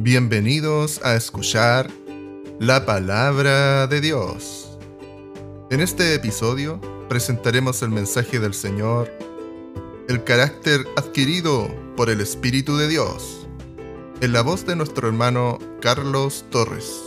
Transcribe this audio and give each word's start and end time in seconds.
Bienvenidos 0.00 1.04
a 1.04 1.16
escuchar 1.16 1.90
la 2.60 2.86
palabra 2.86 3.88
de 3.88 4.00
Dios. 4.00 4.78
En 5.72 5.80
este 5.80 6.14
episodio 6.14 6.80
presentaremos 7.08 7.82
el 7.82 7.90
mensaje 7.90 8.38
del 8.38 8.54
Señor, 8.54 9.10
el 10.08 10.22
carácter 10.22 10.86
adquirido 10.96 11.66
por 11.96 12.10
el 12.10 12.20
Espíritu 12.20 12.76
de 12.76 12.86
Dios, 12.86 13.48
en 14.20 14.32
la 14.32 14.42
voz 14.42 14.64
de 14.64 14.76
nuestro 14.76 15.08
hermano 15.08 15.58
Carlos 15.80 16.44
Torres. 16.48 17.02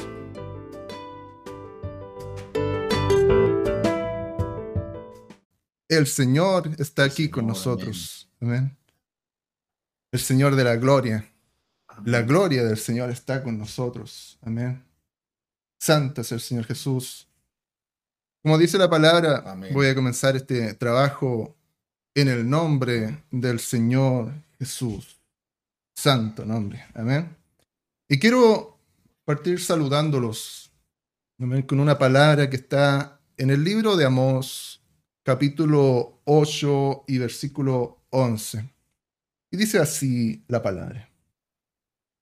El 5.88 6.08
Señor 6.08 6.72
está 6.78 7.06
aquí 7.06 7.30
con 7.30 7.48
nosotros. 7.48 8.30
Amén. 8.42 8.78
El 10.12 10.20
Señor 10.20 10.58
de 10.58 10.66
la 10.66 10.76
gloria. 10.76 11.31
La 12.06 12.22
gloria 12.22 12.64
del 12.64 12.78
Señor 12.78 13.10
está 13.10 13.44
con 13.44 13.58
nosotros. 13.58 14.38
Amén. 14.42 14.84
Santo 15.80 16.22
es 16.22 16.32
el 16.32 16.40
Señor 16.40 16.66
Jesús. 16.66 17.28
Como 18.42 18.58
dice 18.58 18.78
la 18.78 18.90
palabra, 18.90 19.56
voy 19.72 19.88
a 19.88 19.96
comenzar 19.96 20.36
este 20.36 20.74
trabajo 20.74 21.56
en 22.16 22.28
el 22.28 22.50
nombre 22.50 23.24
del 23.32 23.60
Señor 23.60 24.32
Jesús. 24.58 25.20
Santo 25.96 26.46
nombre. 26.46 26.86
Amén. 26.94 27.36
Y 28.08 28.20
quiero 28.20 28.80
partir 29.26 29.60
saludándolos 29.60 30.72
con 31.68 31.80
una 31.80 31.98
palabra 31.98 32.50
que 32.50 32.58
está 32.58 33.20
en 33.38 33.50
el 33.50 33.64
libro 33.64 33.96
de 33.96 34.06
Amós, 34.06 34.82
capítulo 35.24 36.22
8 36.26 37.06
y 37.08 37.18
versículo 37.18 38.02
11. 38.10 38.70
Y 39.52 39.58
dice 39.58 39.80
así 39.80 40.44
la 40.48 40.62
palabra. 40.62 41.11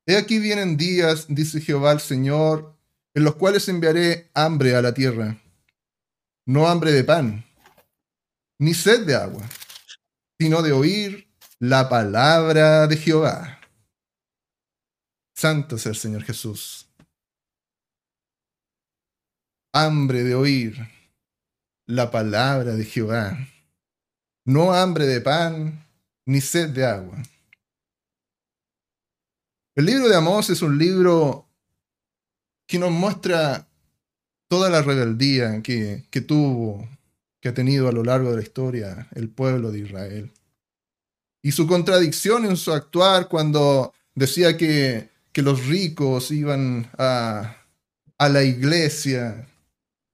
He 0.10 0.18
aquí 0.18 0.40
vienen 0.40 0.76
días, 0.76 1.28
dice 1.30 1.62
Jehová 1.62 1.92
el 1.92 2.00
Señor, 2.00 2.76
en 3.14 3.24
los 3.24 3.36
cuales 3.36 3.70
enviaré 3.70 4.32
hambre 4.34 4.76
a 4.76 4.82
la 4.82 4.92
tierra. 4.92 5.40
No 6.48 6.68
hambre 6.68 6.92
de 6.92 7.04
pan, 7.04 7.46
ni 8.58 8.74
sed 8.74 9.06
de 9.06 9.14
agua, 9.14 9.48
sino 10.40 10.64
de 10.64 10.72
oír 10.72 11.32
la 11.60 11.90
palabra 11.90 12.88
de 12.88 12.98
Jehová. 12.98 13.60
Santo 15.36 15.76
es 15.76 15.86
el 15.86 15.96
Señor 15.96 16.24
Jesús. 16.24 16.90
Hambre 19.72 20.24
de 20.24 20.34
oír 20.34 20.90
la 21.86 22.10
palabra 22.10 22.74
de 22.74 22.84
Jehová. 22.84 23.38
No 24.44 24.74
hambre 24.74 25.06
de 25.06 25.22
pan, 25.22 25.86
ni 26.26 26.42
sed 26.42 26.70
de 26.72 26.88
agua. 26.88 27.22
El 29.80 29.86
libro 29.86 30.10
de 30.10 30.16
Amós 30.18 30.50
es 30.50 30.62
un 30.62 30.78
libro 30.78 31.48
que 32.68 32.78
nos 32.78 32.92
muestra 32.92 33.66
toda 34.50 34.70
la 34.70 34.82
rebeldía 34.82 35.62
que, 35.62 36.04
que 36.10 36.20
tuvo, 36.20 36.86
que 37.40 37.48
ha 37.48 37.54
tenido 37.54 37.88
a 37.88 37.94
lo 37.94 38.04
largo 38.04 38.30
de 38.30 38.36
la 38.36 38.44
historia 38.44 39.08
el 39.16 39.30
pueblo 39.30 39.72
de 39.72 39.80
Israel. 39.80 40.32
Y 41.42 41.54
su 41.54 41.66
contradicción 41.66 42.44
en 42.44 42.58
su 42.58 42.74
actuar 42.74 43.30
cuando 43.30 43.94
decía 44.16 44.58
que, 44.58 45.08
que 45.32 45.42
los 45.42 45.66
ricos 45.68 46.30
iban 46.32 46.92
a, 46.98 47.56
a 48.18 48.28
la 48.28 48.44
iglesia 48.44 49.48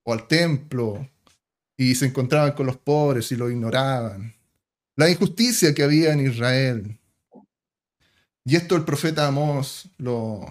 o 0.03 0.13
al 0.13 0.27
templo 0.27 1.09
y 1.75 1.95
se 1.95 2.05
encontraban 2.05 2.51
con 2.51 2.67
los 2.67 2.77
pobres 2.77 3.31
y 3.31 3.35
lo 3.35 3.49
ignoraban. 3.49 4.35
La 4.95 5.09
injusticia 5.09 5.73
que 5.73 5.81
había 5.81 6.13
en 6.13 6.19
Israel. 6.19 6.99
Y 8.47 8.55
esto 8.55 8.75
el 8.75 8.85
profeta 8.85 9.25
Amós 9.25 9.89
lo, 9.97 10.45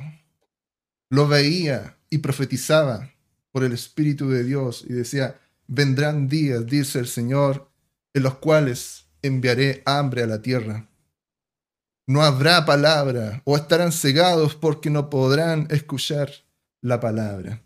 veía 1.28 1.96
y 2.10 2.18
profetizaba 2.18 3.12
por 3.52 3.62
el 3.62 3.72
Espíritu 3.72 4.28
de 4.30 4.42
Dios 4.42 4.84
y 4.86 4.92
decía, 4.92 5.38
vendrán 5.68 6.28
días, 6.28 6.66
dice 6.66 6.98
el 6.98 7.06
Señor, 7.06 7.70
en 8.12 8.24
los 8.24 8.34
cuales 8.38 9.06
enviaré 9.22 9.82
hambre 9.86 10.24
a 10.24 10.26
la 10.26 10.42
tierra. 10.42 10.88
No 12.08 12.22
habrá 12.22 12.66
palabra 12.66 13.40
o 13.44 13.56
estarán 13.56 13.92
cegados 13.92 14.56
porque 14.56 14.90
no 14.90 15.08
podrán 15.08 15.68
escuchar 15.70 16.30
la 16.82 16.98
palabra. 16.98 17.62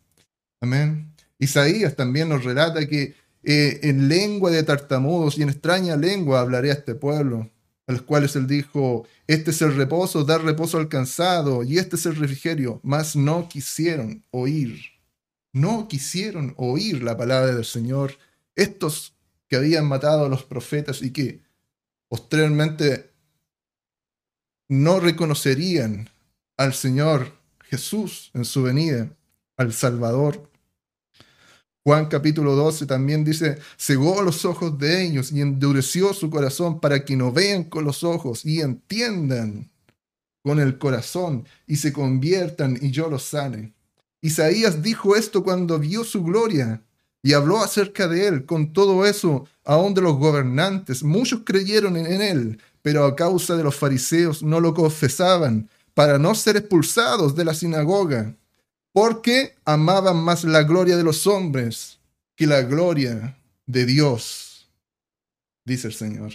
Amén. 0.60 1.14
Isaías 1.38 1.96
también 1.96 2.28
nos 2.28 2.44
relata 2.44 2.86
que 2.86 3.14
eh, 3.42 3.80
en 3.82 4.08
lengua 4.08 4.50
de 4.50 4.62
tartamudos 4.62 5.38
y 5.38 5.42
en 5.42 5.48
extraña 5.48 5.96
lengua 5.96 6.40
hablaré 6.40 6.70
a 6.70 6.74
este 6.74 6.94
pueblo 6.94 7.50
a 7.88 7.92
los 7.92 8.02
cuales 8.02 8.36
él 8.36 8.46
dijo, 8.46 9.08
este 9.26 9.50
es 9.50 9.62
el 9.62 9.74
reposo, 9.74 10.22
dar 10.22 10.44
reposo 10.44 10.76
al 10.76 10.88
cansado, 10.88 11.64
y 11.64 11.78
este 11.78 11.96
es 11.96 12.04
el 12.04 12.16
refrigerio, 12.16 12.80
mas 12.84 13.16
no 13.16 13.48
quisieron 13.48 14.22
oír, 14.30 14.78
no 15.52 15.88
quisieron 15.88 16.54
oír 16.58 17.02
la 17.02 17.16
palabra 17.16 17.54
del 17.54 17.64
Señor, 17.64 18.12
estos 18.54 19.16
que 19.48 19.56
habían 19.56 19.86
matado 19.86 20.26
a 20.26 20.28
los 20.28 20.44
profetas 20.44 21.00
y 21.00 21.12
que 21.12 21.40
posteriormente 22.08 23.10
no 24.68 25.00
reconocerían 25.00 26.10
al 26.58 26.74
Señor 26.74 27.32
Jesús 27.64 28.30
en 28.34 28.44
su 28.44 28.62
venida, 28.62 29.10
al 29.56 29.72
Salvador. 29.72 30.47
Juan 31.88 32.04
capítulo 32.04 32.54
12 32.54 32.84
también 32.84 33.24
dice, 33.24 33.56
cegó 33.78 34.20
los 34.20 34.44
ojos 34.44 34.78
de 34.78 35.06
ellos 35.06 35.32
y 35.32 35.40
endureció 35.40 36.12
su 36.12 36.28
corazón 36.28 36.80
para 36.80 37.02
que 37.02 37.16
no 37.16 37.32
vean 37.32 37.64
con 37.64 37.86
los 37.86 38.04
ojos 38.04 38.44
y 38.44 38.60
entiendan 38.60 39.70
con 40.44 40.60
el 40.60 40.76
corazón 40.76 41.46
y 41.66 41.76
se 41.76 41.94
conviertan 41.94 42.78
y 42.78 42.90
yo 42.90 43.08
los 43.08 43.22
sane. 43.22 43.72
Isaías 44.20 44.82
dijo 44.82 45.16
esto 45.16 45.42
cuando 45.42 45.78
vio 45.78 46.04
su 46.04 46.22
gloria 46.22 46.82
y 47.22 47.32
habló 47.32 47.62
acerca 47.62 48.06
de 48.06 48.26
él. 48.26 48.44
Con 48.44 48.74
todo 48.74 49.06
eso, 49.06 49.46
aún 49.64 49.94
de 49.94 50.02
los 50.02 50.18
gobernantes, 50.18 51.02
muchos 51.02 51.40
creyeron 51.42 51.96
en 51.96 52.20
él, 52.20 52.60
pero 52.82 53.06
a 53.06 53.16
causa 53.16 53.56
de 53.56 53.64
los 53.64 53.74
fariseos 53.74 54.42
no 54.42 54.60
lo 54.60 54.74
confesaban 54.74 55.70
para 55.94 56.18
no 56.18 56.34
ser 56.34 56.58
expulsados 56.58 57.34
de 57.34 57.46
la 57.46 57.54
sinagoga 57.54 58.36
porque 58.98 59.54
amaban 59.64 60.16
más 60.16 60.42
la 60.42 60.64
gloria 60.64 60.96
de 60.96 61.04
los 61.04 61.28
hombres 61.28 62.00
que 62.34 62.48
la 62.48 62.62
gloria 62.62 63.38
de 63.64 63.86
Dios, 63.86 64.68
dice 65.64 65.86
el 65.86 65.94
Señor. 65.94 66.32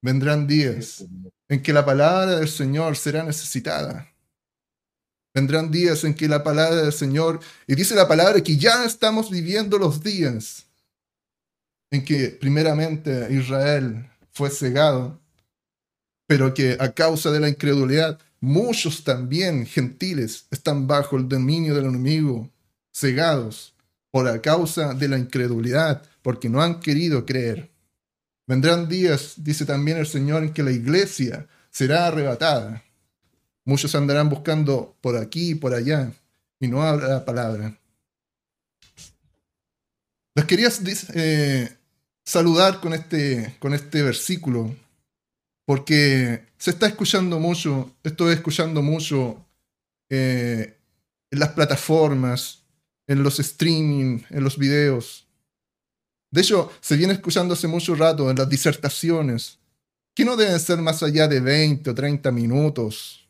Vendrán 0.00 0.46
días 0.46 1.04
en 1.48 1.60
que 1.60 1.72
la 1.72 1.84
palabra 1.84 2.36
del 2.36 2.48
Señor 2.48 2.96
será 2.96 3.24
necesitada. 3.24 4.14
Vendrán 5.34 5.72
días 5.72 6.04
en 6.04 6.14
que 6.14 6.28
la 6.28 6.44
palabra 6.44 6.82
del 6.82 6.92
Señor, 6.92 7.40
y 7.66 7.74
dice 7.74 7.96
la 7.96 8.06
palabra 8.06 8.40
que 8.40 8.56
ya 8.56 8.84
estamos 8.84 9.28
viviendo 9.28 9.76
los 9.76 10.00
días 10.04 10.68
en 11.90 12.04
que 12.04 12.28
primeramente 12.28 13.26
Israel 13.32 14.08
fue 14.30 14.50
cegado, 14.50 15.20
pero 16.28 16.54
que 16.54 16.76
a 16.78 16.92
causa 16.92 17.32
de 17.32 17.40
la 17.40 17.48
incredulidad 17.48 18.20
Muchos 18.40 19.04
también 19.04 19.66
gentiles 19.66 20.46
están 20.50 20.86
bajo 20.86 21.16
el 21.16 21.28
dominio 21.28 21.74
del 21.74 21.84
enemigo, 21.84 22.50
cegados 22.90 23.74
por 24.10 24.24
la 24.24 24.40
causa 24.40 24.94
de 24.94 25.08
la 25.08 25.18
incredulidad, 25.18 26.02
porque 26.22 26.48
no 26.48 26.62
han 26.62 26.80
querido 26.80 27.26
creer. 27.26 27.70
Vendrán 28.46 28.88
días, 28.88 29.34
dice 29.36 29.66
también 29.66 29.98
el 29.98 30.06
Señor, 30.06 30.42
en 30.42 30.52
que 30.52 30.62
la 30.62 30.72
iglesia 30.72 31.46
será 31.70 32.06
arrebatada. 32.06 32.82
Muchos 33.64 33.94
andarán 33.94 34.30
buscando 34.30 34.96
por 35.02 35.16
aquí 35.16 35.50
y 35.50 35.54
por 35.54 35.74
allá, 35.74 36.12
y 36.58 36.66
no 36.66 36.82
habrá 36.82 37.24
palabra. 37.24 37.78
Les 40.34 40.44
quería 40.46 40.70
eh, 41.14 41.76
saludar 42.24 42.80
con 42.80 42.94
este, 42.94 43.56
con 43.58 43.74
este 43.74 44.02
versículo 44.02 44.74
porque 45.70 46.46
se 46.58 46.72
está 46.72 46.88
escuchando 46.88 47.38
mucho, 47.38 47.94
estoy 48.02 48.34
escuchando 48.34 48.82
mucho 48.82 49.46
eh, 50.08 50.76
en 51.30 51.38
las 51.38 51.50
plataformas, 51.50 52.64
en 53.06 53.22
los 53.22 53.38
streaming, 53.38 54.18
en 54.30 54.42
los 54.42 54.58
videos. 54.58 55.28
De 56.28 56.40
hecho, 56.40 56.72
se 56.80 56.96
viene 56.96 57.12
escuchando 57.12 57.54
hace 57.54 57.68
mucho 57.68 57.94
rato 57.94 58.28
en 58.28 58.36
las 58.36 58.48
disertaciones, 58.48 59.60
que 60.12 60.24
no 60.24 60.36
deben 60.36 60.58
ser 60.58 60.78
más 60.78 61.04
allá 61.04 61.28
de 61.28 61.38
20 61.38 61.88
o 61.88 61.94
30 61.94 62.32
minutos, 62.32 63.28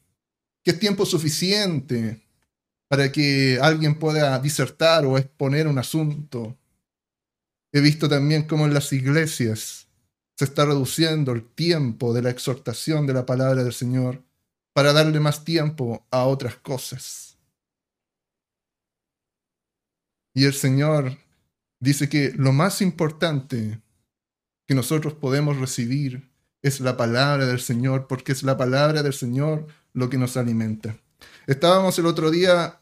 que 0.64 0.70
es 0.70 0.78
tiempo 0.80 1.04
suficiente 1.04 2.22
para 2.88 3.12
que 3.12 3.58
alguien 3.60 3.98
pueda 3.98 4.38
disertar 4.38 5.04
o 5.04 5.18
exponer 5.18 5.66
un 5.66 5.78
asunto. 5.78 6.56
He 7.70 7.82
visto 7.82 8.08
también 8.08 8.44
cómo 8.44 8.64
en 8.64 8.72
las 8.72 8.90
iglesias 8.94 9.89
se 10.40 10.46
está 10.46 10.64
reduciendo 10.64 11.32
el 11.32 11.44
tiempo 11.44 12.14
de 12.14 12.22
la 12.22 12.30
exhortación 12.30 13.06
de 13.06 13.12
la 13.12 13.26
palabra 13.26 13.62
del 13.62 13.74
Señor 13.74 14.24
para 14.72 14.94
darle 14.94 15.20
más 15.20 15.44
tiempo 15.44 16.06
a 16.10 16.24
otras 16.24 16.56
cosas. 16.56 17.36
Y 20.32 20.46
el 20.46 20.54
Señor 20.54 21.18
dice 21.78 22.08
que 22.08 22.32
lo 22.34 22.52
más 22.52 22.80
importante 22.80 23.82
que 24.66 24.74
nosotros 24.74 25.12
podemos 25.12 25.58
recibir 25.58 26.32
es 26.62 26.80
la 26.80 26.96
palabra 26.96 27.44
del 27.44 27.60
Señor, 27.60 28.06
porque 28.06 28.32
es 28.32 28.42
la 28.42 28.56
palabra 28.56 29.02
del 29.02 29.12
Señor 29.12 29.66
lo 29.92 30.08
que 30.08 30.16
nos 30.16 30.38
alimenta. 30.38 30.96
Estábamos 31.46 31.98
el 31.98 32.06
otro 32.06 32.30
día 32.30 32.80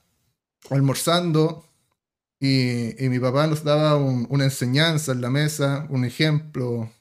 almorzando 0.70 1.68
y, 2.38 2.94
mi 3.00 3.18
papá 3.18 3.48
nos 3.48 3.64
daba 3.64 3.96
una 3.96 4.44
enseñanza 4.44 5.10
en 5.10 5.22
la 5.22 5.30
mesa, 5.30 5.88
un 5.90 6.04
ejemplo, 6.04 6.92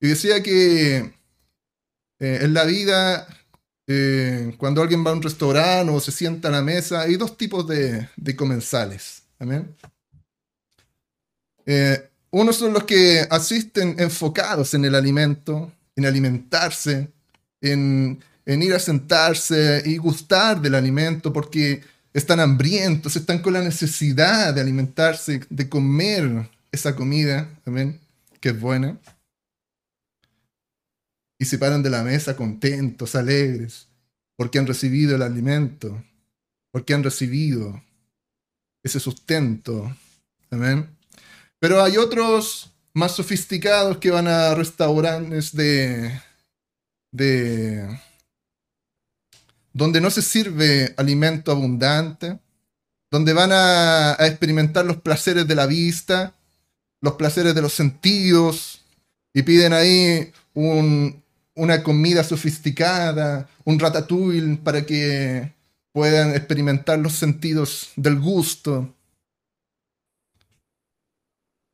y 0.00 0.08
decía 0.08 0.42
que 0.42 1.14
eh, 2.20 2.38
en 2.42 2.54
la 2.54 2.64
vida, 2.64 3.26
eh, 3.86 4.54
cuando 4.56 4.82
alguien 4.82 5.04
va 5.04 5.10
a 5.10 5.14
un 5.14 5.22
restaurante 5.22 5.92
o 5.92 6.00
se 6.00 6.12
sienta 6.12 6.48
a 6.48 6.52
la 6.52 6.62
mesa, 6.62 7.02
hay 7.02 7.16
dos 7.16 7.36
tipos 7.36 7.66
de, 7.66 8.08
comensales. 8.36 9.22
Amén. 9.38 9.74
Eh, 11.66 12.08
unos 12.30 12.56
son 12.56 12.72
los 12.72 12.84
que 12.84 13.26
asisten 13.30 13.96
enfocados 13.98 14.74
en 14.74 14.84
el 14.84 14.94
alimento, 14.94 15.72
en 15.96 16.06
alimentarse, 16.06 17.08
en, 17.60 18.20
ir 18.46 18.74
a 18.74 18.78
sentarse 18.78 19.82
y 19.84 19.96
gustar 19.96 20.60
del 20.60 20.74
alimento 20.74 21.32
porque 21.32 21.82
están 22.12 22.40
hambrientos, 22.40 23.16
están 23.16 23.40
con 23.40 23.52
la 23.52 23.62
necesidad 23.62 24.54
de 24.54 24.60
alimentarse, 24.60 25.40
de 25.48 25.68
comer 25.68 26.48
esa 26.72 26.94
comida, 26.94 27.48
amén, 27.66 28.00
que 28.40 28.50
es 28.50 28.60
buena. 28.60 28.98
Y 31.38 31.44
se 31.44 31.58
paran 31.58 31.82
de 31.82 31.90
la 31.90 32.02
mesa 32.02 32.36
contentos, 32.36 33.14
alegres, 33.14 33.88
porque 34.36 34.58
han 34.58 34.66
recibido 34.66 35.16
el 35.16 35.22
alimento, 35.22 36.02
porque 36.70 36.94
han 36.94 37.02
recibido 37.02 37.82
ese 38.82 39.00
sustento. 39.00 39.96
Amén. 40.50 40.88
Pero 41.58 41.82
hay 41.82 41.96
otros 41.96 42.70
más 42.92 43.16
sofisticados 43.16 43.98
que 43.98 44.10
van 44.10 44.28
a 44.28 44.54
restaurantes 44.54 45.54
de, 45.54 46.20
de 47.10 47.98
donde 49.72 50.00
no 50.00 50.10
se 50.10 50.22
sirve 50.22 50.94
alimento 50.96 51.50
abundante, 51.50 52.38
donde 53.10 53.32
van 53.32 53.50
a, 53.52 54.16
experimentar 54.20 54.84
los 54.84 54.98
placeres 54.98 55.46
de 55.46 55.54
la 55.54 55.66
vista, 55.66 56.34
los 57.00 57.14
placeres 57.14 57.54
de 57.54 57.62
los 57.62 57.72
sentidos, 57.72 58.82
y 59.32 59.42
piden 59.42 59.72
ahí 59.72 60.32
una 61.54 61.82
comida 61.82 62.24
sofisticada, 62.24 63.48
un 63.64 63.78
ratatouille 63.78 64.58
para 64.58 64.84
que 64.84 65.52
puedan 65.92 66.30
experimentar 66.30 66.98
los 66.98 67.14
sentidos 67.14 67.92
del 67.96 68.18
gusto. 68.18 68.94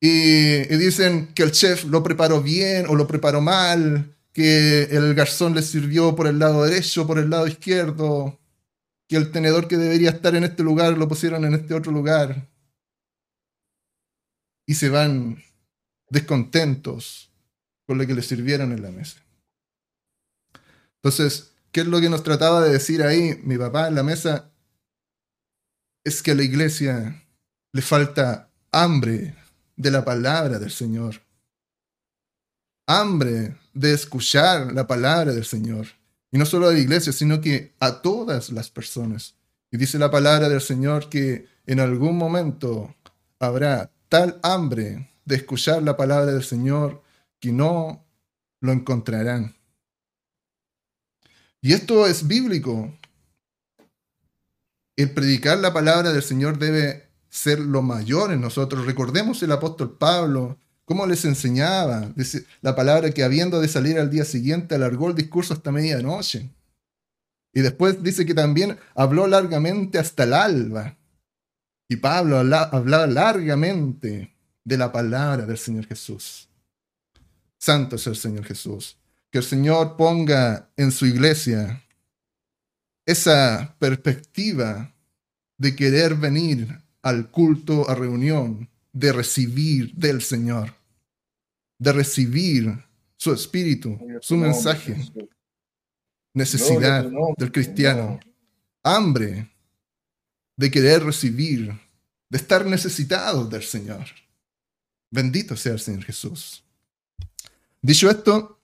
Y, 0.00 0.62
dicen 0.76 1.32
que 1.34 1.42
el 1.42 1.52
chef 1.52 1.84
lo 1.84 2.02
preparó 2.02 2.42
bien 2.42 2.86
o 2.88 2.94
lo 2.94 3.06
preparó 3.06 3.40
mal, 3.40 4.14
que 4.32 4.84
el 4.84 5.14
garzón 5.14 5.54
le 5.54 5.62
sirvió 5.62 6.14
por 6.14 6.26
el 6.26 6.38
lado 6.38 6.64
derecho, 6.64 7.06
por 7.06 7.18
el 7.18 7.30
lado 7.30 7.46
izquierdo, 7.46 8.38
que 9.08 9.16
el 9.16 9.30
tenedor 9.30 9.68
que 9.68 9.76
debería 9.76 10.10
estar 10.10 10.34
en 10.34 10.44
este 10.44 10.62
lugar 10.62 10.96
lo 10.96 11.08
pusieron 11.08 11.44
en 11.44 11.54
este 11.54 11.74
otro 11.74 11.92
lugar. 11.92 12.48
Y 14.66 14.74
se 14.74 14.88
van 14.88 15.42
descontentos 16.10 17.30
con 17.86 17.98
lo 17.98 18.06
que 18.06 18.14
le 18.14 18.22
sirvieron 18.22 18.72
en 18.72 18.82
la 18.82 18.90
mesa. 18.90 19.20
Entonces, 21.02 21.52
¿qué 21.72 21.80
es 21.80 21.86
lo 21.86 22.00
que 22.00 22.10
nos 22.10 22.22
trataba 22.22 22.62
de 22.62 22.72
decir 22.72 23.02
ahí 23.02 23.40
mi 23.42 23.56
papá 23.56 23.88
en 23.88 23.94
la 23.94 24.02
mesa? 24.02 24.50
Es 26.04 26.22
que 26.22 26.32
a 26.32 26.34
la 26.34 26.42
iglesia 26.42 27.24
le 27.72 27.82
falta 27.82 28.50
hambre 28.70 29.34
de 29.76 29.90
la 29.90 30.04
palabra 30.04 30.58
del 30.58 30.70
Señor. 30.70 31.22
Hambre 32.86 33.56
de 33.72 33.94
escuchar 33.94 34.72
la 34.72 34.86
palabra 34.86 35.32
del 35.32 35.44
Señor. 35.44 35.86
Y 36.30 36.38
no 36.38 36.44
solo 36.44 36.68
a 36.68 36.72
la 36.72 36.78
iglesia, 36.78 37.12
sino 37.12 37.40
que 37.40 37.74
a 37.80 38.02
todas 38.02 38.50
las 38.50 38.70
personas. 38.70 39.36
Y 39.70 39.78
dice 39.78 39.98
la 39.98 40.10
palabra 40.10 40.48
del 40.48 40.60
Señor 40.60 41.08
que 41.08 41.46
en 41.66 41.80
algún 41.80 42.16
momento 42.16 42.94
habrá 43.38 43.90
tal 44.08 44.38
hambre 44.42 45.10
de 45.24 45.36
escuchar 45.36 45.82
la 45.82 45.96
palabra 45.96 46.32
del 46.32 46.42
Señor 46.44 47.02
que 47.38 47.52
no 47.52 48.04
lo 48.60 48.72
encontrarán. 48.72 49.54
Y 51.62 51.72
esto 51.72 52.06
es 52.06 52.26
bíblico. 52.26 52.92
El 54.96 55.12
predicar 55.12 55.58
la 55.58 55.72
palabra 55.72 56.12
del 56.12 56.22
Señor 56.22 56.58
debe 56.58 57.08
ser 57.28 57.58
lo 57.58 57.82
mayor 57.82 58.32
en 58.32 58.40
nosotros. 58.40 58.86
Recordemos 58.86 59.42
el 59.42 59.52
apóstol 59.52 59.96
Pablo, 59.96 60.58
cómo 60.84 61.06
les 61.06 61.24
enseñaba. 61.24 62.12
la 62.60 62.74
palabra 62.74 63.10
que 63.10 63.22
habiendo 63.22 63.60
de 63.60 63.68
salir 63.68 63.98
al 63.98 64.10
día 64.10 64.24
siguiente 64.24 64.74
alargó 64.74 65.08
el 65.08 65.14
discurso 65.14 65.54
hasta 65.54 65.72
medianoche. 65.72 66.50
Y 67.52 67.60
después 67.60 68.02
dice 68.02 68.24
que 68.26 68.34
también 68.34 68.78
habló 68.94 69.26
largamente 69.26 69.98
hasta 69.98 70.24
el 70.24 70.34
alba. 70.34 70.96
Y 71.88 71.96
Pablo 71.96 72.38
hablaba 72.38 73.06
largamente 73.06 74.34
de 74.64 74.76
la 74.76 74.92
palabra 74.92 75.46
del 75.46 75.58
Señor 75.58 75.86
Jesús. 75.86 76.48
Santo 77.58 77.96
es 77.96 78.06
el 78.06 78.16
Señor 78.16 78.44
Jesús. 78.44 78.99
Que 79.30 79.38
el 79.38 79.44
Señor 79.44 79.96
ponga 79.96 80.70
en 80.76 80.90
su 80.90 81.06
iglesia 81.06 81.82
esa 83.06 83.76
perspectiva 83.78 84.92
de 85.58 85.76
querer 85.76 86.14
venir 86.14 86.80
al 87.02 87.30
culto, 87.30 87.88
a 87.88 87.94
reunión, 87.94 88.68
de 88.92 89.12
recibir 89.12 89.94
del 89.94 90.22
Señor, 90.22 90.74
de 91.78 91.92
recibir 91.92 92.84
su 93.16 93.32
espíritu, 93.32 93.98
su 94.20 94.36
mensaje, 94.36 94.96
necesidad 96.34 97.10
del 97.36 97.52
cristiano, 97.52 98.18
hambre 98.82 99.50
de 100.56 100.70
querer 100.70 101.02
recibir, 101.04 101.72
de 102.28 102.38
estar 102.38 102.66
necesitados 102.66 103.48
del 103.50 103.62
Señor. 103.62 104.06
Bendito 105.10 105.56
sea 105.56 105.72
el 105.72 105.80
Señor 105.80 106.04
Jesús. 106.04 106.64
Dicho 107.82 108.10
esto, 108.10 108.59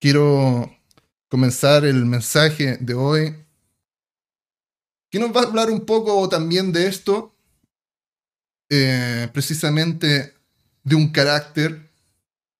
quiero 0.00 0.74
comenzar 1.28 1.84
el 1.84 2.06
mensaje 2.06 2.78
de 2.78 2.94
hoy 2.94 3.36
que 5.10 5.18
nos 5.18 5.34
va 5.34 5.42
a 5.42 5.44
hablar 5.44 5.70
un 5.70 5.84
poco 5.84 6.28
también 6.28 6.72
de 6.72 6.86
esto, 6.86 7.34
eh, 8.68 9.28
precisamente 9.32 10.34
de 10.84 10.94
un 10.94 11.10
carácter, 11.10 11.90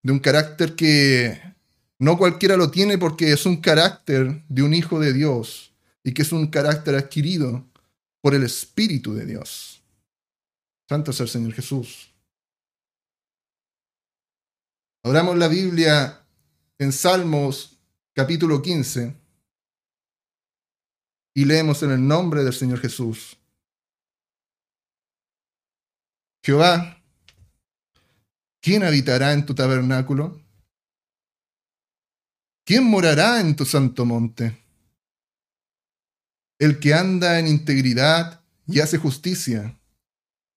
de 0.03 0.13
un 0.13 0.19
carácter 0.19 0.75
que 0.75 1.41
no 1.99 2.19
cualquiera 2.19 2.57
lo 2.57 2.71
tiene 2.71 2.99
porque 2.99 3.33
es 3.33 3.47
un 3.47 3.61
carácter 3.61 4.43
de 4.49 4.63
un 4.63 4.75
hijo 4.75 4.99
de 4.99 5.13
Dios 5.13 5.73
y 6.03 6.13
que 6.13 6.23
es 6.23 6.33
un 6.33 6.49
carácter 6.49 6.97
adquirido 6.97 7.65
por 8.21 8.35
el 8.35 8.43
Espíritu 8.43 9.15
de 9.15 9.27
Dios. 9.27 9.83
Santo 10.89 11.13
es 11.13 11.21
el 11.21 11.29
Señor 11.29 11.53
Jesús. 11.53 12.11
Abramos 15.05 15.39
la 15.39 15.49
Biblia 15.49 16.20
en 16.81 16.93
Salmos 16.93 17.79
capítulo 18.15 18.63
15 18.63 19.15
y 21.35 21.45
leemos 21.45 21.83
en 21.83 21.91
el 21.91 22.09
nombre 22.09 22.43
del 22.43 22.55
Señor 22.55 22.81
Jesús. 22.81 23.37
Jehová, 26.43 27.03
¿quién 28.63 28.83
habitará 28.83 29.35
en 29.35 29.45
tu 29.45 29.55
tabernáculo? 29.55 30.41
¿Quién 32.65 32.85
morará 32.85 33.41
en 33.41 33.55
tu 33.55 33.67
santo 33.67 34.07
monte? 34.07 34.65
El 36.59 36.81
que 36.81 36.95
anda 36.95 37.39
en 37.39 37.47
integridad 37.47 38.43
y 38.67 38.81
hace 38.81 38.97
justicia, 38.97 39.79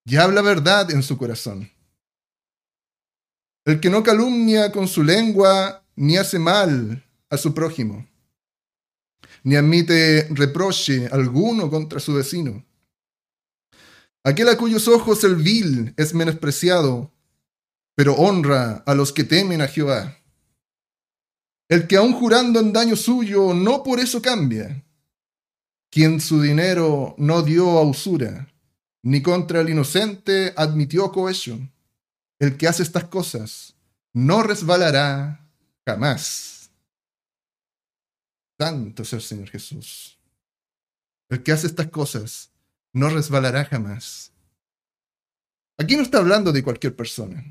y 0.06 0.15
habla 0.15 0.42
verdad 0.42 0.89
en 0.89 1.03
su 1.03 1.18
corazón. 1.18 1.70
El 3.65 3.82
que 3.82 3.89
no 3.89 4.03
calumnia 4.03 4.72
con 4.72 4.88
su 4.88 5.03
lengua, 5.03 5.83
ni 5.95 6.17
hace 6.17 6.39
mal 6.39 7.03
a 7.29 7.38
su 7.38 7.53
prójimo 7.53 8.07
ni 9.43 9.55
admite 9.55 10.27
reproche 10.31 11.07
alguno 11.07 11.69
contra 11.69 12.00
su 12.00 12.13
vecino. 12.13 12.65
Aquel 14.23 14.50
a 14.50 14.57
cuyos 14.57 14.88
ojos 14.88 15.23
el 15.23 15.35
vil 15.35 15.93
es 15.97 16.13
menospreciado, 16.13 17.12
pero 17.95 18.15
honra 18.15 18.83
a 18.85 18.95
los 18.95 19.12
que 19.12 19.25
temen 19.25 19.62
a 19.62 19.67
Jehová. 19.67 20.17
El 21.69 21.88
que 21.88 21.97
aun 21.97 22.13
jurando 22.13 22.59
en 22.59 22.71
daño 22.71 22.95
suyo, 22.95 23.53
no 23.53 23.83
por 23.83 24.00
eso 24.00 24.21
cambia. 24.21 24.85
Quien 25.91 26.21
su 26.21 26.41
dinero 26.41 27.15
no 27.17 27.41
dio 27.41 27.77
a 27.77 27.83
usura, 27.83 28.47
ni 29.03 29.21
contra 29.21 29.62
el 29.62 29.69
inocente 29.69 30.53
admitió 30.55 31.12
cohesión. 31.12 31.71
El 32.39 32.57
que 32.57 32.67
hace 32.67 32.83
estas 32.83 33.05
cosas 33.05 33.75
no 34.13 34.41
resbalará 34.41 35.42
jamás. 35.86 36.72
Santo 38.60 39.04
es 39.04 39.13
el 39.13 39.22
Señor 39.22 39.50
Jesús. 39.50 40.18
El 41.30 41.44
que 41.44 41.52
hace 41.52 41.68
estas 41.68 41.90
cosas 41.90 42.52
no 42.94 43.10
resbalará 43.10 43.66
jamás. 43.66 44.32
Aquí 45.78 45.96
no 45.96 46.04
está 46.04 46.20
hablando 46.20 46.52
de 46.52 46.63
cualquier 46.63 46.96
persona. 46.96 47.44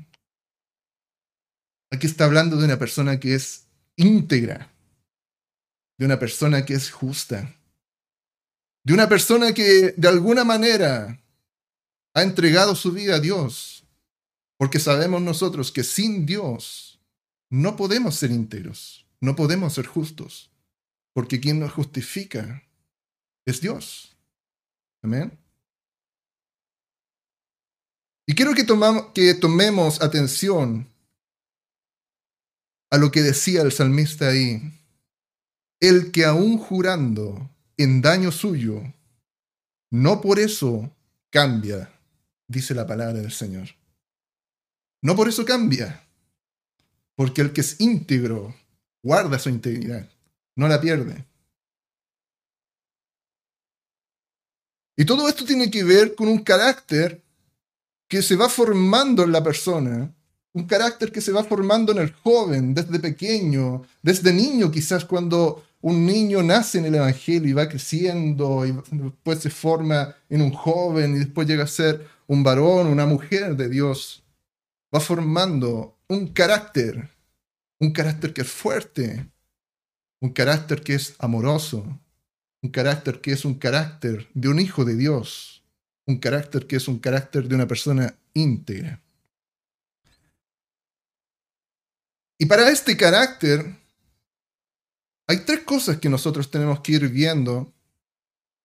Aquí 1.91 2.07
está 2.07 2.25
hablando 2.25 2.55
de 2.55 2.65
una 2.65 2.79
persona 2.79 3.19
que 3.19 3.35
es 3.35 3.67
íntegra, 3.97 4.73
de 5.99 6.05
una 6.05 6.17
persona 6.17 6.65
que 6.65 6.73
es 6.73 6.89
justa, 6.89 7.55
de 8.83 8.93
una 8.93 9.07
persona 9.07 9.53
que 9.53 9.93
de 9.95 10.07
alguna 10.07 10.43
manera 10.43 11.21
ha 12.15 12.23
entregado 12.23 12.75
su 12.75 12.91
vida 12.91 13.15
a 13.15 13.19
Dios, 13.19 13.85
porque 14.57 14.79
sabemos 14.79 15.21
nosotros 15.21 15.71
que 15.71 15.83
sin 15.83 16.25
Dios 16.25 16.92
no 17.53 17.75
podemos 17.75 18.15
ser 18.15 18.31
íntegros, 18.31 19.05
no 19.21 19.35
podemos 19.35 19.75
ser 19.75 19.85
justos, 19.85 20.49
porque 21.13 21.39
quien 21.39 21.59
nos 21.59 21.71
justifica 21.71 22.63
es 23.45 23.61
Dios. 23.61 24.17
Amén. 25.03 25.37
Y 28.25 28.33
quiero 28.33 28.55
que, 28.55 28.65
que 29.13 29.35
tomemos 29.35 30.01
atención 30.01 30.87
a 32.89 32.97
lo 32.97 33.11
que 33.11 33.21
decía 33.21 33.61
el 33.61 33.71
salmista 33.71 34.29
ahí. 34.29 34.59
El 35.79 36.11
que 36.11 36.25
aún 36.25 36.57
jurando 36.57 37.51
en 37.77 38.01
daño 38.01 38.31
suyo, 38.31 38.81
no 39.91 40.21
por 40.21 40.39
eso 40.39 40.91
cambia, 41.29 41.93
dice 42.47 42.73
la 42.73 42.87
palabra 42.87 43.21
del 43.21 43.31
Señor. 43.31 43.75
No 45.03 45.15
por 45.15 45.27
eso 45.27 45.45
cambia, 45.45 46.03
porque 47.15 47.41
el 47.41 47.53
que 47.53 47.61
es 47.61 47.79
íntegro 47.79 48.55
guarda 49.03 49.39
su 49.39 49.49
integridad, 49.49 50.09
no 50.55 50.67
la 50.67 50.79
pierde. 50.79 51.25
Y 54.95 55.05
todo 55.05 55.27
esto 55.27 55.43
tiene 55.43 55.71
que 55.71 55.83
ver 55.83 56.15
con 56.15 56.27
un 56.27 56.43
carácter 56.43 57.21
que 58.07 58.21
se 58.21 58.35
va 58.35 58.47
formando 58.47 59.23
en 59.23 59.31
la 59.31 59.43
persona, 59.43 60.13
un 60.53 60.65
carácter 60.65 61.11
que 61.11 61.21
se 61.21 61.31
va 61.31 61.43
formando 61.43 61.91
en 61.91 61.97
el 61.97 62.13
joven 62.13 62.73
desde 62.73 62.99
pequeño, 62.99 63.83
desde 64.03 64.31
niño 64.31 64.69
quizás 64.69 65.03
cuando 65.03 65.63
un 65.81 66.05
niño 66.05 66.43
nace 66.43 66.77
en 66.77 66.85
el 66.85 66.95
Evangelio 66.95 67.49
y 67.49 67.53
va 67.53 67.67
creciendo 67.67 68.65
y 68.65 68.71
después 68.91 69.39
se 69.39 69.49
forma 69.49 70.15
en 70.29 70.41
un 70.41 70.51
joven 70.51 71.15
y 71.15 71.19
después 71.19 71.47
llega 71.47 71.63
a 71.63 71.67
ser 71.67 72.07
un 72.27 72.43
varón, 72.43 72.87
una 72.87 73.05
mujer 73.05 73.57
de 73.57 73.67
Dios. 73.67 74.23
Va 74.95 74.99
formando 74.99 75.97
un 76.13 76.27
carácter, 76.27 77.09
un 77.79 77.91
carácter 77.91 78.33
que 78.33 78.41
es 78.41 78.51
fuerte, 78.51 79.31
un 80.21 80.31
carácter 80.31 80.81
que 80.81 80.93
es 80.93 81.15
amoroso, 81.19 81.99
un 82.61 82.69
carácter 82.69 83.19
que 83.19 83.31
es 83.31 83.45
un 83.45 83.55
carácter 83.55 84.29
de 84.33 84.47
un 84.47 84.59
hijo 84.59 84.85
de 84.85 84.95
Dios, 84.95 85.63
un 86.05 86.19
carácter 86.19 86.67
que 86.67 86.75
es 86.75 86.87
un 86.87 86.99
carácter 86.99 87.47
de 87.47 87.55
una 87.55 87.67
persona 87.67 88.15
íntegra. 88.33 89.01
Y 92.39 92.45
para 92.45 92.69
este 92.69 92.95
carácter 92.95 93.75
hay 95.27 95.37
tres 95.45 95.61
cosas 95.61 95.97
que 95.97 96.09
nosotros 96.09 96.51
tenemos 96.51 96.81
que 96.81 96.93
ir 96.93 97.09
viendo, 97.09 97.73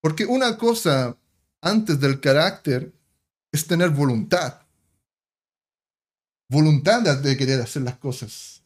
porque 0.02 0.26
una 0.26 0.58
cosa 0.58 1.16
antes 1.62 1.98
del 1.98 2.20
carácter 2.20 2.92
es 3.52 3.66
tener 3.66 3.90
voluntad. 3.90 4.67
Voluntad 6.50 7.18
de 7.18 7.36
querer 7.36 7.60
hacer 7.60 7.82
las 7.82 7.98
cosas. 7.98 8.62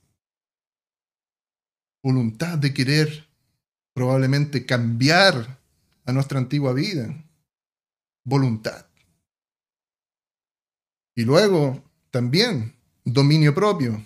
Voluntad 2.02 2.58
de 2.58 2.72
querer 2.72 3.26
probablemente 3.92 4.64
cambiar 4.64 5.60
a 6.04 6.12
nuestra 6.12 6.38
antigua 6.38 6.72
vida. 6.72 7.12
Voluntad. 8.24 8.86
Y 11.16 11.24
luego 11.24 11.82
también 12.10 12.74
dominio 13.04 13.54
propio. 13.54 14.04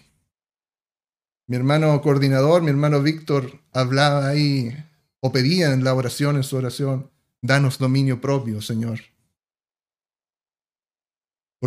Mi 1.46 1.56
hermano 1.56 2.00
coordinador, 2.02 2.62
mi 2.62 2.70
hermano 2.70 3.02
Víctor, 3.02 3.60
hablaba 3.72 4.26
ahí 4.26 4.74
o 5.20 5.32
pedía 5.32 5.72
en 5.72 5.84
la 5.84 5.94
oración, 5.94 6.36
en 6.36 6.42
su 6.42 6.56
oración, 6.56 7.10
danos 7.40 7.78
dominio 7.78 8.20
propio, 8.20 8.60
Señor. 8.60 9.00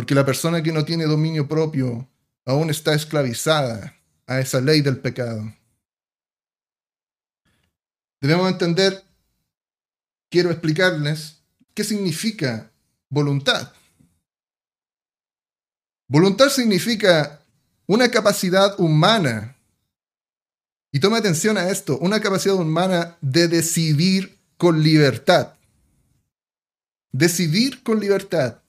Porque 0.00 0.14
la 0.14 0.24
persona 0.24 0.62
que 0.62 0.72
no 0.72 0.82
tiene 0.86 1.04
dominio 1.04 1.46
propio 1.46 2.08
aún 2.46 2.70
está 2.70 2.94
esclavizada 2.94 4.00
a 4.26 4.40
esa 4.40 4.58
ley 4.58 4.80
del 4.80 4.96
pecado. 4.96 5.54
Debemos 8.18 8.50
entender, 8.50 9.04
quiero 10.30 10.50
explicarles, 10.50 11.42
qué 11.74 11.84
significa 11.84 12.72
voluntad. 13.10 13.74
Voluntad 16.08 16.48
significa 16.48 17.42
una 17.86 18.10
capacidad 18.10 18.80
humana, 18.80 19.54
y 20.92 21.00
toma 21.00 21.18
atención 21.18 21.58
a 21.58 21.68
esto, 21.68 21.98
una 21.98 22.22
capacidad 22.22 22.54
humana 22.54 23.18
de 23.20 23.48
decidir 23.48 24.38
con 24.56 24.82
libertad. 24.82 25.56
Decidir 27.12 27.82
con 27.82 28.00
libertad. 28.00 28.59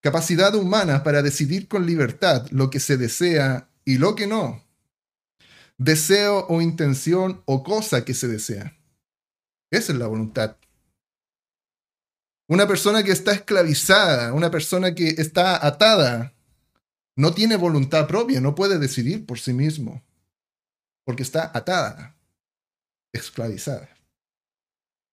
Capacidad 0.00 0.54
humana 0.54 1.02
para 1.02 1.22
decidir 1.22 1.68
con 1.68 1.84
libertad 1.84 2.46
lo 2.50 2.70
que 2.70 2.80
se 2.80 2.96
desea 2.96 3.68
y 3.84 3.98
lo 3.98 4.14
que 4.14 4.26
no. 4.26 4.64
Deseo 5.76 6.46
o 6.48 6.62
intención 6.62 7.42
o 7.44 7.62
cosa 7.62 8.04
que 8.04 8.14
se 8.14 8.28
desea. 8.28 8.76
Esa 9.70 9.92
es 9.92 9.98
la 9.98 10.06
voluntad. 10.06 10.56
Una 12.48 12.66
persona 12.66 13.02
que 13.02 13.12
está 13.12 13.32
esclavizada, 13.32 14.32
una 14.32 14.50
persona 14.50 14.94
que 14.94 15.08
está 15.08 15.64
atada, 15.64 16.34
no 17.16 17.32
tiene 17.32 17.56
voluntad 17.56 18.08
propia, 18.08 18.40
no 18.40 18.54
puede 18.54 18.78
decidir 18.78 19.26
por 19.26 19.38
sí 19.38 19.52
mismo, 19.52 20.02
porque 21.04 21.22
está 21.22 21.50
atada, 21.54 22.16
esclavizada. 23.12 23.88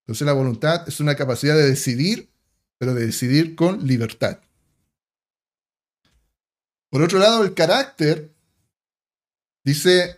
Entonces 0.04 0.26
la 0.26 0.34
voluntad 0.34 0.88
es 0.88 1.00
una 1.00 1.16
capacidad 1.16 1.56
de 1.56 1.68
decidir, 1.68 2.32
pero 2.78 2.94
de 2.94 3.06
decidir 3.06 3.56
con 3.56 3.86
libertad. 3.86 4.40
Por 6.90 7.02
otro 7.02 7.20
lado, 7.20 7.44
el 7.44 7.54
carácter, 7.54 8.34
dice 9.64 10.18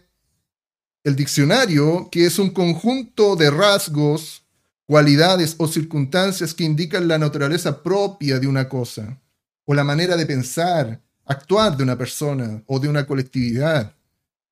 el 1.03 1.15
diccionario, 1.15 2.09
que 2.11 2.25
es 2.25 2.37
un 2.39 2.51
conjunto 2.51 3.35
de 3.35 3.49
rasgos, 3.49 4.43
cualidades 4.85 5.55
o 5.59 5.67
circunstancias 5.67 6.53
que 6.53 6.63
indican 6.63 7.07
la 7.07 7.17
naturaleza 7.17 7.81
propia 7.81 8.39
de 8.39 8.47
una 8.47 8.67
cosa, 8.67 9.19
o 9.65 9.73
la 9.73 9.83
manera 9.83 10.17
de 10.17 10.25
pensar, 10.25 10.99
actuar 11.25 11.77
de 11.77 11.83
una 11.83 11.97
persona 11.97 12.63
o 12.65 12.79
de 12.79 12.87
una 12.87 13.05
colectividad, 13.05 13.95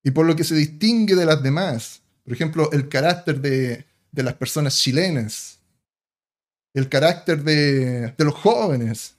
y 0.02 0.10
por 0.10 0.26
lo 0.26 0.36
que 0.36 0.44
se 0.44 0.54
distingue 0.54 1.14
de 1.14 1.26
las 1.26 1.42
demás. 1.42 2.02
Por 2.24 2.32
ejemplo, 2.32 2.70
el 2.72 2.88
carácter 2.88 3.40
de, 3.40 3.84
las 4.12 4.34
personas 4.34 4.76
chilenas, 4.76 5.58
el 6.74 6.88
carácter 6.88 7.42
de, 7.42 8.12
de 8.16 8.24
los 8.24 8.34
jóvenes, 8.34 9.14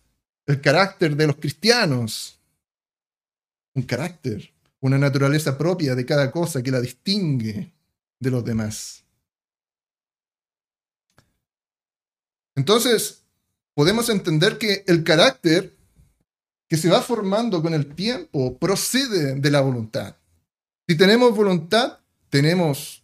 el 0.45 0.61
carácter 0.61 1.15
de 1.15 1.27
los 1.27 1.35
cristianos. 1.35 2.38
Un 3.75 3.83
carácter 3.83 4.53
una 4.81 4.97
naturaleza 4.97 5.57
propia 5.57 5.95
de 5.95 6.05
cada 6.05 6.31
cosa 6.31 6.63
que 6.63 6.71
la 6.71 6.81
distingue 6.81 7.73
de 8.19 8.31
los 8.31 8.43
demás. 8.43 9.03
Entonces, 12.55 13.23
podemos 13.73 14.09
entender 14.09 14.57
que 14.57 14.83
el 14.87 15.03
carácter 15.03 15.75
que 16.67 16.77
se 16.77 16.89
va 16.89 17.01
formando 17.01 17.61
con 17.61 17.73
el 17.73 17.95
tiempo 17.95 18.57
procede 18.57 19.35
de 19.35 19.51
la 19.51 19.61
voluntad. 19.61 20.15
Si 20.87 20.95
tenemos 20.95 21.35
voluntad, 21.35 21.99
tenemos 22.29 23.03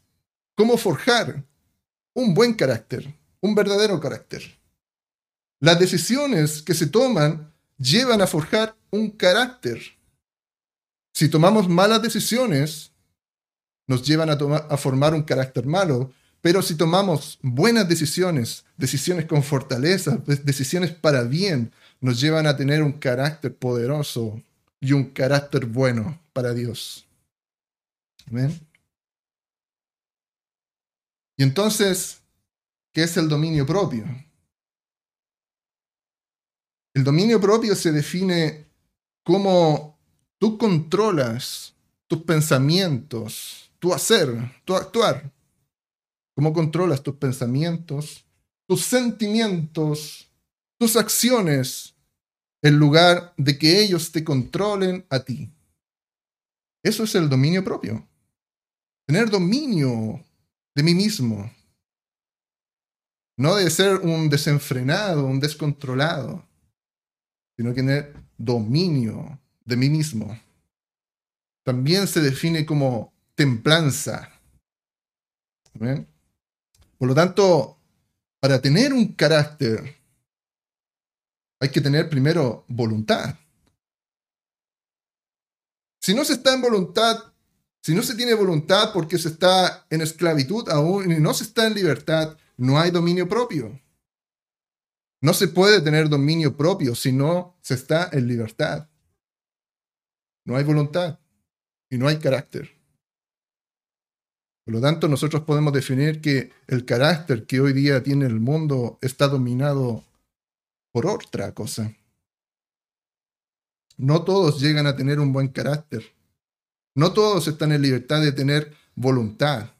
cómo 0.55 0.77
forjar 0.77 1.43
un 2.13 2.33
buen 2.33 2.53
carácter, 2.53 3.13
un 3.41 3.55
verdadero 3.55 3.99
carácter. 3.99 4.59
Las 5.59 5.79
decisiones 5.79 6.61
que 6.61 6.73
se 6.73 6.87
toman 6.87 7.51
llevan 7.77 8.21
a 8.21 8.27
forjar 8.27 8.75
un 8.91 9.09
carácter 9.11 9.81
si 11.15 11.29
tomamos 11.29 11.69
malas 11.69 12.01
decisiones, 12.01 12.91
nos 13.87 14.05
llevan 14.05 14.29
a, 14.29 14.77
formar 14.77 15.13
un 15.13 15.23
carácter 15.23 15.65
malo, 15.65 16.11
pero 16.41 16.61
si 16.61 16.75
tomamos 16.75 17.39
buenas 17.41 17.87
decisiones, 17.87 18.65
decisiones 18.75 19.25
con 19.25 19.41
fortaleza, 19.41 20.17
decisiones 20.43 20.91
para 20.91 21.23
bien, 21.23 21.71
nos 22.01 22.19
llevan 22.19 22.47
a 22.47 22.57
tener 22.57 22.83
un 22.83 22.91
carácter 22.91 23.55
poderoso 23.55 24.41
y 24.81 24.91
un 24.91 25.05
carácter 25.05 25.65
bueno 25.65 26.19
para 26.33 26.53
Dios. 26.53 27.07
¿Ven? 28.29 28.51
Y 31.37 31.43
entonces, 31.43 32.19
¿qué 32.91 33.03
es 33.03 33.15
el 33.15 33.29
dominio 33.29 33.65
propio? 33.65 34.03
El 36.93 37.05
dominio 37.05 37.39
propio 37.39 37.73
se 37.73 37.93
define 37.93 38.65
como 39.23 39.94
Tú 40.45 40.59
controlas 40.59 41.73
tus 42.05 42.21
pensamientos, 42.21 43.71
tu 43.79 43.91
hacer, 43.91 44.29
tu 44.63 44.75
actuar. 44.75 45.33
¿Cómo 46.35 46.53
controlas 46.53 47.01
tus 47.01 47.15
pensamientos, 47.15 48.23
tus 48.67 48.83
sentimientos, 48.83 50.31
tus 50.77 50.97
acciones, 50.97 51.95
en 52.61 52.77
lugar 52.77 53.33
de 53.37 53.57
que 53.57 53.81
ellos 53.81 54.11
te 54.11 54.23
controlen 54.23 55.03
a 55.09 55.21
ti? 55.21 55.51
Eso 56.83 57.05
es 57.05 57.15
el 57.15 57.27
dominio 57.27 57.63
propio. 57.63 58.07
tener 59.07 59.31
dominio 59.31 60.23
de 60.75 60.83
mí 60.83 60.93
mismo. 60.93 61.51
No 63.35 63.55
de 63.55 63.71
ser 63.71 63.95
un 63.95 64.29
desenfrenado, 64.29 65.25
un 65.25 65.39
descontrolado, 65.39 66.47
sino 67.57 67.73
tener 67.73 68.13
dominio 68.37 69.39
de 69.65 69.75
mí 69.75 69.89
mismo. 69.89 70.39
También 71.63 72.07
se 72.07 72.21
define 72.21 72.65
como 72.65 73.13
templanza. 73.35 74.31
Por 76.97 77.07
lo 77.07 77.15
tanto, 77.15 77.77
para 78.39 78.61
tener 78.61 78.93
un 78.93 79.13
carácter, 79.13 79.95
hay 81.59 81.69
que 81.69 81.81
tener 81.81 82.09
primero 82.09 82.65
voluntad. 82.67 83.35
Si 86.01 86.13
no 86.13 86.23
se 86.23 86.33
está 86.33 86.53
en 86.53 86.61
voluntad, 86.61 87.33
si 87.81 87.95
no 87.95 88.03
se 88.03 88.15
tiene 88.15 88.35
voluntad 88.35 88.93
porque 88.93 89.17
se 89.17 89.29
está 89.29 89.87
en 89.89 90.01
esclavitud 90.01 90.69
aún 90.69 91.11
y 91.11 91.19
no 91.19 91.33
se 91.33 91.45
está 91.45 91.65
en 91.65 91.73
libertad, 91.73 92.37
no 92.57 92.79
hay 92.79 92.91
dominio 92.91 93.27
propio. 93.27 93.81
No 95.21 95.33
se 95.33 95.47
puede 95.47 95.81
tener 95.81 96.07
dominio 96.07 96.55
propio 96.55 96.93
si 96.93 97.11
no 97.11 97.57
se 97.61 97.73
está 97.73 98.09
en 98.11 98.27
libertad. 98.27 98.87
No 100.45 100.55
hay 100.55 100.63
voluntad 100.63 101.19
y 101.89 101.97
no 101.97 102.07
hay 102.07 102.19
carácter. 102.19 102.71
Por 104.65 104.75
lo 104.75 104.81
tanto, 104.81 105.07
nosotros 105.07 105.43
podemos 105.43 105.73
definir 105.73 106.21
que 106.21 106.51
el 106.67 106.85
carácter 106.85 107.45
que 107.45 107.59
hoy 107.59 107.73
día 107.73 108.01
tiene 108.01 108.25
el 108.25 108.39
mundo 108.39 108.97
está 109.01 109.27
dominado 109.27 110.03
por 110.91 111.05
otra 111.05 111.53
cosa. 111.53 111.95
No 113.97 114.23
todos 114.23 114.59
llegan 114.59 114.87
a 114.87 114.95
tener 114.95 115.19
un 115.19 115.31
buen 115.31 115.49
carácter. 115.49 116.03
No 116.95 117.13
todos 117.13 117.47
están 117.47 117.71
en 117.71 117.81
libertad 117.81 118.21
de 118.21 118.31
tener 118.31 118.75
voluntad. 118.95 119.71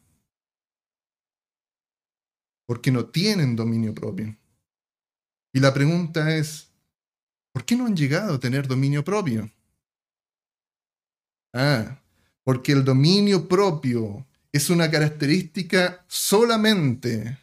Porque 2.66 2.90
no 2.90 3.06
tienen 3.06 3.56
dominio 3.56 3.94
propio. 3.94 4.36
Y 5.52 5.60
la 5.60 5.72
pregunta 5.72 6.36
es, 6.36 6.70
¿por 7.52 7.64
qué 7.64 7.76
no 7.76 7.86
han 7.86 7.96
llegado 7.96 8.34
a 8.34 8.40
tener 8.40 8.68
dominio 8.68 9.04
propio? 9.04 9.50
Ah, 11.58 12.02
porque 12.44 12.72
el 12.72 12.84
dominio 12.84 13.48
propio 13.48 14.26
es 14.52 14.68
una 14.68 14.90
característica 14.90 16.04
solamente 16.06 17.38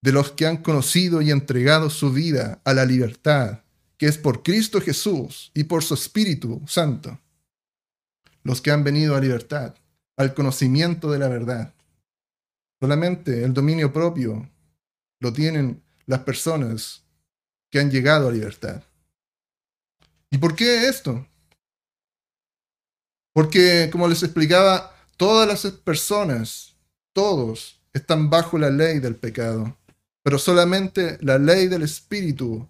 de 0.00 0.12
los 0.12 0.32
que 0.32 0.46
han 0.46 0.62
conocido 0.62 1.20
y 1.20 1.30
entregado 1.30 1.90
su 1.90 2.14
vida 2.14 2.62
a 2.64 2.72
la 2.72 2.86
libertad, 2.86 3.60
que 3.98 4.06
es 4.06 4.16
por 4.16 4.42
Cristo 4.42 4.80
Jesús 4.80 5.50
y 5.52 5.64
por 5.64 5.84
su 5.84 5.92
Espíritu 5.92 6.62
Santo. 6.66 7.20
Los 8.42 8.62
que 8.62 8.70
han 8.70 8.84
venido 8.84 9.14
a 9.14 9.20
libertad, 9.20 9.74
al 10.16 10.32
conocimiento 10.32 11.12
de 11.12 11.18
la 11.18 11.28
verdad. 11.28 11.74
Solamente 12.80 13.44
el 13.44 13.52
dominio 13.52 13.92
propio 13.92 14.48
lo 15.18 15.34
tienen 15.34 15.82
las 16.06 16.20
personas 16.20 17.02
que 17.68 17.80
han 17.80 17.90
llegado 17.90 18.28
a 18.28 18.32
libertad. 18.32 18.82
¿Y 20.30 20.38
por 20.38 20.56
qué 20.56 20.88
esto? 20.88 21.26
Porque, 23.32 23.88
como 23.92 24.08
les 24.08 24.22
explicaba, 24.22 24.94
todas 25.16 25.46
las 25.46 25.72
personas, 25.74 26.74
todos, 27.12 27.80
están 27.92 28.30
bajo 28.30 28.58
la 28.58 28.70
ley 28.70 28.98
del 28.98 29.16
pecado. 29.16 29.76
Pero 30.22 30.38
solamente 30.38 31.18
la 31.20 31.38
ley 31.38 31.68
del 31.68 31.82
Espíritu 31.82 32.68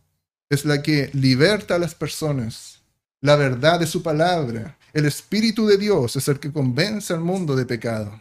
es 0.48 0.64
la 0.64 0.82
que 0.82 1.10
liberta 1.12 1.76
a 1.76 1.78
las 1.78 1.94
personas. 1.94 2.80
La 3.20 3.36
verdad 3.36 3.80
de 3.80 3.86
su 3.86 4.02
palabra. 4.02 4.78
El 4.92 5.06
Espíritu 5.06 5.66
de 5.66 5.78
Dios 5.78 6.16
es 6.16 6.26
el 6.28 6.40
que 6.40 6.52
convence 6.52 7.12
al 7.12 7.20
mundo 7.20 7.54
de 7.54 7.66
pecado. 7.66 8.20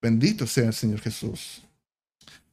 Bendito 0.00 0.46
sea 0.46 0.66
el 0.66 0.74
Señor 0.74 1.00
Jesús. 1.00 1.62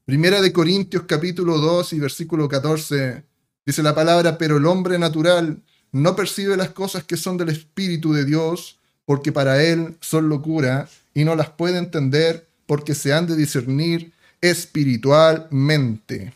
Primera 0.06 0.42
de 0.42 0.54
Corintios 0.54 1.04
capítulo 1.04 1.58
2 1.58 1.94
y 1.94 2.00
versículo 2.00 2.48
14 2.48 3.24
dice 3.66 3.84
la 3.84 3.94
palabra, 3.94 4.38
pero 4.38 4.58
el 4.58 4.66
hombre 4.66 4.98
natural 4.98 5.62
no 5.92 6.16
percibe 6.16 6.58
las 6.58 6.70
cosas 6.70 7.04
que 7.04 7.18
son 7.18 7.38
del 7.38 7.50
Espíritu 7.50 8.14
de 8.14 8.26
Dios, 8.26 8.78
porque 9.06 9.32
para 9.32 9.64
él 9.64 9.98
son 10.02 10.30
locura 10.30 10.90
y 11.14 11.24
no 11.24 11.36
las 11.36 11.50
puede 11.50 11.78
entender 11.78 12.48
porque 12.66 12.94
se 12.94 13.14
han 13.14 13.26
de 13.28 13.36
discernir 13.36 14.12
espiritualmente. 14.42 16.34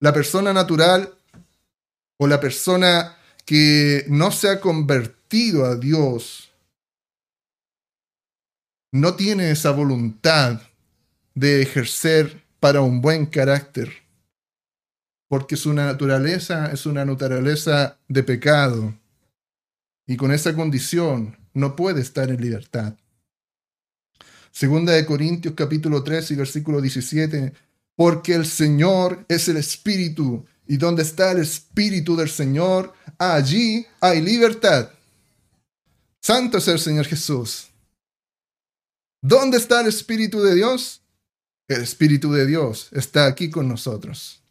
La 0.00 0.12
persona 0.12 0.52
natural 0.52 1.12
o 2.18 2.26
la 2.26 2.40
persona 2.40 3.16
que 3.44 4.04
no 4.08 4.30
se 4.30 4.48
ha 4.48 4.60
convertido 4.60 5.64
a 5.64 5.76
Dios 5.76 6.50
no 8.92 9.14
tiene 9.14 9.50
esa 9.50 9.72
voluntad 9.72 10.60
de 11.34 11.62
ejercer 11.62 12.42
para 12.60 12.80
un 12.80 13.00
buen 13.00 13.26
carácter, 13.26 13.92
porque 15.28 15.56
su 15.56 15.72
naturaleza 15.72 16.70
es 16.72 16.86
una 16.86 17.04
naturaleza 17.04 17.98
de 18.08 18.22
pecado, 18.22 18.94
y 20.06 20.16
con 20.16 20.32
esa 20.32 20.54
condición 20.54 21.36
no 21.52 21.74
puede 21.74 22.00
estar 22.00 22.30
en 22.30 22.40
libertad. 22.40 22.94
Segunda 24.52 24.92
de 24.92 25.04
Corintios 25.04 25.54
capítulo 25.54 26.02
3 26.02 26.30
y 26.30 26.34
versículo 26.36 26.80
17, 26.80 27.52
porque 27.96 28.34
el 28.34 28.46
Señor 28.46 29.24
es 29.28 29.48
el 29.48 29.56
Espíritu, 29.56 30.46
y 30.66 30.76
donde 30.76 31.02
está 31.02 31.32
el 31.32 31.38
Espíritu 31.38 32.16
del 32.16 32.28
Señor, 32.28 32.94
allí 33.18 33.86
hay 34.00 34.20
libertad. 34.20 34.90
Santo 36.20 36.58
es 36.58 36.68
el 36.68 36.78
Señor 36.78 37.06
Jesús. 37.06 37.68
¿Dónde 39.22 39.58
está 39.58 39.80
el 39.80 39.88
Espíritu 39.88 40.40
de 40.42 40.54
Dios? 40.54 41.02
El 41.68 41.82
Espíritu 41.82 42.32
de 42.32 42.46
Dios 42.46 42.88
está 42.92 43.26
aquí 43.26 43.50
con 43.50 43.68
nosotros. 43.68 44.42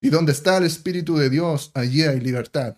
Y 0.00 0.10
donde 0.10 0.32
está 0.32 0.56
el 0.58 0.64
Espíritu 0.64 1.16
de 1.16 1.30
Dios, 1.30 1.70
allí 1.74 2.02
hay 2.02 2.20
libertad. 2.20 2.76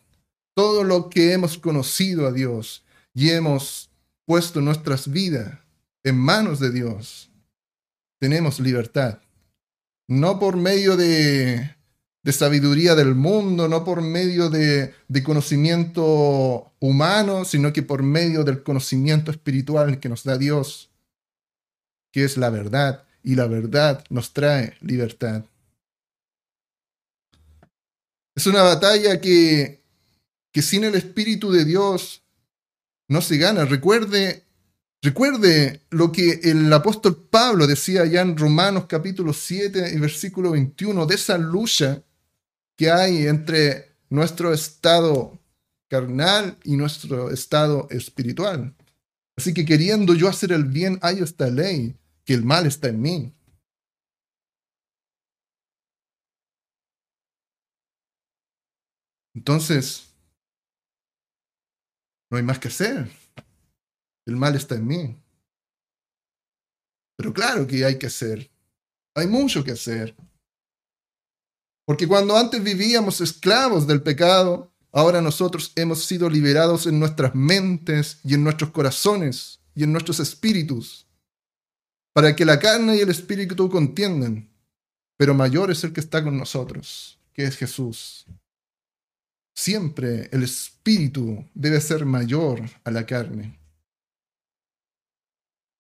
Todo 0.55 0.85
lo 0.85 1.11
que 1.11 1.33
hemos 1.33 1.59
conocido 1.59 2.27
a 2.27 2.33
Dios 2.33 2.85
y 3.15 3.31
hemos 3.31 3.91
puesto 4.25 4.61
nuestras 4.61 5.11
vidas 5.11 5.59
en 6.03 6.17
manos 6.17 6.61
de 6.61 6.71
Dios, 6.71 7.31
tenemos 8.21 8.61
libertad. 8.61 9.19
No 10.09 10.39
por 10.39 10.57
medio 10.57 10.97
de, 10.97 11.77
sabiduría 12.31 12.95
del 12.95 13.15
mundo, 13.15 13.69
no 13.69 13.85
por 13.85 14.03
medio 14.03 14.51
de, 14.51 14.95
de 15.09 15.23
conocimiento 15.23 16.73
humano, 16.81 17.45
sino 17.45 17.73
que 17.73 17.83
por 17.83 18.03
medio 18.03 18.45
del 18.45 18.63
conocimiento 18.63 19.31
espiritual 19.31 20.01
que 20.01 20.09
nos 20.09 20.25
da 20.25 20.39
Dios, 20.39 20.91
que 22.13 22.25
es 22.25 22.37
la 22.37 22.51
verdad, 22.51 23.05
y 23.23 23.35
la 23.35 23.47
verdad 23.47 24.05
nos 24.11 24.33
trae 24.33 24.75
libertad. 24.81 25.45
Es 28.41 28.47
una 28.47 28.63
batalla 28.63 29.21
que, 29.21 29.85
que 30.51 30.63
sin 30.63 30.85
el 30.85 30.95
Espíritu 30.95 31.53
de 31.53 31.67
Dios 31.67 32.23
no 33.07 33.21
se 33.21 33.37
gana. 33.37 33.67
Recuerde 33.67 34.47
Recuerde 35.03 35.83
lo 35.91 36.11
que 36.11 36.41
el 36.45 36.73
apóstol 36.73 37.29
Pablo 37.31 37.67
decía 37.67 38.07
ya 38.07 38.23
en 38.23 38.39
Romanos 38.39 38.87
capítulo 38.89 39.35
7 39.35 39.93
y 39.95 39.99
versículo 39.99 40.53
21 40.53 41.05
de 41.05 41.15
esa 41.15 41.37
lucha 41.37 42.03
que 42.79 42.91
hay 42.91 43.27
entre 43.27 43.97
nuestro 44.09 44.55
estado 44.55 45.39
carnal 45.89 46.57
y 46.65 46.79
nuestro 46.79 47.31
estado 47.31 47.89
espiritual. 47.91 48.75
Así 49.37 49.53
que 49.53 49.67
queriendo 49.67 50.15
yo 50.15 50.29
hacer 50.29 50.53
el 50.53 50.65
bien, 50.65 50.99
hay 51.03 51.19
esta 51.19 51.51
ley, 51.51 51.95
que 52.25 52.33
el 52.33 52.43
mal 52.43 52.65
está 52.65 52.89
en 52.89 53.03
mí. 53.03 53.35
Entonces, 59.35 60.11
no 62.31 62.37
hay 62.37 62.43
más 62.43 62.59
que 62.59 62.69
hacer. 62.69 63.11
El 64.27 64.37
mal 64.37 64.55
está 64.55 64.77
en 64.77 64.87
mí. 64.87 65.17
Pero 67.17 67.33
claro 67.33 67.67
que 67.67 67.85
hay 67.85 67.99
que 67.99 68.07
hacer. 68.07 68.51
Hay 69.15 69.27
mucho 69.27 69.65
que 69.65 69.73
hacer. 69.73 70.15
Porque 71.85 72.07
cuando 72.07 72.37
antes 72.37 72.63
vivíamos 72.63 73.21
esclavos 73.21 73.87
del 73.87 74.03
pecado, 74.03 74.73
ahora 74.93 75.21
nosotros 75.21 75.73
hemos 75.75 76.05
sido 76.05 76.31
liberados 76.31 76.87
en 76.87 77.01
nuestras 77.01 77.35
mentes 77.35 78.21
y 78.25 78.35
en 78.35 78.45
nuestros 78.45 78.71
corazones 78.71 79.61
y 79.75 79.83
en 79.83 79.93
nuestros 79.93 80.21
espíritus, 80.21 81.07
para 82.13 82.35
que 82.35 82.45
la 82.45 82.59
carne 82.59 82.97
y 82.97 83.01
el 83.01 83.11
espíritu 83.11 83.69
contiendan. 83.69 84.49
Pero 85.17 85.35
mayor 85.35 85.71
es 85.71 85.85
el 85.85 85.93
que 85.93 86.01
está 86.01 86.23
con 86.23 86.39
nosotros, 86.39 87.19
que 87.33 87.45
es 87.45 87.57
Jesús. 87.57 88.27
Siempre 89.61 90.31
el 90.33 90.43
espíritu 90.43 91.45
debe 91.53 91.83
ser 91.83 92.07
mayor 92.07 92.63
a 92.83 92.91
la 92.91 93.05
carne. 93.05 93.59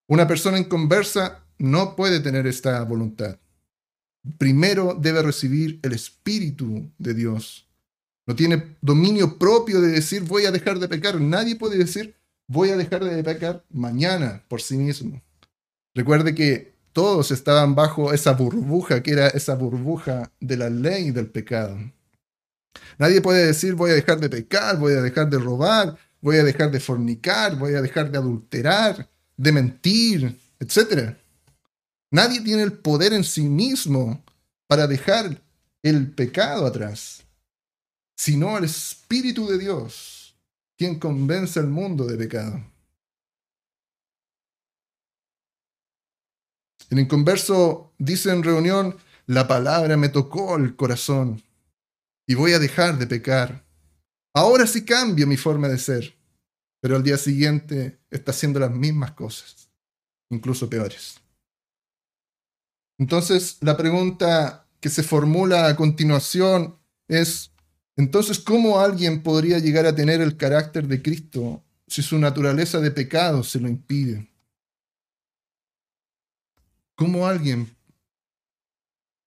Una 0.06 0.28
persona 0.28 0.58
en 0.58 0.64
conversa 0.64 1.46
no 1.56 1.96
puede 1.96 2.20
tener 2.20 2.46
esta 2.46 2.84
voluntad. 2.84 3.38
Primero 4.36 4.92
debe 4.92 5.22
recibir 5.22 5.80
el 5.82 5.94
Espíritu 5.94 6.90
de 6.98 7.14
Dios. 7.14 7.70
No 8.26 8.36
tiene 8.36 8.76
dominio 8.82 9.38
propio 9.38 9.80
de 9.80 9.88
decir 9.88 10.24
voy 10.24 10.44
a 10.44 10.50
dejar 10.50 10.78
de 10.78 10.86
pecar. 10.86 11.18
Nadie 11.18 11.56
puede 11.56 11.78
decir 11.78 12.14
voy 12.48 12.68
a 12.68 12.76
dejar 12.76 13.02
de 13.02 13.24
pecar 13.24 13.64
mañana 13.70 14.44
por 14.48 14.60
sí 14.60 14.76
mismo. 14.76 15.22
Recuerde 15.94 16.34
que 16.34 16.74
todos 16.92 17.30
estaban 17.30 17.74
bajo 17.74 18.12
esa 18.12 18.34
burbuja, 18.34 19.02
que 19.02 19.12
era 19.12 19.28
esa 19.28 19.54
burbuja 19.54 20.30
de 20.38 20.58
la 20.58 20.68
ley 20.68 21.12
del 21.12 21.28
pecado. 21.28 21.78
Nadie 22.98 23.20
puede 23.20 23.46
decir 23.46 23.74
voy 23.74 23.90
a 23.90 23.94
dejar 23.94 24.20
de 24.20 24.28
pecar, 24.28 24.78
voy 24.78 24.92
a 24.92 25.00
dejar 25.00 25.28
de 25.30 25.38
robar, 25.38 25.96
voy 26.20 26.36
a 26.36 26.44
dejar 26.44 26.70
de 26.70 26.80
fornicar, 26.80 27.56
voy 27.56 27.74
a 27.74 27.82
dejar 27.82 28.10
de 28.10 28.18
adulterar, 28.18 29.08
de 29.36 29.52
mentir, 29.52 30.38
etc. 30.58 31.16
Nadie 32.10 32.40
tiene 32.42 32.62
el 32.62 32.74
poder 32.74 33.12
en 33.12 33.24
sí 33.24 33.42
mismo 33.48 34.22
para 34.66 34.86
dejar 34.86 35.42
el 35.82 36.10
pecado 36.12 36.66
atrás, 36.66 37.24
sino 38.16 38.58
el 38.58 38.64
Espíritu 38.64 39.48
de 39.48 39.58
Dios, 39.58 40.36
quien 40.76 40.98
convence 40.98 41.58
al 41.58 41.68
mundo 41.68 42.04
de 42.04 42.18
pecado. 42.18 42.62
El 46.90 46.98
inconverso 46.98 47.92
dice 47.98 48.30
en 48.30 48.42
reunión, 48.42 48.96
la 49.26 49.46
palabra 49.46 49.96
me 49.96 50.08
tocó 50.08 50.56
el 50.56 50.74
corazón 50.74 51.42
y 52.30 52.34
voy 52.34 52.52
a 52.52 52.60
dejar 52.60 52.96
de 52.96 53.08
pecar. 53.08 53.66
Ahora 54.32 54.64
sí 54.64 54.84
cambio 54.84 55.26
mi 55.26 55.36
forma 55.36 55.66
de 55.66 55.78
ser, 55.78 56.16
pero 56.80 56.94
al 56.94 57.02
día 57.02 57.18
siguiente 57.18 57.98
está 58.08 58.30
haciendo 58.30 58.60
las 58.60 58.70
mismas 58.70 59.10
cosas, 59.10 59.68
incluso 60.30 60.70
peores. 60.70 61.20
Entonces, 63.00 63.58
la 63.62 63.76
pregunta 63.76 64.68
que 64.78 64.90
se 64.90 65.02
formula 65.02 65.66
a 65.66 65.74
continuación 65.74 66.78
es, 67.08 67.50
entonces, 67.96 68.38
¿cómo 68.38 68.78
alguien 68.78 69.24
podría 69.24 69.58
llegar 69.58 69.86
a 69.86 69.96
tener 69.96 70.20
el 70.20 70.36
carácter 70.36 70.86
de 70.86 71.02
Cristo 71.02 71.64
si 71.88 72.00
su 72.00 72.16
naturaleza 72.16 72.78
de 72.78 72.92
pecado 72.92 73.42
se 73.42 73.58
lo 73.58 73.66
impide? 73.66 74.30
¿Cómo 76.94 77.26
alguien, 77.26 77.74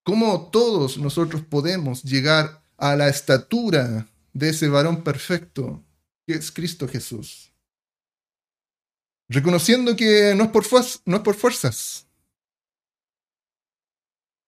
cómo 0.04 0.50
todos 0.52 0.98
nosotros 0.98 1.42
podemos 1.42 2.02
llegar 2.02 2.63
a 2.84 2.98
la 2.98 3.08
estatura 3.08 4.08
de 4.34 4.50
ese 4.50 4.68
varón 4.68 5.06
perfecto 5.06 5.82
que 6.28 6.34
es 6.34 6.52
Cristo 6.52 6.86
Jesús? 6.86 7.54
Reconociendo 9.30 9.96
que 9.96 10.36
no 10.36 10.44
es 10.44 10.50
por, 10.50 10.66
no 11.06 11.16
es 11.16 11.24
por 11.24 11.36
fuerzas, 11.36 12.06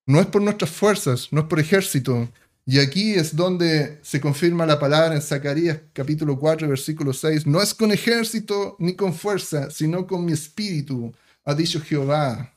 no 0.06 0.19
es 0.19 0.28
por 0.28 0.41
nuestras 0.41 0.69
fuerzas, 0.69 1.30
no 1.32 1.41
es 1.41 1.48
por 1.48 1.62
ejército. 1.62 2.30
Y 2.65 2.80
aquí 2.80 3.13
es 3.13 3.38
donde 3.38 4.00
se 4.04 4.19
confirma 4.19 4.65
la 4.65 4.80
palabra 4.80 5.15
en 5.15 5.21
Zacarías 5.21 5.80
capítulo 5.93 6.38
4, 6.38 6.67
versículo 6.67 7.13
6. 7.13 7.48
No 7.48 7.62
es 7.62 7.74
con 7.74 7.93
ejército 7.93 8.76
ni 8.80 8.95
con 8.95 9.13
fuerza, 9.13 9.71
sino 9.71 10.06
con 10.06 10.26
mi 10.26 10.34
espíritu, 10.34 11.13
ha 11.45 11.54
dicho 11.54 11.80
Jehová 11.80 12.54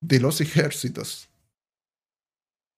de 0.00 0.20
los 0.20 0.40
ejércitos. 0.40 1.28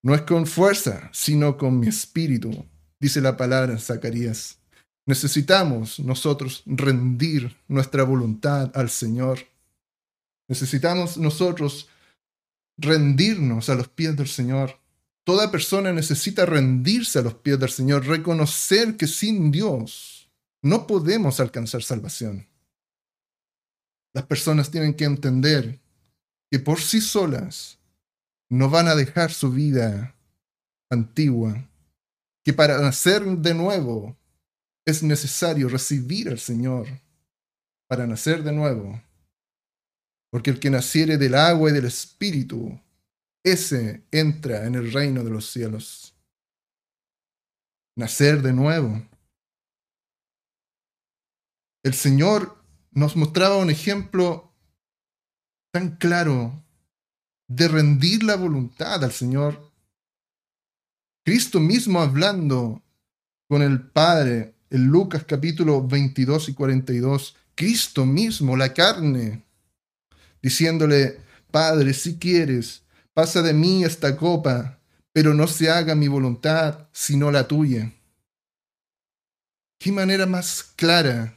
No 0.05 0.15
es 0.15 0.21
con 0.21 0.47
fuerza, 0.47 1.09
sino 1.15 1.57
con 1.57 1.81
mi 1.81 1.89
espíritu, 1.89 2.67
dice 3.01 3.23
la 3.23 3.39
palabra 3.39 3.73
en 3.73 3.79
Zacarías. 3.79 4.59
Necesitamos 5.07 5.99
nosotros 5.99 6.63
rendir 6.67 7.57
nuestra 7.69 8.03
voluntad 8.03 8.71
al 8.75 8.91
Señor. 8.91 9.39
Necesitamos 10.47 11.17
nosotros 11.17 11.89
rendirnos 12.77 13.71
a 13.71 13.77
los 13.77 13.89
pies 13.89 14.15
del 14.15 14.29
Señor. 14.29 14.79
Toda 15.25 15.51
persona 15.51 15.91
necesita 15.91 16.45
rendirse 16.45 17.21
a 17.21 17.23
los 17.23 17.37
pies 17.37 17.59
del 17.59 17.71
Señor, 17.71 18.07
reconocer 18.07 18.99
que 18.99 19.07
sin 19.07 19.51
Dios 19.51 20.31
no 20.61 20.87
podemos 20.87 21.41
alcanzar 21.41 21.83
salvación. 21.83 22.47
Las 24.13 24.27
personas 24.27 24.71
tienen 24.71 24.93
que 24.93 25.07
entender 25.07 25.81
que 26.51 26.59
por 26.59 26.79
sí 26.79 27.01
solas 27.01 27.79
no 28.51 28.71
van 28.71 28.89
a 28.89 28.95
dejar 28.95 29.33
su 29.33 29.51
vida 29.51 30.15
antigua, 30.91 31.69
que 32.45 32.53
para 32.53 32.81
nacer 32.81 33.25
de 33.25 33.55
nuevo 33.55 34.17
es 34.87 35.03
necesario 35.03 35.69
recibir 35.69 36.29
al 36.29 36.39
Señor 36.39 36.87
para 37.89 38.07
nacer 38.07 38.43
de 38.43 38.53
nuevo. 38.53 39.01
Porque 40.31 40.51
el 40.51 40.59
que 40.59 40.71
naciere 40.71 41.17
del 41.17 41.35
agua 41.35 41.71
y 41.71 41.73
del 41.73 41.85
espíritu, 41.85 42.81
ese 43.45 44.05
entra 44.11 44.67
en 44.67 44.75
el 44.75 44.93
reino 44.93 45.23
de 45.23 45.31
los 45.31 45.51
cielos. 45.51 46.15
Nacer 47.97 48.43
de 48.43 48.53
nuevo. 48.53 49.07
El 51.85 51.95
Señor 51.95 52.59
nos 52.91 53.15
mostraba 53.15 53.59
un 53.59 53.71
ejemplo 53.71 54.53
tan 55.71 55.97
claro 55.97 56.64
de 57.49 57.69
rendir 57.69 58.23
la 58.23 58.37
voluntad 58.37 59.03
al 59.05 59.13
Señor. 59.13 59.73
Cristo 61.25 61.61
mismo 61.61 62.01
hablando 62.01 62.83
con 63.49 63.63
el 63.63 63.81
Padre 63.81 64.55
en 64.71 64.87
Lucas 64.87 65.25
capítulo 65.25 65.87
22 65.87 66.49
y 66.49 66.55
42, 66.55 67.37
Cristo 67.55 68.05
mismo, 68.05 68.57
la 68.57 68.75
carne, 68.75 69.45
diciéndole, 70.43 71.21
Padre, 71.51 71.95
si 71.95 72.19
quieres, 72.19 72.83
pasa 73.13 73.43
de 73.43 73.55
mí 73.55 73.85
esta 73.85 74.17
copa, 74.17 74.81
pero 75.13 75.33
no 75.33 75.47
se 75.47 75.71
haga 75.71 75.95
mi 75.95 76.09
voluntad, 76.09 76.89
sino 76.93 77.31
la 77.31 77.47
tuya. 77.47 77.93
¿Qué 79.79 79.93
manera 79.93 80.27
más 80.27 80.63
clara 80.77 81.37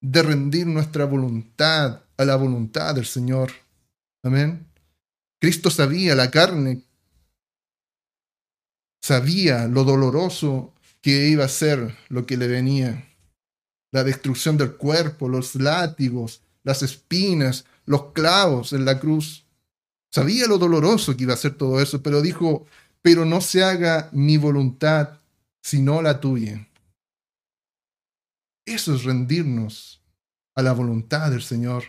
de 0.00 0.22
rendir 0.22 0.66
nuestra 0.66 1.04
voluntad 1.04 2.02
a 2.16 2.24
la 2.24 2.36
voluntad 2.36 2.94
del 2.94 3.06
Señor? 3.06 3.52
Amén. 4.24 4.71
Cristo 5.42 5.70
sabía 5.70 6.14
la 6.14 6.30
carne, 6.30 6.84
sabía 9.02 9.66
lo 9.66 9.82
doloroso 9.82 10.72
que 11.00 11.30
iba 11.30 11.44
a 11.44 11.48
ser 11.48 11.98
lo 12.08 12.26
que 12.26 12.36
le 12.36 12.46
venía. 12.46 13.12
La 13.90 14.04
destrucción 14.04 14.56
del 14.56 14.76
cuerpo, 14.76 15.28
los 15.28 15.56
látigos, 15.56 16.42
las 16.62 16.84
espinas, 16.84 17.64
los 17.86 18.12
clavos 18.12 18.72
en 18.72 18.84
la 18.84 19.00
cruz. 19.00 19.44
Sabía 20.12 20.46
lo 20.46 20.58
doloroso 20.58 21.16
que 21.16 21.24
iba 21.24 21.34
a 21.34 21.36
ser 21.36 21.56
todo 21.56 21.80
eso, 21.80 22.04
pero 22.04 22.22
dijo, 22.22 22.64
pero 23.02 23.24
no 23.24 23.40
se 23.40 23.64
haga 23.64 24.10
mi 24.12 24.36
voluntad, 24.36 25.18
sino 25.60 26.02
la 26.02 26.20
tuya. 26.20 26.68
Eso 28.64 28.94
es 28.94 29.02
rendirnos 29.02 30.00
a 30.54 30.62
la 30.62 30.72
voluntad 30.72 31.32
del 31.32 31.42
Señor 31.42 31.82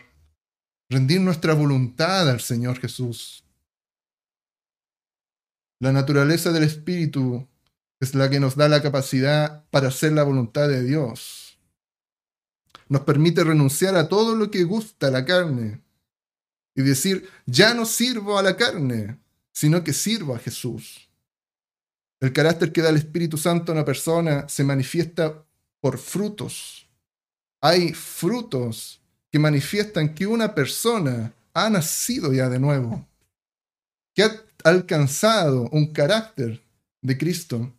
rendir 0.88 1.20
nuestra 1.20 1.54
voluntad 1.54 2.28
al 2.28 2.40
Señor 2.40 2.78
Jesús. 2.78 3.43
La 5.84 5.92
naturaleza 5.92 6.50
del 6.50 6.62
Espíritu 6.62 7.46
es 8.00 8.14
la 8.14 8.30
que 8.30 8.40
nos 8.40 8.56
da 8.56 8.70
la 8.70 8.80
capacidad 8.80 9.66
para 9.68 9.88
hacer 9.88 10.12
la 10.12 10.22
voluntad 10.22 10.66
de 10.66 10.82
Dios. 10.82 11.58
Nos 12.88 13.02
permite 13.02 13.44
renunciar 13.44 13.94
a 13.94 14.08
todo 14.08 14.34
lo 14.34 14.50
que 14.50 14.64
gusta 14.64 15.10
la 15.10 15.26
carne 15.26 15.82
y 16.74 16.80
decir, 16.80 17.28
ya 17.44 17.74
no 17.74 17.84
sirvo 17.84 18.38
a 18.38 18.42
la 18.42 18.56
carne, 18.56 19.18
sino 19.52 19.84
que 19.84 19.92
sirvo 19.92 20.34
a 20.34 20.38
Jesús. 20.38 21.10
El 22.18 22.32
carácter 22.32 22.72
que 22.72 22.80
da 22.80 22.88
el 22.88 22.96
Espíritu 22.96 23.36
Santo 23.36 23.70
a 23.70 23.74
una 23.74 23.84
persona 23.84 24.48
se 24.48 24.64
manifiesta 24.64 25.44
por 25.82 25.98
frutos. 25.98 26.88
Hay 27.60 27.92
frutos 27.92 29.02
que 29.30 29.38
manifiestan 29.38 30.14
que 30.14 30.26
una 30.26 30.54
persona 30.54 31.34
ha 31.52 31.68
nacido 31.68 32.32
ya 32.32 32.48
de 32.48 32.58
nuevo, 32.58 33.06
que 34.14 34.22
ha 34.22 34.43
alcanzado 34.64 35.68
un 35.70 35.92
carácter 35.92 36.60
de 37.02 37.18
Cristo. 37.18 37.72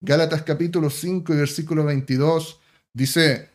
Gálatas 0.00 0.42
capítulo 0.42 0.90
5 0.90 1.32
y 1.32 1.36
versículo 1.36 1.84
22 1.84 2.60
dice, 2.92 3.48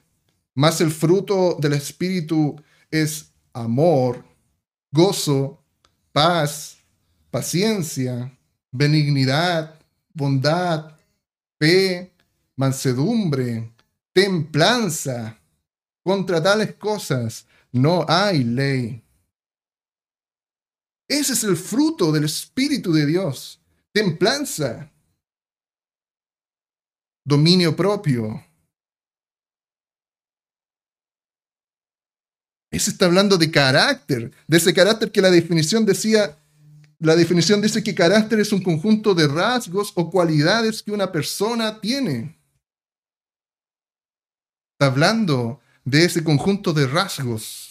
más 0.56 0.82
el 0.82 0.90
fruto 0.90 1.58
del 1.60 1.74
Espíritu 1.74 2.56
es 2.90 3.32
amor, 3.54 4.24
gozo, 4.92 5.62
paz, 6.12 6.78
paciencia, 7.30 8.36
benignidad, 8.72 9.80
bondad, 10.14 10.94
fe, 11.60 12.12
mansedumbre, 12.56 13.72
templanza. 14.14 15.36
Contra 16.02 16.42
tales 16.42 16.74
cosas 16.76 17.46
no 17.72 18.06
hay 18.08 18.44
ley. 18.44 19.04
Ese 21.10 21.34
es 21.34 21.44
el 21.44 21.58
fruto 21.58 22.12
del 22.12 22.26
Espíritu 22.26 22.94
de 22.94 23.08
Dios. 23.08 23.60
Templanza. 23.92 24.92
Dominio 27.26 27.76
propio. 27.76 28.46
Ese 32.72 32.92
está 32.92 33.06
hablando 33.06 33.38
de 33.40 33.50
carácter, 33.50 34.32
de 34.48 34.58
ese 34.58 34.74
carácter 34.74 35.12
que 35.12 35.22
la 35.22 35.32
definición 35.32 35.86
decía, 35.86 36.38
la 37.00 37.16
definición 37.16 37.62
dice 37.62 37.84
que 37.84 37.96
carácter 37.96 38.40
es 38.40 38.54
un 38.54 38.62
conjunto 38.62 39.16
de 39.16 39.28
rasgos 39.28 39.92
o 39.96 40.12
cualidades 40.12 40.84
que 40.84 40.92
una 40.92 41.12
persona 41.12 41.82
tiene. 41.82 42.38
Está 44.74 44.92
hablando 44.92 45.60
de 45.84 46.06
ese 46.06 46.24
conjunto 46.24 46.72
de 46.72 46.86
rasgos. 46.86 47.69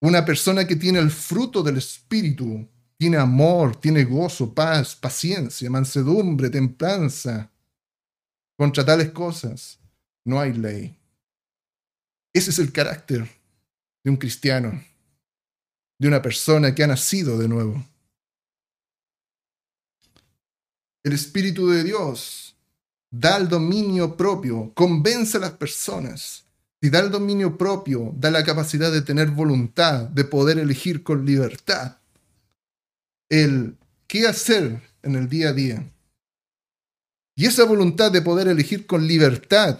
Una 0.00 0.24
persona 0.24 0.66
que 0.66 0.76
tiene 0.76 0.98
el 0.98 1.10
fruto 1.10 1.62
del 1.62 1.76
Espíritu, 1.76 2.66
tiene 2.96 3.18
amor, 3.18 3.76
tiene 3.76 4.04
gozo, 4.04 4.52
paz, 4.52 4.96
paciencia, 4.96 5.70
mansedumbre, 5.70 6.50
templanza. 6.50 7.50
Contra 8.56 8.84
tales 8.84 9.10
cosas 9.10 9.78
no 10.24 10.40
hay 10.40 10.52
ley. 10.52 10.96
Ese 12.32 12.50
es 12.50 12.58
el 12.58 12.72
carácter 12.72 13.28
de 14.04 14.10
un 14.10 14.16
cristiano, 14.16 14.82
de 15.98 16.08
una 16.08 16.22
persona 16.22 16.74
que 16.74 16.84
ha 16.84 16.86
nacido 16.86 17.38
de 17.38 17.48
nuevo. 17.48 17.84
El 21.02 21.12
Espíritu 21.12 21.68
de 21.68 21.82
Dios 21.82 22.54
da 23.10 23.38
el 23.38 23.48
dominio 23.48 24.16
propio, 24.16 24.72
convence 24.74 25.38
a 25.38 25.40
las 25.40 25.52
personas. 25.52 26.44
Si 26.82 26.88
da 26.88 27.00
el 27.00 27.10
dominio 27.10 27.58
propio, 27.58 28.14
da 28.16 28.30
la 28.30 28.44
capacidad 28.44 28.90
de 28.90 29.02
tener 29.02 29.30
voluntad, 29.30 30.08
de 30.08 30.24
poder 30.24 30.58
elegir 30.58 31.02
con 31.02 31.26
libertad 31.26 32.00
el 33.30 33.76
qué 34.06 34.26
hacer 34.26 34.82
en 35.02 35.14
el 35.14 35.28
día 35.28 35.50
a 35.50 35.52
día. 35.52 35.90
Y 37.36 37.46
esa 37.46 37.64
voluntad 37.64 38.12
de 38.12 38.20
poder 38.20 38.48
elegir 38.48 38.86
con 38.86 39.06
libertad, 39.06 39.78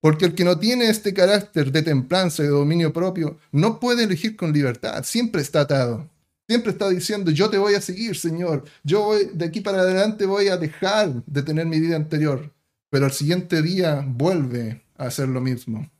porque 0.00 0.26
el 0.26 0.34
que 0.34 0.44
no 0.44 0.58
tiene 0.58 0.90
este 0.90 1.14
carácter 1.14 1.72
de 1.72 1.82
templanza 1.82 2.42
y 2.42 2.46
de 2.46 2.52
dominio 2.52 2.92
propio, 2.92 3.38
no 3.52 3.80
puede 3.80 4.04
elegir 4.04 4.36
con 4.36 4.52
libertad, 4.52 5.02
siempre 5.04 5.40
está 5.40 5.62
atado. 5.62 6.10
Siempre 6.48 6.70
está 6.70 6.88
diciendo, 6.88 7.32
yo 7.32 7.50
te 7.50 7.58
voy 7.58 7.74
a 7.74 7.80
seguir, 7.80 8.16
Señor. 8.16 8.64
Yo 8.84 9.02
voy, 9.02 9.30
de 9.34 9.46
aquí 9.46 9.60
para 9.60 9.80
adelante 9.80 10.26
voy 10.26 10.46
a 10.46 10.56
dejar 10.56 11.24
de 11.24 11.42
tener 11.42 11.66
mi 11.66 11.80
vida 11.80 11.96
anterior. 11.96 12.52
Pero 12.88 13.06
al 13.06 13.12
siguiente 13.12 13.62
día 13.62 14.04
vuelve 14.06 14.84
a 14.96 15.06
hacer 15.06 15.26
lo 15.26 15.40
mismo. 15.40 15.90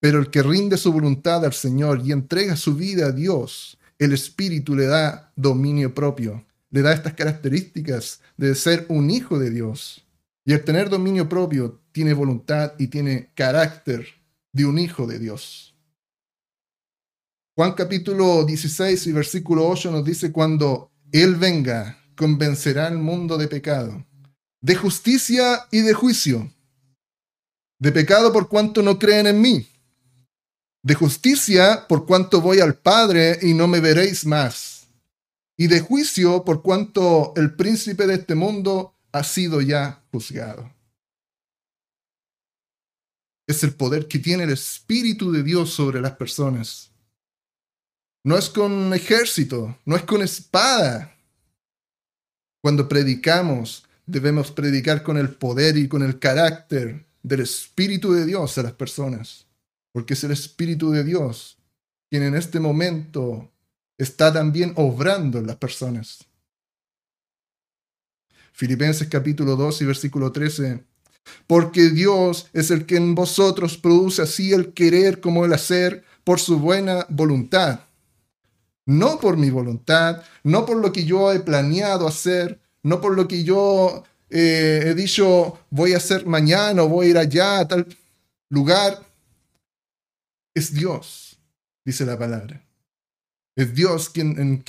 Pero 0.00 0.18
el 0.18 0.30
que 0.30 0.42
rinde 0.42 0.78
su 0.78 0.92
voluntad 0.92 1.44
al 1.44 1.52
Señor 1.52 2.00
y 2.04 2.12
entrega 2.12 2.56
su 2.56 2.74
vida 2.74 3.06
a 3.06 3.12
Dios, 3.12 3.78
el 3.98 4.14
Espíritu 4.14 4.74
le 4.74 4.86
da 4.86 5.30
dominio 5.36 5.94
propio, 5.94 6.46
le 6.70 6.80
da 6.80 6.94
estas 6.94 7.12
características 7.12 8.22
de 8.38 8.54
ser 8.54 8.86
un 8.88 9.10
hijo 9.10 9.38
de 9.38 9.50
Dios. 9.50 10.06
Y 10.46 10.54
el 10.54 10.64
tener 10.64 10.88
dominio 10.88 11.28
propio 11.28 11.82
tiene 11.92 12.14
voluntad 12.14 12.72
y 12.78 12.86
tiene 12.86 13.30
carácter 13.34 14.06
de 14.52 14.64
un 14.64 14.78
hijo 14.78 15.06
de 15.06 15.18
Dios. 15.18 15.76
Juan 17.54 17.74
capítulo 17.74 18.44
16 18.44 19.06
y 19.06 19.12
versículo 19.12 19.68
8 19.68 19.90
nos 19.90 20.04
dice, 20.04 20.32
cuando 20.32 20.90
Él 21.12 21.36
venga, 21.36 21.98
convencerá 22.16 22.86
al 22.86 22.96
mundo 22.96 23.36
de 23.36 23.48
pecado, 23.48 24.06
de 24.62 24.74
justicia 24.76 25.66
y 25.70 25.80
de 25.80 25.92
juicio. 25.92 26.50
De 27.78 27.92
pecado 27.92 28.32
por 28.32 28.48
cuanto 28.48 28.82
no 28.82 28.98
creen 28.98 29.26
en 29.26 29.40
mí 29.42 29.66
de 30.82 30.94
justicia 30.94 31.86
por 31.88 32.06
cuanto 32.06 32.40
voy 32.40 32.60
al 32.60 32.74
Padre 32.74 33.38
y 33.42 33.54
no 33.54 33.68
me 33.68 33.80
veréis 33.80 34.24
más, 34.24 34.88
y 35.56 35.66
de 35.66 35.80
juicio 35.80 36.44
por 36.44 36.62
cuanto 36.62 37.34
el 37.36 37.54
príncipe 37.54 38.06
de 38.06 38.14
este 38.14 38.34
mundo 38.34 38.94
ha 39.12 39.22
sido 39.24 39.60
ya 39.60 40.02
juzgado. 40.10 40.72
Es 43.46 43.62
el 43.64 43.74
poder 43.74 44.06
que 44.06 44.20
tiene 44.20 44.44
el 44.44 44.50
Espíritu 44.50 45.32
de 45.32 45.42
Dios 45.42 45.70
sobre 45.70 46.00
las 46.00 46.12
personas. 46.12 46.92
No 48.24 48.38
es 48.38 48.48
con 48.48 48.94
ejército, 48.94 49.76
no 49.84 49.96
es 49.96 50.02
con 50.02 50.22
espada. 50.22 51.16
Cuando 52.62 52.88
predicamos, 52.88 53.84
debemos 54.06 54.52
predicar 54.52 55.02
con 55.02 55.16
el 55.16 55.34
poder 55.34 55.76
y 55.76 55.88
con 55.88 56.02
el 56.02 56.18
carácter 56.18 57.06
del 57.22 57.40
Espíritu 57.40 58.12
de 58.12 58.24
Dios 58.24 58.56
a 58.56 58.62
las 58.62 58.72
personas 58.72 59.49
porque 59.92 60.14
es 60.14 60.24
el 60.24 60.30
Espíritu 60.30 60.90
de 60.90 61.04
Dios 61.04 61.60
quien 62.10 62.24
en 62.24 62.34
este 62.34 62.58
momento 62.58 63.52
está 63.96 64.32
también 64.32 64.72
obrando 64.74 65.38
en 65.38 65.46
las 65.46 65.56
personas. 65.56 66.24
Filipenses 68.52 69.08
capítulo 69.08 69.56
2 69.56 69.82
y 69.82 69.84
versículo 69.86 70.32
13. 70.32 70.84
Porque 71.46 71.90
Dios 71.90 72.48
es 72.52 72.70
el 72.72 72.84
que 72.84 72.96
en 72.96 73.14
vosotros 73.14 73.78
produce 73.78 74.22
así 74.22 74.52
el 74.52 74.72
querer 74.72 75.20
como 75.20 75.44
el 75.44 75.52
hacer 75.52 76.04
por 76.24 76.40
su 76.40 76.58
buena 76.58 77.06
voluntad. 77.08 77.80
No 78.86 79.20
por 79.20 79.36
mi 79.36 79.50
voluntad, 79.50 80.22
no 80.42 80.66
por 80.66 80.78
lo 80.78 80.92
que 80.92 81.04
yo 81.04 81.32
he 81.32 81.38
planeado 81.38 82.08
hacer, 82.08 82.60
no 82.82 83.00
por 83.00 83.14
lo 83.14 83.28
que 83.28 83.44
yo 83.44 84.02
eh, 84.30 84.82
he 84.86 84.94
dicho 84.94 85.58
voy 85.70 85.94
a 85.94 85.98
hacer 85.98 86.26
mañana 86.26 86.82
o 86.82 86.88
voy 86.88 87.06
a 87.06 87.10
ir 87.10 87.18
allá 87.18 87.60
a 87.60 87.68
tal 87.68 87.86
lugar, 88.48 89.00
es 90.54 90.74
Dios, 90.74 91.38
dice 91.84 92.04
la 92.04 92.18
palabra. 92.18 92.64
Es 93.56 93.74
Dios 93.74 94.08
quien 94.08 94.62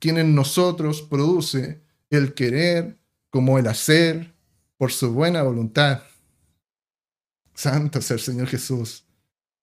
en, 0.00 0.34
nosotros 0.34 1.02
produce 1.02 1.82
el 2.10 2.34
querer 2.34 2.98
como 3.30 3.58
el 3.58 3.66
hacer 3.66 4.34
por 4.76 4.92
su 4.92 5.12
buena 5.12 5.42
voluntad. 5.42 6.02
Santo 7.54 7.98
es 7.98 8.10
el 8.10 8.20
Señor 8.20 8.48
Jesús. 8.48 9.04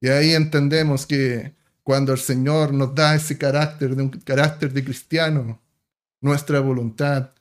Y 0.02 0.10
ahí 0.10 0.32
entendemos 0.34 1.06
que 1.06 1.56
cuando 1.84 2.14
el 2.14 2.20
Señor 2.20 2.74
nos 2.74 2.94
da 2.94 3.16
ese 3.16 3.38
carácter 3.38 3.96
de 3.96 4.04
un 4.04 4.10
carácter 4.10 4.72
de 4.72 4.84
cristiano, 4.84 5.62
nuestra 6.22 6.60
voluntad 6.60 7.32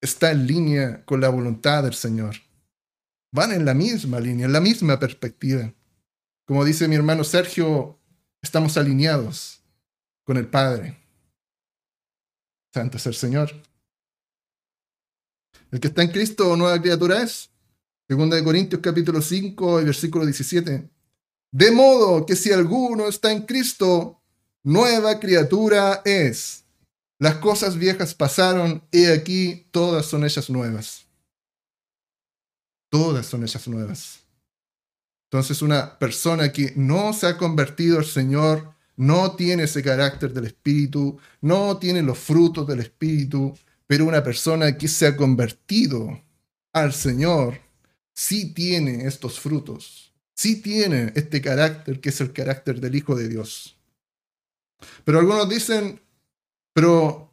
está 0.00 0.30
en 0.30 0.46
línea 0.46 1.04
con 1.04 1.20
la 1.20 1.28
voluntad 1.28 1.82
del 1.82 1.94
Señor. 1.94 2.36
Van 3.32 3.52
en 3.52 3.64
la 3.64 3.74
misma 3.74 4.20
línea, 4.20 4.46
en 4.46 4.52
la 4.52 4.60
misma 4.60 4.98
perspectiva. 4.98 5.72
Como 6.46 6.64
dice 6.64 6.86
mi 6.86 6.94
hermano 6.94 7.24
Sergio, 7.24 7.98
estamos 8.40 8.76
alineados 8.76 9.64
con 10.24 10.36
el 10.36 10.46
Padre. 10.46 10.96
Santo 12.72 12.98
es 12.98 13.06
el 13.06 13.14
Señor. 13.14 13.50
El 15.72 15.80
que 15.80 15.88
está 15.88 16.02
en 16.02 16.12
Cristo, 16.12 16.56
nueva 16.56 16.80
criatura 16.80 17.20
es. 17.22 17.50
Segunda 18.08 18.36
de 18.36 18.44
Corintios 18.44 18.80
capítulo 18.80 19.20
5 19.20 19.80
y 19.80 19.84
versículo 19.84 20.24
17. 20.24 20.88
De 21.50 21.70
modo 21.72 22.24
que 22.24 22.36
si 22.36 22.52
alguno 22.52 23.08
está 23.08 23.32
en 23.32 23.42
Cristo, 23.44 24.22
nueva 24.62 25.18
criatura 25.18 26.02
es. 26.04 26.64
Las 27.18 27.36
cosas 27.36 27.76
viejas 27.76 28.14
pasaron, 28.14 28.86
y 28.92 29.06
aquí 29.06 29.66
todas 29.72 30.06
son 30.06 30.22
ellas 30.22 30.48
nuevas. 30.48 31.06
Todas 32.88 33.26
son 33.26 33.42
ellas 33.42 33.66
nuevas. 33.66 34.25
Entonces 35.30 35.60
una 35.62 35.98
persona 35.98 36.52
que 36.52 36.72
no 36.76 37.12
se 37.12 37.26
ha 37.26 37.36
convertido 37.36 37.98
al 37.98 38.04
Señor, 38.04 38.74
no 38.96 39.32
tiene 39.36 39.64
ese 39.64 39.82
carácter 39.82 40.32
del 40.32 40.46
Espíritu, 40.46 41.18
no 41.40 41.78
tiene 41.78 42.02
los 42.02 42.18
frutos 42.18 42.66
del 42.66 42.80
Espíritu, 42.80 43.56
pero 43.86 44.06
una 44.06 44.22
persona 44.22 44.78
que 44.78 44.88
se 44.88 45.06
ha 45.06 45.16
convertido 45.16 46.22
al 46.72 46.92
Señor, 46.92 47.60
sí 48.14 48.52
tiene 48.54 49.06
estos 49.06 49.38
frutos, 49.38 50.12
sí 50.34 50.62
tiene 50.62 51.12
este 51.14 51.40
carácter 51.40 52.00
que 52.00 52.08
es 52.08 52.20
el 52.20 52.32
carácter 52.32 52.80
del 52.80 52.94
Hijo 52.94 53.14
de 53.14 53.28
Dios. 53.28 53.76
Pero 55.04 55.18
algunos 55.18 55.48
dicen, 55.48 56.00
pero 56.72 57.32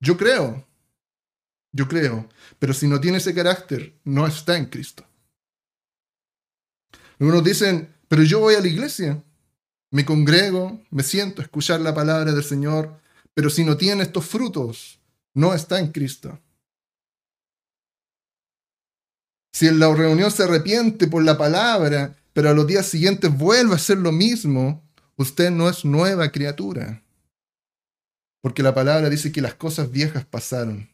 yo 0.00 0.16
creo, 0.16 0.66
yo 1.72 1.88
creo, 1.88 2.28
pero 2.58 2.74
si 2.74 2.86
no 2.86 3.00
tiene 3.00 3.18
ese 3.18 3.34
carácter, 3.34 3.98
no 4.04 4.26
está 4.26 4.56
en 4.56 4.66
Cristo. 4.66 5.04
Algunos 7.18 7.44
dicen, 7.44 7.94
pero 8.08 8.22
yo 8.22 8.40
voy 8.40 8.54
a 8.54 8.60
la 8.60 8.68
iglesia, 8.68 9.22
me 9.90 10.04
congrego, 10.04 10.80
me 10.90 11.02
siento 11.02 11.40
a 11.40 11.44
escuchar 11.44 11.80
la 11.80 11.94
palabra 11.94 12.32
del 12.32 12.44
Señor, 12.44 13.00
pero 13.34 13.50
si 13.50 13.64
no 13.64 13.76
tiene 13.76 14.02
estos 14.02 14.26
frutos, 14.26 14.98
no 15.34 15.54
está 15.54 15.78
en 15.78 15.92
Cristo. 15.92 16.38
Si 19.52 19.68
en 19.68 19.78
la 19.78 19.94
reunión 19.94 20.30
se 20.30 20.42
arrepiente 20.42 21.06
por 21.06 21.22
la 21.24 21.38
palabra, 21.38 22.16
pero 22.32 22.50
a 22.50 22.54
los 22.54 22.66
días 22.66 22.86
siguientes 22.86 23.36
vuelve 23.36 23.72
a 23.72 23.76
hacer 23.76 23.98
lo 23.98 24.10
mismo, 24.10 24.82
usted 25.16 25.50
no 25.50 25.68
es 25.68 25.84
nueva 25.84 26.30
criatura. 26.32 27.02
Porque 28.42 28.62
la 28.62 28.74
palabra 28.74 29.08
dice 29.08 29.30
que 29.30 29.40
las 29.40 29.54
cosas 29.54 29.90
viejas 29.90 30.24
pasaron. 30.24 30.90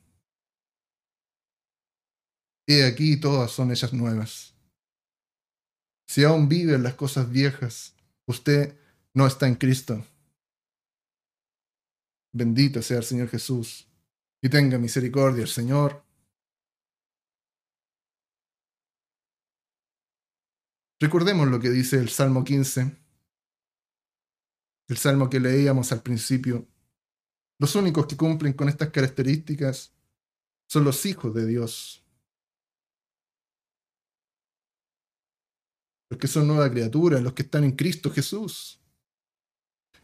Y 2.67 2.83
aquí 2.83 3.17
todas 3.17 3.51
son 3.51 3.71
ellas 3.71 3.93
nuevas. 3.93 4.55
Si 6.11 6.25
aún 6.25 6.49
vive 6.49 6.75
en 6.75 6.83
las 6.83 6.95
cosas 6.95 7.31
viejas, 7.31 7.95
usted 8.27 8.77
no 9.15 9.29
está 9.29 9.47
en 9.47 9.55
Cristo. 9.55 10.05
Bendito 12.33 12.83
sea 12.83 12.97
el 12.97 13.05
Señor 13.05 13.29
Jesús 13.29 13.87
y 14.43 14.49
tenga 14.49 14.77
misericordia 14.77 15.43
el 15.43 15.49
Señor. 15.49 16.05
Recordemos 20.99 21.47
lo 21.47 21.61
que 21.61 21.71
dice 21.71 21.99
el 21.99 22.09
Salmo 22.09 22.43
15, 22.43 22.97
el 24.89 24.97
Salmo 24.97 25.31
que 25.31 25.39
leíamos 25.39 25.93
al 25.93 26.03
principio. 26.03 26.67
Los 27.61 27.77
únicos 27.77 28.09
que 28.09 28.17
cumplen 28.17 28.55
con 28.55 28.69
estas 28.69 28.91
características 28.91 29.95
son 30.67 30.83
los 30.83 31.07
hijos 31.07 31.33
de 31.33 31.47
Dios. 31.47 32.00
Los 36.11 36.19
que 36.19 36.27
son 36.27 36.49
nueva 36.49 36.71
criatura, 36.71 37.21
los 37.21 37.33
que 37.33 37.43
están 37.43 37.65
en 37.65 37.73
Cristo 37.73 38.11
Jesús. 38.11 38.81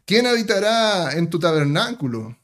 ¿Quién 0.05 0.25
habitará 0.25 1.11
en 1.11 1.29
tu 1.29 1.37
tabernáculo? 1.37 2.37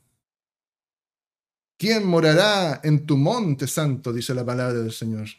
¿Quién 1.78 2.06
morará 2.06 2.82
en 2.84 3.06
tu 3.06 3.18
monte 3.18 3.68
santo? 3.68 4.12
dice 4.12 4.34
la 4.34 4.46
palabra 4.46 4.80
del 4.80 4.92
Señor. 4.92 5.30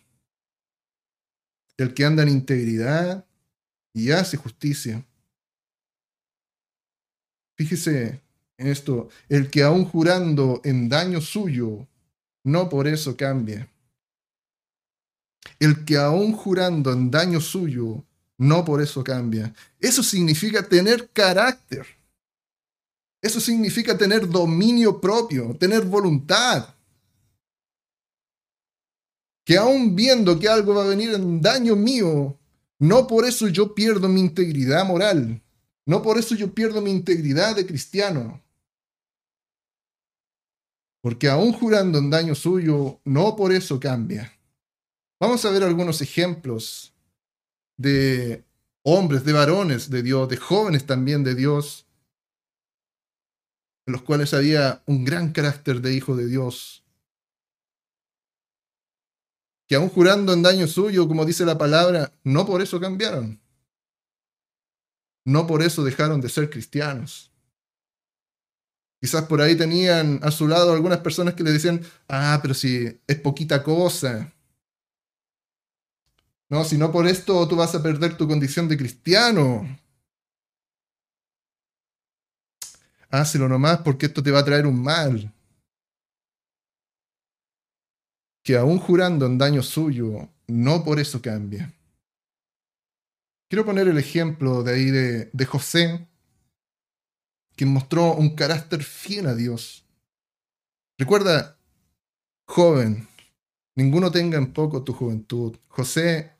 El 1.77 1.93
que 1.93 2.05
anda 2.05 2.23
en 2.23 2.31
integridad 2.31 3.27
y 3.93 4.11
hace 4.11 4.39
justicia. 4.39 5.05
Fíjese 7.57 8.23
en 8.57 8.69
esto, 8.69 9.11
el 9.29 9.51
que 9.51 9.63
aún 9.63 9.85
jurando 9.85 10.63
en 10.65 10.89
daño 10.89 11.21
suyo, 11.21 11.87
no 12.43 12.69
por 12.71 12.89
eso 12.89 13.17
cambia. 13.17 13.71
El 15.59 15.85
que 15.85 15.99
aún 15.99 16.33
jurando 16.33 16.93
en 16.93 17.11
daño 17.11 17.41
suyo, 17.41 18.05
no 18.45 18.65
por 18.65 18.83
eso 18.83 19.03
cambia. 19.03 19.55
Eso 19.81 20.03
significa 20.03 20.63
tener 20.63 21.09
carácter. 21.11 21.87
Eso 23.23 23.41
significa 23.41 23.97
tener 23.97 24.29
dominio 24.29 25.01
propio, 25.01 25.57
tener 25.59 25.83
voluntad. 25.85 26.75
Que 29.47 29.57
aún 29.57 29.97
viendo 29.97 30.39
que 30.39 30.49
algo 30.49 30.75
va 30.75 30.85
a 30.85 30.89
venir 30.89 31.15
en 31.15 31.41
daño 31.41 31.75
mío, 31.75 32.39
no 32.79 33.07
por 33.07 33.25
eso 33.25 33.49
yo 33.49 33.75
pierdo 33.75 34.09
mi 34.09 34.21
integridad 34.21 34.85
moral. 34.85 35.43
No 35.87 36.03
por 36.03 36.19
eso 36.19 36.35
yo 36.35 36.53
pierdo 36.53 36.83
mi 36.83 36.91
integridad 36.91 37.57
de 37.57 37.67
cristiano. 37.67 38.43
Porque 41.03 41.29
aún 41.29 41.53
jurando 41.53 41.99
en 41.99 42.11
daño 42.11 42.35
suyo, 42.35 43.01
no 43.05 43.37
por 43.37 43.53
eso 43.53 43.81
cambia. 43.81 44.33
Vamos 45.19 45.45
a 45.45 45.51
ver 45.51 45.63
algunos 45.63 46.01
ejemplos 46.03 46.94
de 47.77 48.45
hombres, 48.83 49.25
de 49.25 49.33
varones 49.33 49.91
de 49.91 50.03
Dios, 50.03 50.29
de 50.29 50.37
jóvenes 50.37 50.87
también 50.87 51.25
de 51.25 51.35
Dios, 51.35 51.87
en 53.87 53.93
los 53.93 54.03
cuales 54.03 54.33
había 54.33 54.83
un 54.87 55.05
gran 55.05 55.33
carácter 55.33 55.81
de 55.81 55.95
hijo 55.95 56.17
de 56.17 56.27
Dios, 56.27 56.85
que 59.67 59.77
aún 59.77 59.89
jurando 59.89 60.33
en 60.33 60.43
daño 60.43 60.67
suyo, 60.67 61.09
como 61.09 61.25
dice 61.25 61.45
la 61.45 61.57
palabra, 61.57 62.13
no 62.23 62.47
por 62.47 62.61
eso 62.61 62.81
cambiaron, 62.81 63.41
no 65.27 65.47
por 65.47 65.63
eso 65.63 65.83
dejaron 65.83 66.21
de 66.21 66.29
ser 66.29 66.51
cristianos. 66.51 67.31
Quizás 69.01 69.25
por 69.25 69.41
ahí 69.43 69.55
tenían 69.55 70.19
a 70.23 70.31
su 70.31 70.49
lado 70.49 70.73
algunas 70.73 70.99
personas 70.99 71.35
que 71.35 71.43
le 71.43 71.53
decían, 71.53 71.83
ah, 72.09 72.39
pero 72.41 72.55
si 72.55 73.01
es 73.07 73.21
poquita 73.21 73.63
cosa, 73.63 74.33
no, 76.51 76.65
si 76.65 76.77
no 76.77 76.93
por 76.93 77.07
esto 77.07 77.49
tú 77.49 77.57
vas 77.57 77.75
a 77.75 77.83
perder 77.83 78.17
tu 78.17 78.29
condición 78.29 78.69
de 78.69 78.77
cristiano. 78.77 79.79
Hácelo 83.11 83.49
nomás 83.49 83.79
porque 83.79 84.07
esto 84.07 84.23
te 84.23 84.31
va 84.31 84.41
a 84.41 84.45
traer 84.45 84.67
un 84.67 84.83
mal. 84.83 85.33
Que 88.43 88.57
aún 88.57 88.79
jurando 88.79 89.25
en 89.27 89.39
daño 89.39 89.63
suyo, 89.63 90.29
no 90.47 90.85
por 90.85 91.01
eso 91.01 91.23
cambia. 91.23 91.73
Quiero 93.49 93.65
poner 93.65 93.89
el 93.89 93.99
ejemplo 93.99 94.63
de 94.63 94.73
ahí 94.73 94.91
de, 94.91 95.31
de 95.33 95.47
José, 95.47 96.07
quien 97.57 97.73
mostró 97.73 98.15
un 98.15 98.35
carácter 98.35 98.83
fiel 98.83 99.29
a 99.29 99.35
Dios. 99.35 99.87
Recuerda, 100.99 101.57
joven, 102.47 103.09
ninguno 103.77 104.11
tenga 104.11 104.39
en 104.39 104.53
poco 104.53 104.83
tu 104.83 104.93
juventud. 104.93 105.57
José 105.69 106.34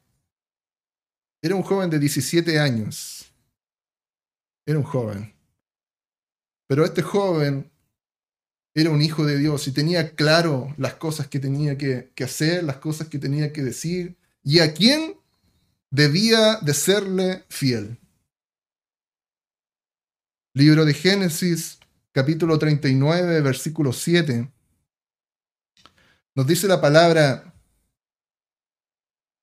era 1.45 1.55
un 1.57 1.63
joven 1.63 1.91
de 1.91 1.99
17 1.99 2.59
años. 2.59 3.31
Era 4.65 4.79
un 4.79 4.85
joven. 4.85 5.31
Pero 6.67 6.87
este 6.87 7.03
joven 7.03 7.71
era 8.73 8.89
un 8.89 9.03
hijo 9.03 9.27
de 9.27 9.37
Dios 9.37 9.69
y 9.69 9.73
tenía 9.73 10.15
claro 10.15 10.75
las 10.79 10.95
cosas 10.95 11.29
que 11.29 11.39
tenía 11.39 11.77
que, 11.77 12.11
hacer, 12.25 12.65
las 12.65 12.79
cosas 12.79 13.09
que 13.09 13.19
tenía 13.19 13.53
que 13.53 13.63
decir 13.63 14.17
y 14.43 14.61
a 14.61 14.73
quién 14.73 15.19
debía 15.91 16.61
de 16.63 16.73
serle 16.73 17.45
fiel. 17.51 17.99
Libro 20.55 20.87
de 20.87 20.95
Génesis, 20.95 21.79
capítulo 22.13 22.59
39, 22.59 23.43
versículo 23.43 23.93
7. 23.93 24.51
Nos 26.35 26.47
dice 26.47 26.67
la 26.69 26.81
palabra, 26.81 27.54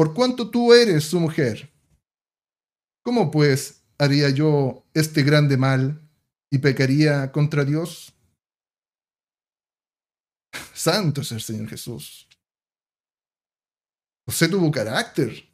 por 0.00 0.14
cuanto 0.14 0.48
tú 0.48 0.72
eres 0.72 1.04
su 1.04 1.20
mujer. 1.20 1.70
¿Cómo 3.04 3.30
pues 3.30 3.82
haría 3.98 4.30
yo 4.30 4.86
este 4.94 5.22
grande 5.22 5.58
mal 5.58 6.00
y 6.50 6.56
pecaría 6.56 7.30
contra 7.30 7.66
Dios? 7.66 8.14
Santo 10.72 11.20
es 11.20 11.32
el 11.32 11.42
Señor 11.42 11.68
Jesús. 11.68 12.26
José 14.24 14.48
tuvo 14.48 14.70
carácter. 14.70 15.46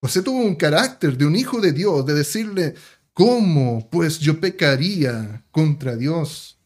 José 0.00 0.22
tuvo 0.22 0.38
un 0.38 0.56
carácter 0.56 1.14
de 1.18 1.26
un 1.26 1.36
hijo 1.36 1.60
de 1.60 1.72
Dios, 1.72 2.06
de 2.06 2.14
decirle, 2.14 2.74
¿cómo 3.12 3.86
pues 3.90 4.18
yo 4.18 4.40
pecaría 4.40 5.44
contra 5.50 5.94
Dios? 5.94 6.58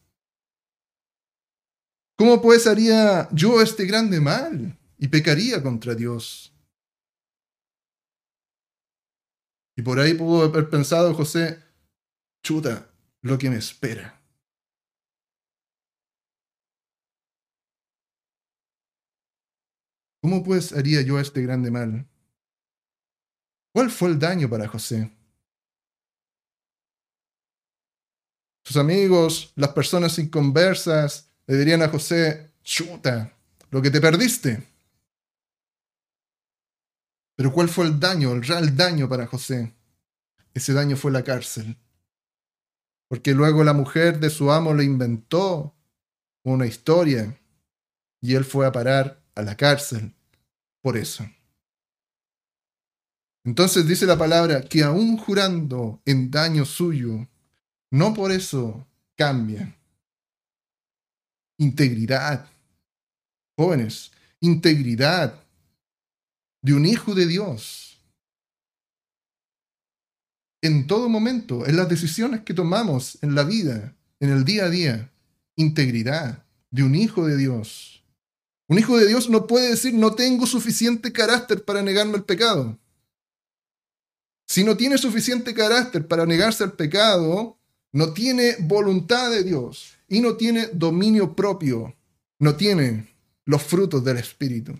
¿Cómo 2.17 2.41
pues 2.41 2.65
haría 2.65 3.27
yo 3.33 3.61
este 3.61 3.85
grande 3.85 4.21
mal? 4.21 4.78
Y 4.99 5.07
pecaría 5.07 5.63
contra 5.63 5.95
Dios. 5.95 6.53
Y 9.75 9.81
por 9.81 9.99
ahí 9.99 10.13
pudo 10.13 10.43
haber 10.43 10.69
pensado 10.69 11.13
José, 11.13 11.63
chuta, 12.43 12.91
lo 13.21 13.37
que 13.37 13.49
me 13.49 13.55
espera. 13.55 14.21
¿Cómo 20.21 20.43
pues 20.43 20.73
haría 20.73 21.01
yo 21.01 21.17
este 21.17 21.41
grande 21.41 21.71
mal? 21.71 22.05
¿Cuál 23.73 23.89
fue 23.89 24.09
el 24.09 24.19
daño 24.19 24.49
para 24.49 24.67
José? 24.67 25.09
Sus 28.65 28.75
amigos, 28.75 29.53
las 29.55 29.69
personas 29.69 30.19
inconversas, 30.19 31.31
le 31.47 31.55
dirían 31.55 31.81
a 31.81 31.87
José, 31.87 32.51
chuta, 32.63 33.33
lo 33.71 33.81
que 33.81 33.89
te 33.89 34.01
perdiste. 34.01 34.67
Pero 37.39 37.53
¿cuál 37.53 37.69
fue 37.69 37.85
el 37.85 37.97
daño, 37.97 38.33
el 38.33 38.43
real 38.43 38.75
daño 38.75 39.07
para 39.07 39.25
José? 39.25 39.73
Ese 40.53 40.73
daño 40.73 40.97
fue 40.97 41.09
la 41.09 41.23
cárcel. 41.23 41.77
Porque 43.07 43.33
luego 43.33 43.63
la 43.63 43.71
mujer 43.71 44.19
de 44.19 44.29
su 44.29 44.51
amo 44.51 44.73
le 44.73 44.83
inventó 44.83 45.73
una 46.43 46.65
historia 46.65 47.39
y 48.19 48.35
él 48.35 48.43
fue 48.43 48.67
a 48.67 48.73
parar 48.73 49.23
a 49.35 49.41
la 49.41 49.55
cárcel 49.55 50.13
por 50.81 50.97
eso. 50.97 51.25
Entonces 53.45 53.87
dice 53.87 54.05
la 54.05 54.17
palabra 54.17 54.63
que 54.63 54.83
aún 54.83 55.15
jurando 55.15 56.01
en 56.03 56.29
daño 56.29 56.65
suyo, 56.65 57.25
no 57.89 58.13
por 58.13 58.33
eso 58.33 58.85
cambia. 59.15 59.77
Integridad. 61.57 62.49
Jóvenes, 63.55 64.11
integridad 64.41 65.41
de 66.61 66.73
un 66.73 66.85
hijo 66.85 67.15
de 67.15 67.25
Dios. 67.25 68.01
En 70.61 70.87
todo 70.87 71.07
momento, 71.07 71.65
en 71.65 71.77
las 71.77 71.87
decisiones 71.87 72.41
que 72.41 72.53
tomamos 72.53 73.17
en 73.21 73.35
la 73.35 73.43
vida, 73.43 73.95
en 74.19 74.29
el 74.29 74.43
día 74.43 74.65
a 74.65 74.69
día, 74.69 75.11
integridad 75.55 76.43
de 76.71 76.83
un 76.83 76.95
hijo 76.95 77.25
de 77.25 77.37
Dios. 77.37 78.03
Un 78.67 78.77
hijo 78.77 78.97
de 78.97 79.07
Dios 79.07 79.29
no 79.29 79.47
puede 79.47 79.69
decir 79.69 79.93
no 79.93 80.13
tengo 80.13 80.45
suficiente 80.45 81.11
carácter 81.11 81.63
para 81.63 81.81
negarme 81.81 82.17
el 82.17 82.23
pecado. 82.23 82.77
Si 84.47 84.63
no 84.63 84.75
tiene 84.75 84.97
suficiente 84.97 85.53
carácter 85.53 86.07
para 86.07 86.25
negarse 86.25 86.63
al 86.63 86.73
pecado, 86.73 87.57
no 87.91 88.13
tiene 88.13 88.55
voluntad 88.59 89.31
de 89.31 89.43
Dios 89.43 89.97
y 90.07 90.21
no 90.21 90.35
tiene 90.35 90.67
dominio 90.73 91.35
propio, 91.35 91.95
no 92.39 92.55
tiene 92.55 93.07
los 93.45 93.63
frutos 93.63 94.03
del 94.03 94.17
Espíritu. 94.17 94.79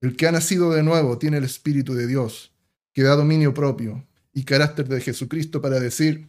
El 0.00 0.16
que 0.16 0.26
ha 0.26 0.32
nacido 0.32 0.70
de 0.70 0.82
nuevo 0.82 1.18
tiene 1.18 1.38
el 1.38 1.44
Espíritu 1.44 1.94
de 1.94 2.06
Dios, 2.06 2.52
que 2.92 3.02
da 3.02 3.16
dominio 3.16 3.52
propio 3.52 4.06
y 4.32 4.44
carácter 4.44 4.86
de 4.88 5.00
Jesucristo 5.00 5.60
para 5.60 5.80
decir 5.80 6.28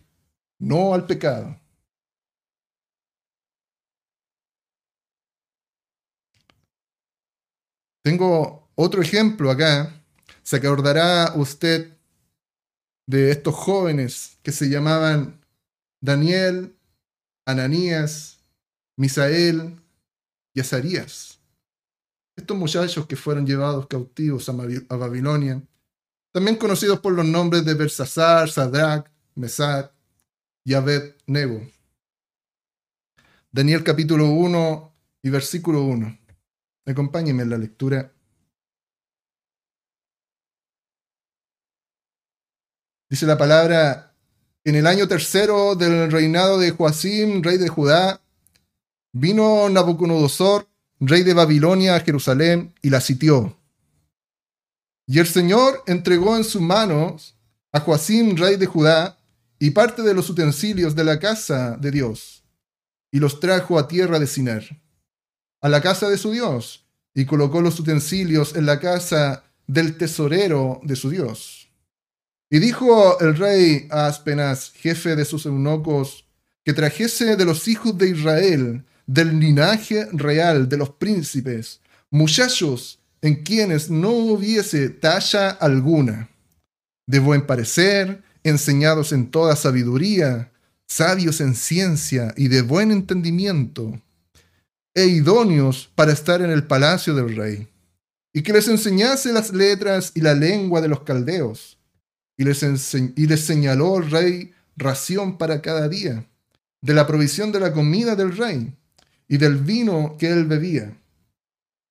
no 0.57 0.93
al 0.93 1.05
pecado. 1.05 1.59
Tengo 8.03 8.69
otro 8.75 9.01
ejemplo 9.01 9.51
acá. 9.51 10.03
Se 10.41 10.55
acordará 10.55 11.33
usted 11.35 11.95
de 13.05 13.31
estos 13.31 13.53
jóvenes 13.53 14.37
que 14.41 14.51
se 14.51 14.69
llamaban 14.69 15.39
Daniel, 16.01 16.75
Ananías, 17.45 18.39
Misael 18.95 19.79
y 20.53 20.61
Azarías. 20.61 21.38
Estos 22.39 22.55
muchachos 22.55 23.05
que 23.05 23.17
fueron 23.17 23.45
llevados 23.45 23.85
cautivos 23.87 24.47
a 24.47 24.95
Babilonia, 24.95 25.61
también 26.31 26.55
conocidos 26.55 27.01
por 27.01 27.11
los 27.11 27.25
nombres 27.25 27.65
de 27.65 27.73
Bersasar, 27.73 28.49
Sadrach, 28.49 29.11
Mesach 29.35 29.91
y 30.63 30.73
Abed-Nebo. 30.73 31.69
Daniel 33.51 33.83
capítulo 33.83 34.29
1 34.29 34.93
y 35.21 35.29
versículo 35.29 35.83
1. 35.83 36.17
Acompáñenme 36.85 37.43
en 37.43 37.49
la 37.49 37.57
lectura. 37.57 38.09
Dice 43.09 43.25
la 43.25 43.37
palabra, 43.37 44.15
en 44.63 44.75
el 44.75 44.87
año 44.87 45.09
tercero 45.09 45.75
del 45.75 46.09
reinado 46.09 46.57
de 46.57 46.71
Joacim, 46.71 47.43
rey 47.43 47.57
de 47.57 47.67
Judá, 47.67 48.21
vino 49.11 49.67
Nabucodonosor, 49.67 50.68
rey 50.99 51.23
de 51.23 51.33
Babilonia, 51.33 51.95
a 51.95 51.99
Jerusalén 52.01 52.73
y 52.81 52.89
la 52.89 53.01
sitió. 53.01 53.57
Y 55.07 55.19
el 55.19 55.27
Señor 55.27 55.83
entregó 55.87 56.37
en 56.37 56.43
sus 56.43 56.61
manos 56.61 57.35
a 57.71 57.79
Joacim, 57.79 58.35
rey 58.35 58.57
de 58.57 58.65
Judá, 58.65 59.17
y 59.59 59.71
parte 59.71 60.01
de 60.01 60.13
los 60.13 60.29
utensilios 60.29 60.95
de 60.95 61.03
la 61.03 61.19
casa 61.19 61.77
de 61.77 61.91
Dios, 61.91 62.43
y 63.11 63.19
los 63.19 63.39
trajo 63.39 63.77
a 63.77 63.87
tierra 63.87 64.19
de 64.19 64.27
Siner, 64.27 64.81
a 65.61 65.69
la 65.69 65.81
casa 65.81 66.09
de 66.09 66.17
su 66.17 66.31
Dios, 66.31 66.85
y 67.13 67.25
colocó 67.25 67.61
los 67.61 67.79
utensilios 67.79 68.55
en 68.55 68.65
la 68.65 68.79
casa 68.79 69.43
del 69.67 69.97
tesorero 69.97 70.79
de 70.83 70.95
su 70.95 71.09
Dios. 71.09 71.69
Y 72.49 72.59
dijo 72.59 73.19
el 73.19 73.35
rey 73.35 73.87
a 73.91 74.07
Aspenas, 74.07 74.71
jefe 74.71 75.15
de 75.15 75.25
sus 75.25 75.45
eunucos, 75.45 76.25
que 76.63 76.73
trajese 76.73 77.35
de 77.35 77.45
los 77.45 77.67
hijos 77.67 77.97
de 77.97 78.09
Israel, 78.09 78.85
del 79.09 79.39
linaje 79.39 80.07
real 80.13 80.69
de 80.69 80.77
los 80.77 80.91
príncipes, 80.91 81.81
muchachos 82.11 82.99
en 83.23 83.43
quienes 83.43 83.89
no 83.89 84.11
hubiese 84.11 84.87
talla 84.89 85.49
alguna, 85.49 86.29
de 87.07 87.17
buen 87.17 87.47
parecer, 87.47 88.21
enseñados 88.43 89.11
en 89.11 89.31
toda 89.31 89.55
sabiduría, 89.55 90.51
sabios 90.87 91.41
en 91.41 91.55
ciencia 91.55 92.35
y 92.37 92.49
de 92.49 92.61
buen 92.61 92.91
entendimiento, 92.91 93.99
e 94.93 95.05
idóneos 95.07 95.89
para 95.95 96.11
estar 96.11 96.43
en 96.43 96.51
el 96.51 96.67
palacio 96.67 97.15
del 97.15 97.35
rey, 97.35 97.67
y 98.31 98.43
que 98.43 98.53
les 98.53 98.67
enseñase 98.67 99.33
las 99.33 99.51
letras 99.51 100.11
y 100.13 100.21
la 100.21 100.35
lengua 100.35 100.81
de 100.81 100.87
los 100.87 101.01
caldeos 101.01 101.79
y 102.37 102.43
les, 102.43 102.59
señaló 103.41 103.97
el 103.97 104.11
rey 104.11 104.53
ración 104.77 105.39
para 105.39 105.63
cada 105.63 105.89
día, 105.89 106.27
de 106.81 106.93
la 106.93 107.07
provisión 107.07 107.51
de 107.51 107.59
la 107.59 107.73
comida 107.73 108.15
del 108.15 108.37
rey 108.37 108.75
y 109.29 109.37
del 109.37 109.55
vino 109.55 110.17
que 110.19 110.29
él 110.29 110.43
bebía, 110.45 110.97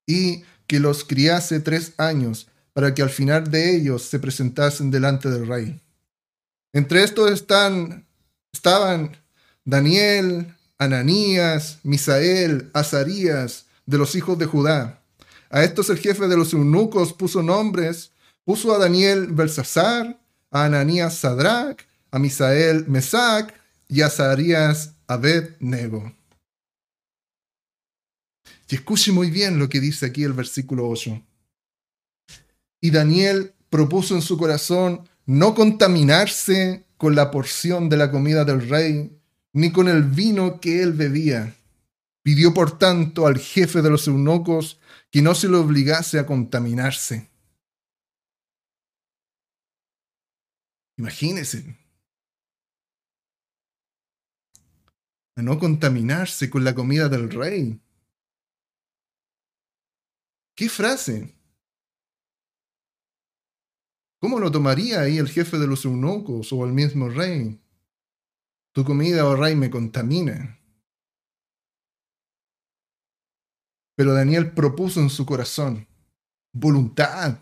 y 0.06 0.42
que 0.66 0.80
los 0.80 1.04
criase 1.04 1.60
tres 1.60 1.94
años 1.96 2.48
para 2.74 2.94
que 2.94 3.02
al 3.02 3.10
final 3.10 3.50
de 3.50 3.74
ellos 3.74 4.02
se 4.02 4.18
presentasen 4.18 4.90
delante 4.90 5.30
del 5.30 5.46
rey. 5.46 5.80
Entre 6.72 7.02
estos 7.02 7.30
están, 7.30 8.06
estaban 8.52 9.16
Daniel, 9.64 10.54
Ananías, 10.78 11.78
Misael, 11.82 12.70
Azarías, 12.74 13.66
de 13.86 13.98
los 13.98 14.14
hijos 14.14 14.38
de 14.38 14.46
Judá. 14.46 15.00
A 15.50 15.64
estos 15.64 15.88
el 15.88 15.98
jefe 15.98 16.28
de 16.28 16.36
los 16.36 16.52
eunucos 16.52 17.14
puso 17.14 17.42
nombres, 17.42 18.12
puso 18.44 18.74
a 18.74 18.78
Daniel 18.78 19.28
Belsasar, 19.28 20.20
a 20.50 20.64
Ananías 20.64 21.14
Sadrach, 21.14 21.80
a 22.10 22.18
Misael 22.18 22.86
Mesac 22.86 23.54
y 23.88 24.02
a 24.02 24.06
Azarías 24.06 24.92
Abed-Nego. 25.06 26.17
Y 28.68 28.74
escuche 28.74 29.12
muy 29.12 29.30
bien 29.30 29.58
lo 29.58 29.68
que 29.68 29.80
dice 29.80 30.06
aquí 30.06 30.24
el 30.24 30.34
versículo 30.34 30.88
8. 30.88 31.22
Y 32.80 32.90
Daniel 32.90 33.54
propuso 33.70 34.14
en 34.14 34.22
su 34.22 34.36
corazón 34.36 35.08
no 35.24 35.54
contaminarse 35.54 36.84
con 36.96 37.14
la 37.14 37.30
porción 37.30 37.88
de 37.88 37.96
la 37.96 38.10
comida 38.10 38.44
del 38.44 38.68
rey, 38.68 39.18
ni 39.52 39.72
con 39.72 39.88
el 39.88 40.02
vino 40.02 40.60
que 40.60 40.82
él 40.82 40.92
bebía. 40.92 41.54
Pidió 42.22 42.52
por 42.52 42.78
tanto 42.78 43.26
al 43.26 43.38
jefe 43.38 43.80
de 43.80 43.90
los 43.90 44.06
eunucos 44.06 44.78
que 45.10 45.22
no 45.22 45.34
se 45.34 45.48
le 45.48 45.56
obligase 45.56 46.18
a 46.18 46.26
contaminarse. 46.26 47.28
Imagínense. 50.98 51.76
A 55.36 55.42
no 55.42 55.58
contaminarse 55.58 56.50
con 56.50 56.64
la 56.64 56.74
comida 56.74 57.08
del 57.08 57.30
rey. 57.30 57.80
¿Qué 60.58 60.68
frase? 60.68 61.36
¿Cómo 64.20 64.40
lo 64.40 64.50
tomaría 64.50 65.02
ahí 65.02 65.16
el 65.16 65.28
jefe 65.28 65.56
de 65.56 65.68
los 65.68 65.84
eunucos 65.84 66.52
o 66.52 66.64
el 66.64 66.72
mismo 66.72 67.08
rey? 67.08 67.62
Tu 68.74 68.82
comida, 68.82 69.24
oh 69.24 69.36
rey, 69.36 69.54
me 69.54 69.70
contamina. 69.70 70.58
Pero 73.94 74.12
Daniel 74.12 74.52
propuso 74.52 75.00
en 75.00 75.10
su 75.10 75.24
corazón 75.24 75.86
voluntad, 76.52 77.38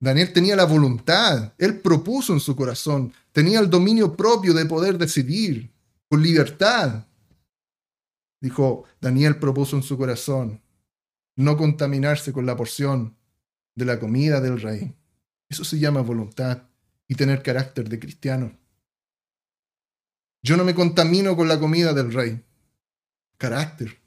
Daniel 0.00 0.32
tenía 0.32 0.56
la 0.56 0.64
voluntad, 0.64 1.54
él 1.56 1.78
propuso 1.80 2.32
en 2.32 2.40
su 2.40 2.56
corazón, 2.56 3.12
tenía 3.30 3.60
el 3.60 3.70
dominio 3.70 4.16
propio 4.16 4.52
de 4.54 4.66
poder 4.66 4.98
decidir 4.98 5.72
con 6.08 6.20
libertad. 6.20 7.06
Dijo, 8.42 8.86
Daniel 9.00 9.38
propuso 9.38 9.76
en 9.76 9.84
su 9.84 9.96
corazón 9.96 10.60
no 11.40 11.56
contaminarse 11.56 12.32
con 12.32 12.44
la 12.44 12.54
porción 12.54 13.16
de 13.74 13.86
la 13.86 13.98
comida 13.98 14.40
del 14.40 14.60
rey. 14.60 14.94
Eso 15.48 15.64
se 15.64 15.78
llama 15.78 16.02
voluntad 16.02 16.64
y 17.08 17.14
tener 17.14 17.42
carácter 17.42 17.88
de 17.88 17.98
cristiano. 17.98 18.58
Yo 20.42 20.56
no 20.56 20.64
me 20.64 20.74
contamino 20.74 21.34
con 21.36 21.48
la 21.48 21.58
comida 21.58 21.94
del 21.94 22.12
rey. 22.12 22.44
Carácter. 23.38 23.98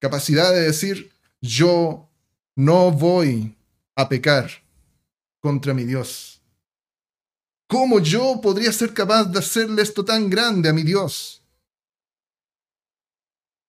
Capacidad 0.00 0.50
de 0.50 0.62
decir, 0.62 1.12
yo 1.42 2.08
no 2.56 2.90
voy 2.90 3.54
a 3.96 4.08
pecar 4.08 4.50
contra 5.40 5.74
mi 5.74 5.84
Dios. 5.84 6.40
¿Cómo 7.68 8.00
yo 8.00 8.40
podría 8.42 8.72
ser 8.72 8.94
capaz 8.94 9.24
de 9.24 9.38
hacerle 9.38 9.82
esto 9.82 10.04
tan 10.04 10.30
grande 10.30 10.70
a 10.70 10.72
mi 10.72 10.82
Dios? 10.82 11.39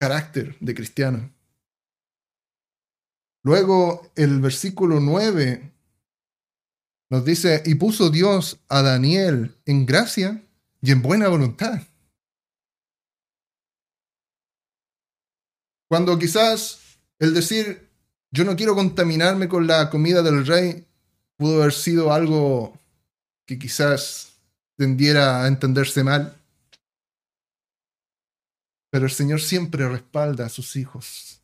Carácter 0.02 0.58
de 0.60 0.74
cristiano. 0.74 1.32
Luego 3.44 4.12
el 4.16 4.42
versículo 4.42 5.00
9 5.00 5.72
nos 7.12 7.24
dice, 7.24 7.62
y 7.68 7.76
puso 7.76 8.10
Dios 8.10 8.60
a 8.68 8.82
Daniel 8.82 9.56
en 9.64 9.86
gracia 9.86 10.44
y 10.82 10.90
en 10.90 11.04
buena 11.04 11.28
voluntad. 11.28 11.84
Cuando 15.88 16.18
quizás 16.18 16.98
el 17.20 17.36
decir, 17.36 17.88
yo 18.32 18.44
no 18.44 18.56
quiero 18.56 18.74
contaminarme 18.74 19.48
con 19.48 19.68
la 19.68 19.92
comida 19.92 20.24
del 20.24 20.48
rey, 20.48 20.88
pudo 21.38 21.62
haber 21.62 21.74
sido 21.74 22.12
algo 22.12 22.76
que 23.46 23.60
quizás 23.60 24.32
tendiera 24.78 25.44
a 25.44 25.48
entenderse 25.48 26.04
mal. 26.04 26.41
Pero 28.92 29.06
el 29.06 29.12
Señor 29.12 29.42
siempre 29.42 29.88
respalda 29.90 30.46
a 30.46 30.50
sus 30.50 30.76
hijos. 30.76 31.42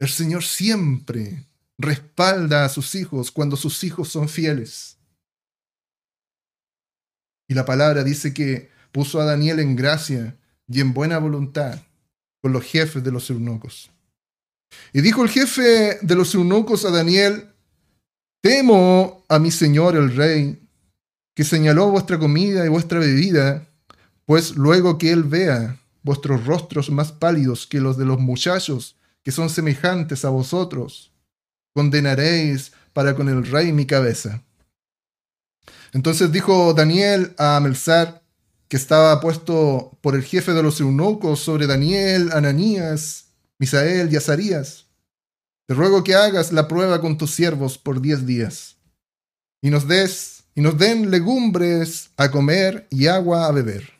El 0.00 0.08
Señor 0.08 0.42
siempre 0.42 1.46
respalda 1.78 2.64
a 2.64 2.68
sus 2.68 2.94
hijos 2.94 3.30
cuando 3.30 3.56
sus 3.56 3.84
hijos 3.84 4.08
son 4.08 4.28
fieles. 4.28 4.98
Y 7.48 7.54
la 7.54 7.64
palabra 7.64 8.02
dice 8.02 8.34
que 8.34 8.70
puso 8.92 9.20
a 9.20 9.24
Daniel 9.24 9.60
en 9.60 9.76
gracia 9.76 10.36
y 10.66 10.80
en 10.80 10.92
buena 10.92 11.18
voluntad 11.18 11.80
con 12.42 12.52
los 12.52 12.64
jefes 12.64 13.04
de 13.04 13.12
los 13.12 13.28
eunucos. 13.30 13.90
Y 14.92 15.00
dijo 15.00 15.22
el 15.22 15.30
jefe 15.30 15.98
de 16.00 16.14
los 16.14 16.34
eunucos 16.34 16.84
a 16.84 16.90
Daniel, 16.90 17.52
temo 18.42 19.24
a 19.28 19.38
mi 19.38 19.50
señor 19.50 19.96
el 19.96 20.14
rey, 20.14 20.60
que 21.34 21.44
señaló 21.44 21.90
vuestra 21.90 22.18
comida 22.18 22.64
y 22.64 22.68
vuestra 22.68 22.98
bebida, 22.98 23.67
pues 24.28 24.56
luego 24.56 24.98
que 24.98 25.10
él 25.10 25.22
vea 25.22 25.80
vuestros 26.02 26.44
rostros 26.44 26.90
más 26.90 27.12
pálidos 27.12 27.66
que 27.66 27.80
los 27.80 27.96
de 27.96 28.04
los 28.04 28.18
muchachos 28.18 28.94
que 29.22 29.32
son 29.32 29.48
semejantes 29.48 30.22
a 30.22 30.28
vosotros, 30.28 31.14
condenaréis 31.74 32.72
para 32.92 33.14
con 33.14 33.30
el 33.30 33.46
rey 33.46 33.72
mi 33.72 33.86
cabeza. 33.86 34.42
Entonces 35.94 36.30
dijo 36.30 36.74
Daniel 36.74 37.34
a 37.38 37.58
Melzar, 37.60 38.22
que 38.68 38.76
estaba 38.76 39.18
puesto 39.22 39.96
por 40.02 40.14
el 40.14 40.22
jefe 40.22 40.52
de 40.52 40.62
los 40.62 40.78
eunucos 40.78 41.40
sobre 41.40 41.66
Daniel, 41.66 42.30
Ananías, 42.32 43.28
Misael 43.58 44.12
y 44.12 44.16
Azarías. 44.16 44.88
Te 45.66 45.72
ruego 45.72 46.04
que 46.04 46.14
hagas 46.14 46.52
la 46.52 46.68
prueba 46.68 47.00
con 47.00 47.16
tus 47.16 47.30
siervos 47.30 47.78
por 47.78 48.02
diez 48.02 48.26
días, 48.26 48.76
y 49.62 49.70
nos 49.70 49.88
des 49.88 50.44
y 50.54 50.60
nos 50.60 50.76
den 50.76 51.10
legumbres 51.10 52.10
a 52.18 52.30
comer 52.30 52.86
y 52.90 53.06
agua 53.06 53.46
a 53.46 53.52
beber. 53.52 53.97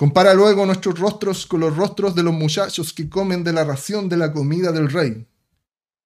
Compara 0.00 0.32
luego 0.32 0.64
nuestros 0.64 0.98
rostros 0.98 1.44
con 1.44 1.60
los 1.60 1.76
rostros 1.76 2.14
de 2.14 2.22
los 2.22 2.32
muchachos 2.32 2.94
que 2.94 3.10
comen 3.10 3.44
de 3.44 3.52
la 3.52 3.64
ración 3.64 4.08
de 4.08 4.16
la 4.16 4.32
comida 4.32 4.72
del 4.72 4.90
rey, 4.90 5.26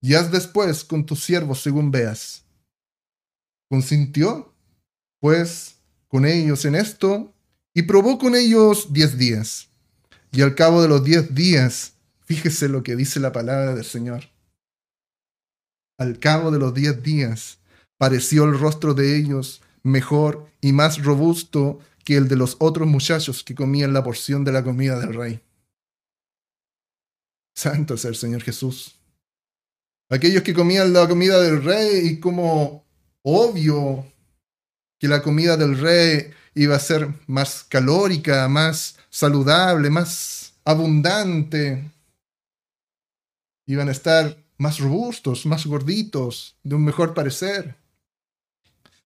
y 0.01 0.15
haz 0.15 0.33
después 0.33 0.83
con 0.83 1.07
tus 1.07 1.23
siervos 1.23 1.63
según 1.63 1.93
veas. 1.93 2.45
Consintió, 3.71 4.53
pues, 5.21 5.77
con 6.09 6.27
ellos 6.27 6.65
en 6.65 6.75
esto, 6.75 7.33
y 7.73 7.83
probó 7.83 8.19
con 8.19 8.35
ellos 8.35 8.93
diez 8.93 9.17
días. 9.17 9.69
Y 10.33 10.43
al 10.43 10.57
cabo 10.57 10.83
de 10.83 10.89
los 10.89 11.05
diez 11.05 11.33
días, 11.33 11.93
fíjese 12.25 12.69
lo 12.69 12.83
que 12.83 12.97
dice 12.97 13.21
la 13.21 13.31
palabra 13.31 13.77
del 13.77 13.85
Señor. 13.85 14.25
Al 15.99 16.19
cabo 16.19 16.51
de 16.51 16.59
los 16.59 16.75
diez 16.75 17.01
días, 17.01 17.59
pareció 17.97 18.43
el 18.43 18.59
rostro 18.59 18.95
de 18.95 19.17
ellos 19.17 19.63
mejor 19.85 20.49
y 20.61 20.73
más 20.73 21.01
robusto 21.01 21.79
que 22.05 22.17
el 22.17 22.29
de 22.29 22.37
los 22.37 22.57
otros 22.61 22.87
muchachos 22.87 23.43
que 23.43 23.55
comían 23.55 23.93
la 23.93 24.05
porción 24.05 24.45
de 24.45 24.53
la 24.53 24.63
comida 24.63 24.99
del 24.99 25.15
rey. 25.15 25.41
Santo 27.55 27.95
es 27.95 28.05
el 28.05 28.17
Señor 28.17 28.43
Jesús. 28.43 28.97
Aquellos 30.11 30.43
que 30.43 30.55
comían 30.55 30.93
la 30.93 31.09
comida 31.09 31.41
del 31.41 31.63
rey 31.63 32.09
y 32.09 32.21
como 32.21 32.85
obvio 33.23 34.07
que 34.99 35.09
la 35.09 35.23
comida 35.23 35.57
del 35.57 35.79
rey 35.79 36.31
iba 36.55 36.77
a 36.77 36.81
ser 36.81 37.09
más 37.27 37.65
calórica, 37.65 38.47
más 38.49 38.97
saludable, 39.09 39.91
más 39.91 40.55
abundante. 40.65 41.91
Iban 43.67 43.89
a 43.89 43.93
estar 43.93 44.37
más 44.59 44.79
robustos, 44.79 45.47
más 45.47 45.67
gorditos, 45.67 46.57
de 46.63 46.75
un 46.75 46.85
mejor 46.85 47.15
parecer. 47.15 47.77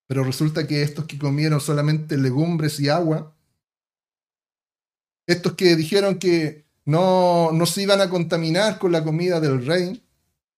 Pero 0.09 0.25
resulta 0.25 0.67
que 0.67 0.83
estos 0.83 1.05
que 1.05 1.19
comieron 1.19 1.61
solamente 1.61 2.17
legumbres 2.17 2.81
y 2.81 2.89
agua, 2.89 3.37
estos 5.27 5.53
que 5.53 5.77
dijeron 5.77 6.19
que 6.19 6.65
no, 6.87 7.53
no 7.53 7.67
se 7.67 7.83
iban 7.83 8.01
a 8.01 8.09
contaminar 8.09 8.79
con 8.79 8.91
la 8.91 9.05
comida 9.05 9.39
del 9.39 9.65
rey, 9.65 10.03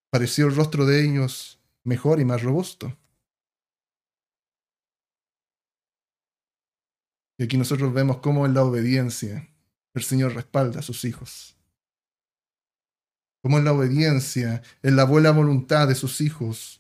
pareció 0.08 0.46
el 0.46 0.54
rostro 0.54 0.86
de 0.86 1.04
ellos 1.04 1.60
mejor 1.82 2.20
y 2.20 2.24
más 2.24 2.42
robusto. 2.42 2.96
Y 7.36 7.42
aquí 7.42 7.56
nosotros 7.56 7.92
vemos 7.92 8.18
cómo 8.18 8.46
en 8.46 8.54
la 8.54 8.62
obediencia 8.62 9.48
el 9.94 10.02
Señor 10.02 10.34
respalda 10.34 10.80
a 10.80 10.82
sus 10.82 11.04
hijos. 11.04 11.56
Cómo 13.42 13.58
en 13.58 13.64
la 13.64 13.72
obediencia, 13.72 14.62
en 14.82 14.94
la 14.94 15.04
buena 15.04 15.32
voluntad 15.32 15.88
de 15.88 15.94
sus 15.94 16.20
hijos, 16.20 16.79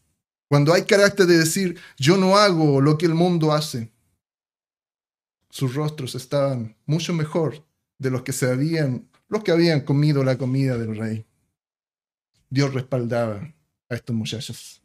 cuando 0.50 0.74
hay 0.74 0.82
carácter 0.82 1.26
de 1.26 1.38
decir, 1.38 1.78
yo 1.96 2.16
no 2.16 2.36
hago 2.36 2.80
lo 2.80 2.98
que 2.98 3.06
el 3.06 3.14
mundo 3.14 3.52
hace, 3.52 3.92
sus 5.48 5.76
rostros 5.76 6.16
estaban 6.16 6.76
mucho 6.86 7.14
mejor 7.14 7.64
de 7.98 8.10
los 8.10 8.22
que 8.22 8.32
se 8.32 8.50
habían, 8.50 9.08
los 9.28 9.44
que 9.44 9.52
habían 9.52 9.82
comido 9.82 10.24
la 10.24 10.36
comida 10.36 10.76
del 10.76 10.96
rey. 10.96 11.24
Dios 12.48 12.74
respaldaba 12.74 13.54
a 13.88 13.94
estos 13.94 14.16
muchachos. 14.16 14.82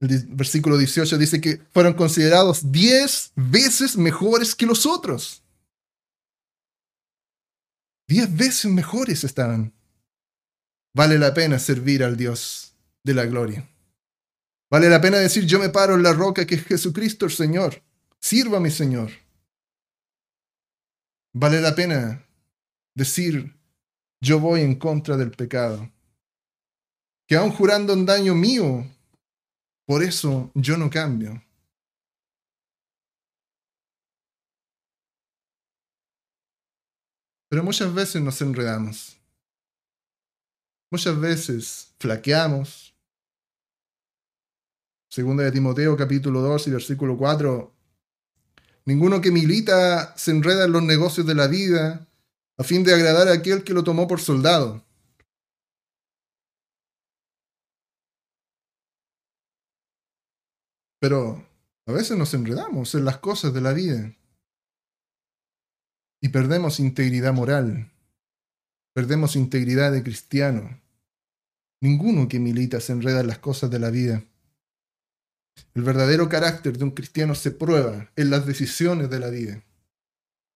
El 0.00 0.26
versículo 0.30 0.78
18 0.78 1.18
dice 1.18 1.40
que 1.40 1.58
fueron 1.70 1.94
considerados 1.94 2.72
diez 2.72 3.30
veces 3.36 3.96
mejores 3.96 4.56
que 4.56 4.66
los 4.66 4.84
otros. 4.84 5.44
Diez 8.08 8.36
veces 8.36 8.68
mejores 8.72 9.22
estaban. 9.22 9.75
Vale 10.96 11.18
la 11.18 11.34
pena 11.34 11.58
servir 11.58 12.02
al 12.02 12.16
Dios 12.16 12.74
de 13.04 13.12
la 13.12 13.26
gloria. 13.26 13.68
Vale 14.70 14.88
la 14.88 14.98
pena 14.98 15.18
decir, 15.18 15.44
yo 15.44 15.58
me 15.58 15.68
paro 15.68 15.94
en 15.94 16.02
la 16.02 16.14
roca 16.14 16.46
que 16.46 16.54
es 16.54 16.64
Jesucristo 16.64 17.26
el 17.26 17.32
Señor. 17.32 17.82
Mi 18.60 18.70
Señor. 18.70 19.10
Vale 21.34 21.60
la 21.60 21.74
pena 21.74 22.26
decir, 22.94 23.54
yo 24.22 24.40
voy 24.40 24.62
en 24.62 24.76
contra 24.76 25.18
del 25.18 25.32
pecado. 25.32 25.92
Que 27.28 27.36
aun 27.36 27.52
jurando 27.52 27.92
un 27.92 28.06
daño 28.06 28.34
mío, 28.34 28.90
por 29.84 30.02
eso 30.02 30.50
yo 30.54 30.78
no 30.78 30.88
cambio. 30.88 31.42
Pero 37.50 37.62
muchas 37.62 37.92
veces 37.92 38.22
nos 38.22 38.40
enredamos. 38.40 39.15
Muchas 40.96 41.20
veces 41.20 41.94
flaqueamos. 41.98 42.96
Segunda 45.10 45.44
de 45.44 45.52
Timoteo 45.52 45.94
capítulo 45.94 46.40
2 46.40 46.68
y 46.68 46.70
versículo 46.70 47.18
4. 47.18 47.70
Ninguno 48.86 49.20
que 49.20 49.30
milita 49.30 50.16
se 50.16 50.30
enreda 50.30 50.64
en 50.64 50.72
los 50.72 50.82
negocios 50.82 51.26
de 51.26 51.34
la 51.34 51.48
vida 51.48 52.08
a 52.56 52.64
fin 52.64 52.82
de 52.82 52.94
agradar 52.94 53.28
a 53.28 53.34
aquel 53.34 53.62
que 53.62 53.74
lo 53.74 53.84
tomó 53.84 54.08
por 54.08 54.22
soldado. 54.22 54.86
Pero 60.98 61.46
a 61.84 61.92
veces 61.92 62.16
nos 62.16 62.32
enredamos 62.32 62.94
en 62.94 63.04
las 63.04 63.18
cosas 63.18 63.52
de 63.52 63.60
la 63.60 63.74
vida 63.74 64.16
y 66.22 66.30
perdemos 66.30 66.80
integridad 66.80 67.34
moral, 67.34 67.92
perdemos 68.94 69.36
integridad 69.36 69.92
de 69.92 70.02
cristiano. 70.02 70.85
Ninguno 71.80 72.28
que 72.28 72.40
milita 72.40 72.80
se 72.80 72.92
enreda 72.92 73.20
en 73.20 73.26
las 73.26 73.38
cosas 73.38 73.70
de 73.70 73.78
la 73.78 73.90
vida. 73.90 74.24
El 75.74 75.82
verdadero 75.82 76.28
carácter 76.28 76.76
de 76.78 76.84
un 76.84 76.90
cristiano 76.90 77.34
se 77.34 77.50
prueba 77.50 78.10
en 78.16 78.30
las 78.30 78.46
decisiones 78.46 79.10
de 79.10 79.20
la 79.20 79.28
vida. 79.28 79.62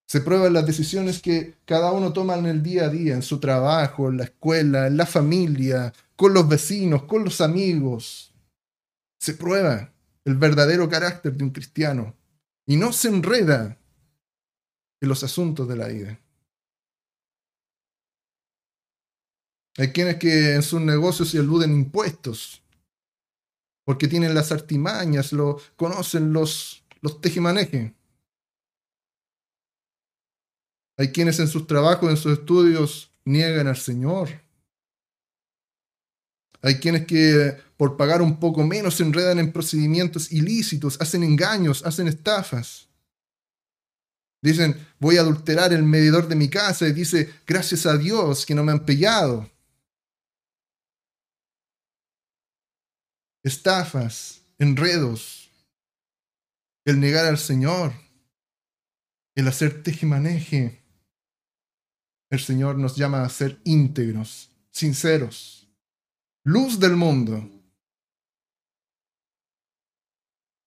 Se 0.06 0.20
prueba 0.20 0.46
en 0.46 0.54
las 0.54 0.66
decisiones 0.66 1.20
que 1.20 1.54
cada 1.64 1.92
uno 1.92 2.12
toma 2.12 2.34
en 2.36 2.46
el 2.46 2.62
día 2.62 2.86
a 2.86 2.88
día, 2.88 3.14
en 3.14 3.22
su 3.22 3.38
trabajo, 3.38 4.08
en 4.08 4.16
la 4.16 4.24
escuela, 4.24 4.86
en 4.86 4.96
la 4.96 5.06
familia, 5.06 5.92
con 6.16 6.34
los 6.34 6.48
vecinos, 6.48 7.04
con 7.04 7.24
los 7.24 7.40
amigos. 7.40 8.34
Se 9.20 9.34
prueba 9.34 9.92
el 10.24 10.34
verdadero 10.34 10.88
carácter 10.88 11.34
de 11.34 11.44
un 11.44 11.50
cristiano 11.50 12.16
y 12.66 12.76
no 12.76 12.92
se 12.92 13.08
enreda 13.08 13.78
en 15.00 15.08
los 15.08 15.22
asuntos 15.22 15.68
de 15.68 15.76
la 15.76 15.88
vida. 15.88 16.18
Hay 19.78 19.92
quienes 19.92 20.16
que 20.16 20.54
en 20.54 20.62
sus 20.62 20.80
negocios 20.80 21.30
se 21.30 21.38
eluden 21.38 21.72
impuestos 21.72 22.62
porque 23.84 24.08
tienen 24.08 24.34
las 24.34 24.52
artimañas, 24.52 25.32
lo, 25.32 25.60
conocen 25.76 26.32
los, 26.32 26.84
los 27.00 27.20
tejimanejes. 27.20 27.92
Hay 30.96 31.12
quienes 31.12 31.40
en 31.40 31.48
sus 31.48 31.66
trabajos, 31.66 32.10
en 32.10 32.16
sus 32.16 32.38
estudios, 32.38 33.10
niegan 33.24 33.66
al 33.66 33.76
Señor. 33.76 34.28
Hay 36.62 36.78
quienes 36.78 37.06
que 37.06 37.56
por 37.76 37.96
pagar 37.96 38.20
un 38.20 38.38
poco 38.38 38.62
menos 38.62 38.96
se 38.96 39.02
enredan 39.02 39.38
en 39.38 39.52
procedimientos 39.52 40.30
ilícitos, 40.30 41.00
hacen 41.00 41.24
engaños, 41.24 41.84
hacen 41.84 42.06
estafas. 42.06 42.88
Dicen, 44.42 44.76
voy 44.98 45.16
a 45.16 45.22
adulterar 45.22 45.72
el 45.72 45.82
medidor 45.82 46.28
de 46.28 46.36
mi 46.36 46.48
casa 46.48 46.86
y 46.86 46.92
dice, 46.92 47.28
gracias 47.46 47.86
a 47.86 47.96
Dios 47.96 48.46
que 48.46 48.54
no 48.54 48.62
me 48.62 48.72
han 48.72 48.84
pillado. 48.84 49.50
Estafas, 53.42 54.42
enredos, 54.58 55.50
el 56.84 57.00
negar 57.00 57.26
al 57.26 57.38
Señor, 57.38 57.92
el 59.34 59.48
hacer 59.48 59.82
tejimaneje. 59.82 60.82
El 62.30 62.40
Señor 62.40 62.78
nos 62.78 62.96
llama 62.96 63.24
a 63.24 63.28
ser 63.28 63.60
íntegros, 63.64 64.50
sinceros 64.70 65.60
luz 66.44 66.80
del 66.80 66.96
mundo. 66.96 67.48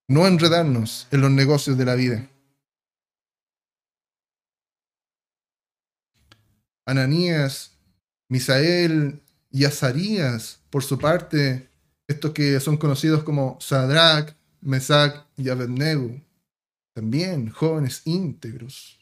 No 0.08 0.28
enredarnos 0.28 1.08
en 1.12 1.22
los 1.22 1.32
negocios 1.32 1.78
de 1.78 1.86
la 1.86 1.96
vida. 1.96 2.30
Ananías, 6.86 7.72
Misael 8.30 9.22
y 9.50 9.66
Azarías, 9.66 10.60
por 10.70 10.84
su 10.84 11.00
parte, 11.00 11.70
estos 12.14 12.32
que 12.32 12.60
son 12.60 12.78
conocidos 12.78 13.24
como 13.24 13.58
Sadrach, 13.60 14.36
Mesach 14.62 15.26
y 15.38 15.50
Abednego, 15.50 16.20
también 16.94 17.50
jóvenes 17.50 18.02
íntegros. 18.06 19.00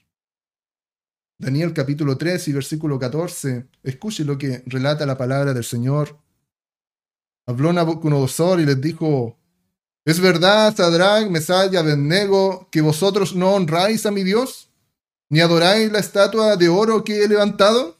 Daniel 1.37 1.73
capítulo 1.73 2.17
3 2.17 2.47
y 2.47 2.53
versículo 2.53 2.99
14, 2.99 3.67
escuche 3.83 4.23
lo 4.23 4.37
que 4.37 4.63
relata 4.65 5.05
la 5.05 5.17
palabra 5.17 5.53
del 5.53 5.63
Señor 5.63 6.21
Habló 7.47 7.73
Nabucodonosor 7.73 8.59
y 8.59 8.65
les 8.65 8.79
dijo, 8.79 9.37
¿es 10.05 10.19
verdad, 10.19 10.75
Sadrach, 10.75 11.27
Mesach 11.29 11.73
y 11.73 11.77
Abednego, 11.77 12.67
que 12.71 12.81
vosotros 12.81 13.35
no 13.35 13.53
honráis 13.53 14.05
a 14.05 14.11
mi 14.11 14.23
Dios? 14.23 14.69
¿Ni 15.29 15.39
adoráis 15.39 15.91
la 15.91 15.99
estatua 15.99 16.55
de 16.55 16.69
oro 16.69 17.03
que 17.03 17.23
he 17.23 17.27
levantado? 17.27 17.97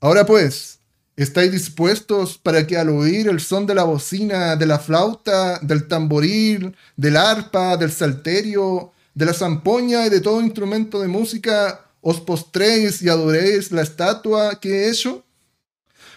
Ahora 0.00 0.26
pues, 0.26 0.80
¿estáis 1.16 1.52
dispuestos 1.52 2.38
para 2.38 2.66
que 2.66 2.76
al 2.76 2.88
oír 2.88 3.28
el 3.28 3.40
son 3.40 3.66
de 3.66 3.74
la 3.74 3.84
bocina, 3.84 4.56
de 4.56 4.66
la 4.66 4.78
flauta, 4.78 5.58
del 5.60 5.86
tamboril, 5.88 6.76
del 6.96 7.16
arpa, 7.16 7.76
del 7.76 7.92
salterio, 7.92 8.92
de 9.14 9.26
la 9.26 9.34
zampoña 9.34 10.06
y 10.06 10.10
de 10.10 10.20
todo 10.20 10.40
instrumento 10.40 11.00
de 11.00 11.08
música, 11.08 11.86
os 12.00 12.20
postréis 12.20 13.02
y 13.02 13.08
adoréis 13.08 13.70
la 13.72 13.82
estatua 13.82 14.58
que 14.60 14.70
he 14.70 14.90
hecho? 14.90 15.24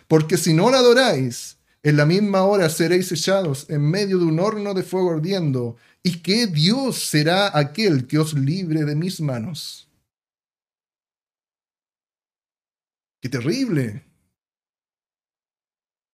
Porque 0.07 0.37
si 0.37 0.53
no 0.53 0.69
la 0.69 0.79
adoráis, 0.79 1.55
en 1.85 1.97
la 1.97 2.05
misma 2.07 2.43
hora 2.43 2.67
seréis 2.69 3.11
echados 3.11 3.67
en 3.69 3.81
medio 3.81 4.17
de 4.17 4.25
un 4.25 4.39
horno 4.39 4.73
de 4.73 4.81
fuego 4.81 5.11
ardiendo. 5.11 5.77
¿Y 6.01 6.19
qué 6.23 6.47
Dios 6.47 6.97
será 6.97 7.55
aquel 7.55 8.07
que 8.07 8.17
os 8.17 8.33
libre 8.33 8.85
de 8.85 8.95
mis 8.95 9.21
manos? 9.21 9.87
¡Qué 13.21 13.29
terrible! 13.29 14.03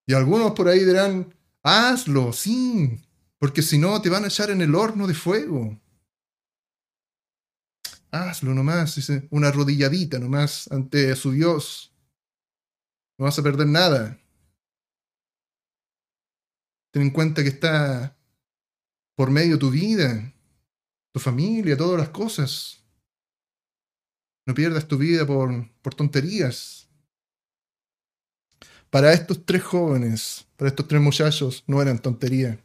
Y 0.08 0.14
algunos 0.14 0.52
por 0.52 0.68
ahí 0.68 0.84
dirán, 0.84 1.34
hazlo, 1.64 2.34
sí, 2.34 2.99
porque 3.38 3.62
si 3.62 3.78
no 3.78 4.02
te 4.02 4.10
van 4.10 4.24
a 4.24 4.28
echar 4.28 4.49
en 4.49 4.62
el 4.62 4.76
horno 4.76 5.08
de 5.08 5.14
fuego. 5.14 5.80
Hazlo 8.12 8.54
nomás, 8.54 8.95
dice, 8.95 9.28
una 9.32 9.47
arrodilladita 9.47 10.20
nomás 10.20 10.70
ante 10.72 11.16
su 11.16 11.32
Dios. 11.32 11.95
No 13.18 13.26
vas 13.26 13.39
a 13.39 13.43
perder 13.43 13.68
nada. 13.68 14.20
Ten 16.91 17.04
en 17.04 17.12
cuenta 17.12 17.41
que 17.41 17.49
está 17.49 18.18
por 19.16 19.32
medio 19.32 19.58
tu 19.58 19.70
vida, 19.70 20.34
tu 21.14 21.20
familia, 21.20 21.78
todas 21.78 21.99
las 21.99 22.10
cosas. 22.10 22.84
No 24.45 24.54
pierdas 24.54 24.88
tu 24.88 24.97
vida 24.97 25.26
por, 25.26 25.70
por 25.82 25.95
tonterías. 25.95 26.80
Para 28.92 29.14
estos 29.14 29.44
tres 29.44 29.64
jóvenes, 29.64 30.46
para 30.58 30.70
estos 30.70 30.88
tres 30.88 31.02
muchachos, 31.02 31.64
no 31.66 31.82
eran 31.82 31.98
tonterías. 31.98 32.60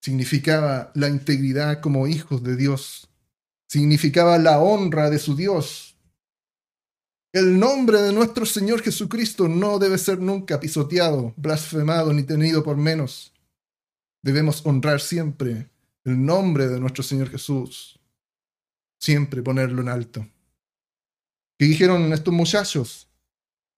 Significaba 0.00 0.92
la 0.94 1.08
integridad 1.08 1.80
como 1.80 2.06
hijos 2.06 2.44
de 2.44 2.54
Dios 2.54 3.10
significaba 3.70 4.36
la 4.36 4.58
honra 4.58 5.10
de 5.10 5.20
su 5.20 5.36
Dios. 5.36 5.96
El 7.32 7.60
nombre 7.60 8.02
de 8.02 8.12
nuestro 8.12 8.44
Señor 8.44 8.82
Jesucristo 8.82 9.46
no 9.46 9.78
debe 9.78 9.96
ser 9.96 10.18
nunca 10.18 10.58
pisoteado, 10.58 11.32
blasfemado 11.36 12.12
ni 12.12 12.24
tenido 12.24 12.64
por 12.64 12.76
menos. 12.76 13.32
Debemos 14.22 14.66
honrar 14.66 15.00
siempre 15.00 15.70
el 16.02 16.26
nombre 16.26 16.66
de 16.66 16.80
nuestro 16.80 17.04
Señor 17.04 17.30
Jesús. 17.30 18.00
Siempre 18.98 19.40
ponerlo 19.40 19.82
en 19.82 19.88
alto. 19.88 20.26
¿Qué 21.56 21.66
dijeron 21.66 22.12
estos 22.12 22.34
muchachos? 22.34 23.08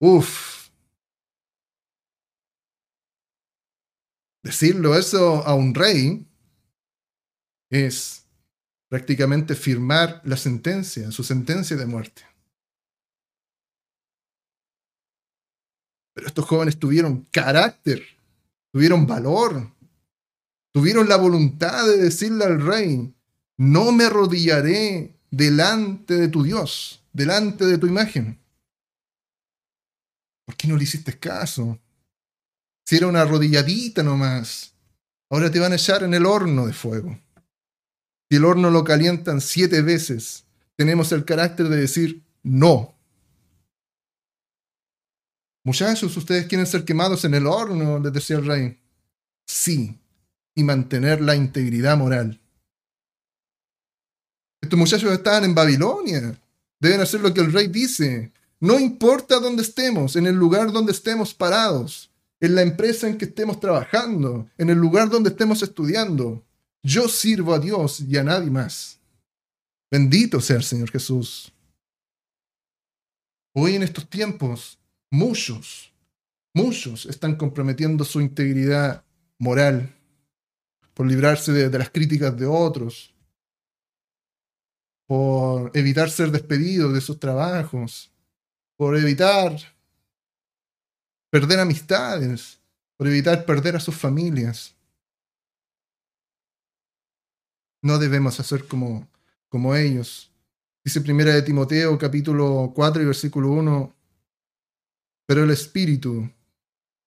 Uf. 0.00 0.70
Decirlo 4.44 4.94
eso 4.96 5.44
a 5.44 5.54
un 5.54 5.74
rey 5.74 6.24
es 7.70 8.24
prácticamente 8.88 9.54
firmar 9.54 10.22
la 10.24 10.36
sentencia, 10.36 11.10
su 11.10 11.22
sentencia 11.22 11.76
de 11.76 11.86
muerte. 11.86 12.22
Pero 16.14 16.28
estos 16.28 16.46
jóvenes 16.46 16.78
tuvieron 16.78 17.26
carácter, 17.30 18.02
tuvieron 18.72 19.06
valor, 19.06 19.70
tuvieron 20.72 21.08
la 21.08 21.16
voluntad 21.16 21.86
de 21.86 21.98
decirle 21.98 22.44
al 22.44 22.64
rey, 22.64 23.14
no 23.56 23.92
me 23.92 24.04
arrodillaré 24.04 25.14
delante 25.30 26.14
de 26.14 26.28
tu 26.28 26.42
Dios, 26.42 27.04
delante 27.12 27.66
de 27.66 27.78
tu 27.78 27.86
imagen. 27.86 28.38
¿Por 30.48 30.56
qué 30.56 30.66
no 30.66 30.78
le 30.78 30.84
hiciste 30.84 31.18
caso? 31.18 31.78
Si 32.86 32.96
era 32.96 33.06
una 33.06 33.20
arrodilladita 33.20 34.02
nomás, 34.02 34.72
ahora 35.28 35.50
te 35.50 35.58
van 35.58 35.72
a 35.72 35.74
echar 35.74 36.04
en 36.04 36.14
el 36.14 36.24
horno 36.24 36.66
de 36.66 36.72
fuego. 36.72 37.20
Si 38.30 38.38
el 38.38 38.46
horno 38.46 38.70
lo 38.70 38.82
calientan 38.82 39.42
siete 39.42 39.82
veces, 39.82 40.46
tenemos 40.74 41.12
el 41.12 41.26
carácter 41.26 41.68
de 41.68 41.76
decir 41.76 42.22
no. 42.42 42.94
Muchachos, 45.66 46.16
¿ustedes 46.16 46.46
quieren 46.46 46.66
ser 46.66 46.86
quemados 46.86 47.26
en 47.26 47.34
el 47.34 47.46
horno? 47.46 47.98
les 47.98 48.14
decía 48.14 48.38
el 48.38 48.46
rey. 48.46 48.80
Sí, 49.46 49.98
y 50.54 50.64
mantener 50.64 51.20
la 51.20 51.36
integridad 51.36 51.98
moral. 51.98 52.40
Estos 54.62 54.78
muchachos 54.78 55.12
estaban 55.12 55.44
en 55.44 55.54
Babilonia. 55.54 56.40
Deben 56.80 57.02
hacer 57.02 57.20
lo 57.20 57.34
que 57.34 57.42
el 57.42 57.52
rey 57.52 57.66
dice. 57.66 58.32
No 58.60 58.78
importa 58.78 59.38
dónde 59.38 59.62
estemos, 59.62 60.16
en 60.16 60.26
el 60.26 60.34
lugar 60.34 60.72
donde 60.72 60.92
estemos 60.92 61.32
parados, 61.32 62.10
en 62.40 62.54
la 62.54 62.62
empresa 62.62 63.08
en 63.08 63.18
que 63.18 63.26
estemos 63.26 63.60
trabajando, 63.60 64.48
en 64.58 64.70
el 64.70 64.78
lugar 64.78 65.10
donde 65.10 65.30
estemos 65.30 65.62
estudiando. 65.62 66.44
Yo 66.82 67.08
sirvo 67.08 67.54
a 67.54 67.58
Dios 67.58 68.00
y 68.00 68.16
a 68.16 68.24
nadie 68.24 68.50
más. 68.50 68.98
Bendito 69.90 70.40
sea 70.40 70.56
el 70.56 70.64
Señor 70.64 70.90
Jesús. 70.90 71.52
Hoy 73.54 73.74
en 73.74 73.82
estos 73.82 74.08
tiempos, 74.08 74.78
muchos, 75.10 75.92
muchos 76.54 77.06
están 77.06 77.36
comprometiendo 77.36 78.04
su 78.04 78.20
integridad 78.20 79.04
moral 79.38 79.94
por 80.94 81.06
librarse 81.06 81.52
de, 81.52 81.78
las 81.78 81.90
críticas 81.90 82.36
de 82.36 82.46
otros, 82.46 83.14
por 85.06 85.70
evitar 85.74 86.10
ser 86.10 86.30
despedidos 86.30 86.92
de 86.92 87.00
sus 87.00 87.18
trabajos, 87.18 88.12
por 88.78 88.96
evitar 88.96 89.58
perder 91.30 91.58
amistades, 91.58 92.60
por 92.96 93.08
evitar 93.08 93.44
perder 93.44 93.74
a 93.74 93.80
sus 93.80 93.96
familias. 93.96 94.76
No 97.82 97.98
debemos 97.98 98.38
hacer 98.38 98.68
como, 98.68 99.08
como 99.48 99.74
ellos. 99.74 100.30
Dice 100.84 101.00
primera 101.00 101.34
de 101.34 101.42
Timoteo 101.42 101.98
capítulo 101.98 102.72
4 102.72 103.02
y 103.02 103.04
versículo 103.04 103.50
1. 103.50 103.94
Pero 105.26 105.42
el 105.42 105.50
Espíritu 105.50 106.30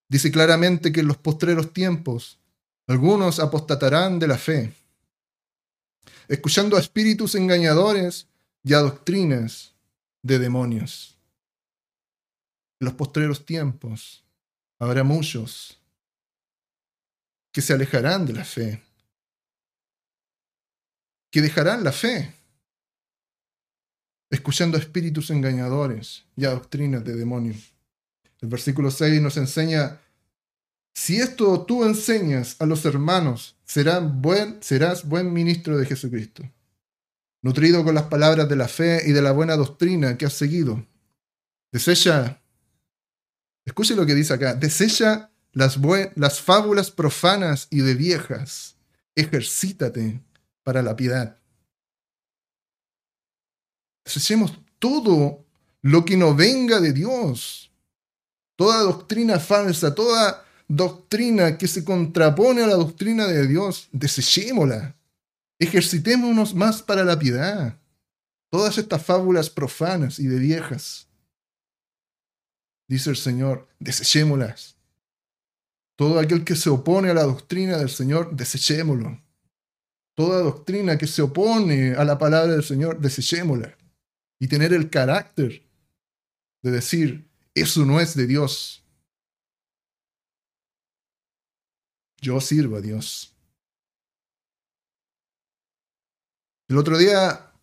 dice 0.09 0.29
claramente 0.29 0.91
que 0.91 0.99
en 0.99 1.07
los 1.07 1.17
postreros 1.17 1.71
tiempos 1.71 2.37
algunos 2.85 3.39
apostatarán 3.39 4.19
de 4.19 4.27
la 4.27 4.37
fe, 4.37 4.73
escuchando 6.27 6.75
a 6.75 6.81
espíritus 6.81 7.35
engañadores 7.35 8.27
y 8.61 8.73
a 8.73 8.79
doctrinas 8.79 9.73
de 10.21 10.37
demonios. 10.37 11.20
En 12.81 12.85
los 12.85 12.95
postreros 12.95 13.45
tiempos 13.45 14.25
habrá 14.79 15.03
muchos 15.03 15.79
que 17.51 17.61
se 17.61 17.73
alejarán 17.73 18.25
de 18.25 18.33
la 18.33 18.43
fe, 18.43 18.81
que 21.29 21.43
dejarán 21.43 21.83
la 21.83 21.91
fe, 21.91 22.33
escuchando 24.31 24.79
espíritus 24.79 25.29
engañadores 25.29 26.25
y 26.35 26.41
doctrinas 26.41 27.05
de 27.05 27.15
demonios. 27.15 27.71
El 28.39 28.49
versículo 28.49 28.89
6 28.89 29.21
nos 29.21 29.37
enseña, 29.37 30.01
si 30.95 31.17
esto 31.17 31.63
tú 31.67 31.83
enseñas 31.83 32.59
a 32.59 32.65
los 32.65 32.83
hermanos, 32.85 33.57
serás 33.63 34.11
buen 35.07 35.31
ministro 35.31 35.77
de 35.77 35.85
Jesucristo, 35.85 36.51
nutrido 37.43 37.83
con 37.83 37.93
las 37.93 38.05
palabras 38.05 38.49
de 38.49 38.55
la 38.55 38.67
fe 38.67 39.03
y 39.05 39.11
de 39.11 39.21
la 39.21 39.33
buena 39.33 39.55
doctrina 39.55 40.17
que 40.17 40.25
has 40.25 40.33
seguido. 40.33 40.83
Desecha, 41.71 42.40
escuche 43.65 43.95
lo 43.95 44.05
que 44.05 44.15
dice 44.15 44.33
acá, 44.33 44.53
desecha 44.53 45.31
las, 45.53 45.77
las 46.15 46.41
fábulas 46.41 46.91
profanas 46.91 47.67
y 47.69 47.81
de 47.81 47.93
viejas, 47.95 48.77
ejercítate 49.15 50.21
para 50.63 50.81
la 50.81 50.95
piedad. 50.95 51.37
Desechemos 54.05 54.59
todo 54.79 55.45
lo 55.81 56.05
que 56.05 56.17
no 56.17 56.35
venga 56.35 56.79
de 56.79 56.93
Dios, 56.93 57.71
toda 58.55 58.81
doctrina 58.81 59.39
falsa, 59.39 59.93
toda 59.93 60.45
doctrina 60.67 61.57
que 61.57 61.67
se 61.67 61.83
contrapone 61.83 62.63
a 62.63 62.67
la 62.67 62.75
doctrina 62.75 63.27
de 63.27 63.47
Dios, 63.47 63.89
desechémosla. 63.91 64.95
Ejercitémonos 65.59 66.55
más 66.55 66.81
para 66.81 67.03
la 67.03 67.19
piedad. 67.19 67.77
Todas 68.49 68.77
estas 68.77 69.03
fábulas 69.03 69.49
profanas 69.49 70.19
y 70.19 70.27
de 70.27 70.39
viejas, 70.39 71.07
dice 72.91 73.09
el 73.09 73.15
Señor, 73.15 73.69
desechémoslas. 73.79 74.75
Todo 75.95 76.19
aquel 76.19 76.43
que 76.43 76.57
se 76.57 76.69
opone 76.69 77.09
a 77.09 77.13
la 77.13 77.23
doctrina 77.23 77.77
del 77.77 77.89
Señor, 77.89 78.35
desechémoslo. 78.35 79.17
Toda 80.13 80.43
doctrina 80.43 80.97
que 80.97 81.07
se 81.07 81.21
opone 81.21 81.93
a 81.93 82.03
la 82.03 82.17
palabra 82.17 82.51
del 82.51 82.63
Señor, 82.63 82.99
desechémosla. 82.99 83.77
Y 84.41 84.49
tener 84.49 84.73
el 84.73 84.89
carácter 84.89 85.63
de 86.63 86.71
decir, 86.71 87.29
eso 87.55 87.85
no 87.85 88.01
es 88.01 88.13
de 88.13 88.27
Dios. 88.27 88.83
Yo 92.19 92.41
sirvo 92.41 92.75
a 92.75 92.81
Dios. 92.81 93.33
El 96.67 96.77
otro 96.77 96.97
día 96.97 97.53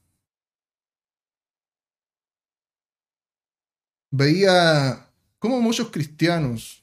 veía 4.11 5.08
cómo 5.39 5.61
muchos 5.61 5.91
cristianos 5.91 6.83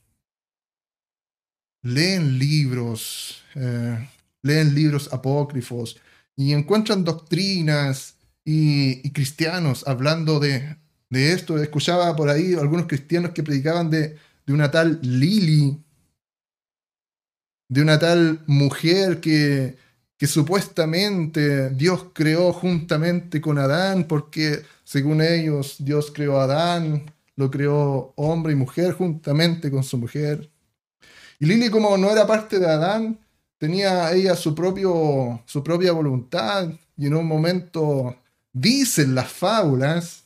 leen 1.81 2.39
libros, 2.39 3.43
eh, 3.55 4.09
leen 4.41 4.73
libros 4.73 5.11
apócrifos 5.13 5.97
y 6.35 6.53
encuentran 6.53 7.03
doctrinas 7.03 8.15
y 8.43 9.09
cristianos 9.11 9.87
hablando 9.87 10.39
de 10.39 10.77
esto. 11.09 11.57
Escuchaba 11.61 12.15
por 12.15 12.29
ahí 12.29 12.53
algunos 12.53 12.87
cristianos 12.87 13.31
que 13.31 13.43
predicaban 13.43 13.89
de, 13.89 14.17
de 14.45 14.53
una 14.53 14.69
tal 14.69 14.99
Lili, 15.01 15.81
de 17.67 17.81
una 17.81 17.97
tal 17.99 18.43
mujer 18.47 19.19
que, 19.19 19.77
que 20.17 20.27
supuestamente 20.27 21.69
Dios 21.71 22.07
creó 22.13 22.53
juntamente 22.53 23.41
con 23.41 23.57
Adán, 23.57 24.05
porque 24.07 24.63
según 24.83 25.21
ellos 25.21 25.77
Dios 25.79 26.11
creó 26.13 26.39
a 26.39 26.43
Adán, 26.43 27.11
lo 27.35 27.51
creó 27.51 28.13
hombre 28.15 28.53
y 28.53 28.55
mujer 28.55 28.93
juntamente 28.93 29.69
con 29.69 29.83
su 29.83 29.97
mujer. 29.97 30.51
Y 31.39 31.45
Lili 31.45 31.69
como 31.69 31.97
no 31.97 32.09
era 32.11 32.25
parte 32.25 32.59
de 32.59 32.67
Adán, 32.67 33.19
tenía 33.57 34.11
ella 34.13 34.35
su, 34.35 34.55
propio, 34.55 35.41
su 35.45 35.63
propia 35.63 35.91
voluntad 35.91 36.69
y 36.97 37.07
en 37.07 37.15
un 37.15 37.27
momento 37.27 38.15
dicen 38.53 39.15
las 39.15 39.31
fábulas 39.31 40.25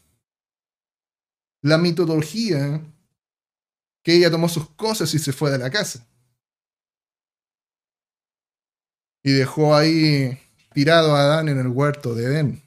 la 1.62 1.78
mitología 1.78 2.82
que 4.04 4.16
ella 4.16 4.32
tomó 4.32 4.48
sus 4.48 4.70
cosas 4.72 5.14
y 5.14 5.20
se 5.20 5.34
fue 5.34 5.52
de 5.52 5.58
la 5.58 5.70
casa. 5.70 6.06
Y 9.24 9.32
dejó 9.34 9.76
ahí 9.76 10.40
tirado 10.74 11.16
a 11.16 11.22
Adán 11.22 11.50
en 11.50 11.60
el 11.60 11.68
huerto 11.68 12.16
de 12.16 12.26
Edén. 12.26 12.64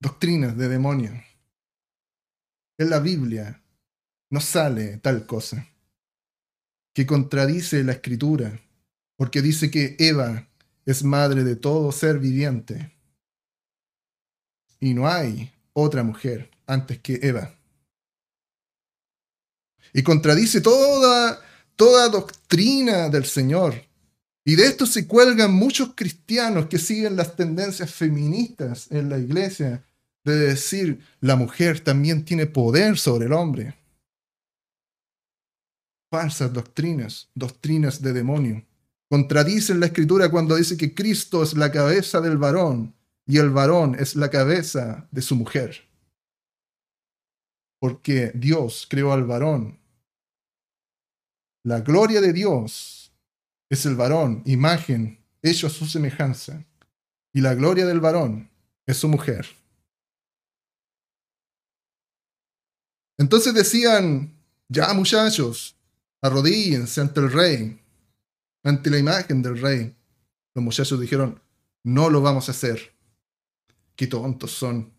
Doctrinas 0.00 0.56
de 0.56 0.68
demonio. 0.68 1.12
En 2.76 2.90
la 2.90 2.98
Biblia 2.98 3.62
no 4.30 4.40
sale 4.40 4.96
tal 4.98 5.26
cosa 5.26 5.68
que 6.92 7.06
contradice 7.06 7.84
la 7.84 7.92
escritura, 7.92 8.60
porque 9.16 9.42
dice 9.42 9.70
que 9.70 9.96
Eva 9.98 10.48
es 10.84 11.02
madre 11.04 11.44
de 11.44 11.56
todo 11.56 11.92
ser 11.92 12.18
viviente. 12.18 12.92
Y 14.80 14.94
no 14.94 15.08
hay 15.08 15.52
otra 15.72 16.02
mujer 16.02 16.50
antes 16.66 17.00
que 17.00 17.18
Eva. 17.22 17.54
Y 19.92 20.02
contradice 20.02 20.60
toda, 20.60 21.40
toda 21.76 22.08
doctrina 22.08 23.08
del 23.08 23.24
Señor. 23.24 23.74
Y 24.44 24.56
de 24.56 24.66
esto 24.66 24.86
se 24.86 25.06
cuelgan 25.06 25.52
muchos 25.52 25.94
cristianos 25.94 26.66
que 26.66 26.78
siguen 26.78 27.16
las 27.16 27.36
tendencias 27.36 27.92
feministas 27.92 28.90
en 28.90 29.08
la 29.08 29.18
iglesia 29.18 29.84
de 30.24 30.36
decir 30.36 31.00
la 31.20 31.36
mujer 31.36 31.80
también 31.80 32.24
tiene 32.24 32.46
poder 32.46 32.98
sobre 32.98 33.26
el 33.26 33.32
hombre. 33.32 33.74
Falsas 36.10 36.52
doctrinas, 36.52 37.28
doctrinas 37.34 38.00
de 38.00 38.12
demonio. 38.12 38.64
Contradicen 39.10 39.80
la 39.80 39.86
escritura 39.86 40.30
cuando 40.30 40.56
dice 40.56 40.76
que 40.76 40.94
Cristo 40.94 41.42
es 41.42 41.54
la 41.54 41.70
cabeza 41.70 42.20
del 42.20 42.38
varón 42.38 42.94
y 43.26 43.38
el 43.38 43.50
varón 43.50 43.96
es 43.98 44.16
la 44.16 44.30
cabeza 44.30 45.06
de 45.10 45.22
su 45.22 45.36
mujer 45.36 45.84
porque 47.84 48.32
Dios 48.34 48.86
creó 48.88 49.12
al 49.12 49.24
varón. 49.24 49.78
La 51.66 51.80
gloria 51.80 52.22
de 52.22 52.32
Dios 52.32 53.12
es 53.68 53.84
el 53.84 53.94
varón, 53.94 54.42
imagen, 54.46 55.22
hecho 55.42 55.66
a 55.66 55.70
su 55.70 55.84
semejanza. 55.84 56.64
Y 57.34 57.42
la 57.42 57.54
gloria 57.54 57.84
del 57.84 58.00
varón 58.00 58.48
es 58.86 58.96
su 58.96 59.06
mujer. 59.06 59.46
Entonces 63.18 63.54
decían, 63.54 64.34
ya 64.68 64.92
muchachos, 64.92 65.76
arrodíllense 66.20 67.00
ante 67.00 67.20
el 67.20 67.30
rey, 67.30 67.80
ante 68.62 68.90
la 68.90 68.98
imagen 68.98 69.42
del 69.42 69.60
rey. 69.60 69.94
Los 70.54 70.64
muchachos 70.64 71.00
dijeron, 71.00 71.40
no 71.84 72.10
lo 72.10 72.20
vamos 72.20 72.48
a 72.48 72.52
hacer. 72.52 72.94
Qué 73.94 74.06
tontos 74.06 74.52
son. 74.52 74.92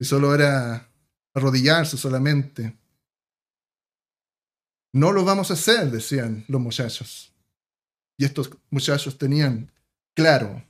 Y 0.00 0.04
solo 0.04 0.34
era 0.34 0.90
arrodillarse 1.34 1.96
solamente. 1.96 2.76
No 4.92 5.12
lo 5.12 5.24
vamos 5.24 5.50
a 5.50 5.54
hacer, 5.54 5.90
decían 5.90 6.44
los 6.48 6.60
muchachos. 6.60 7.32
Y 8.16 8.24
estos 8.24 8.50
muchachos 8.70 9.16
tenían 9.18 9.70
claro 10.14 10.64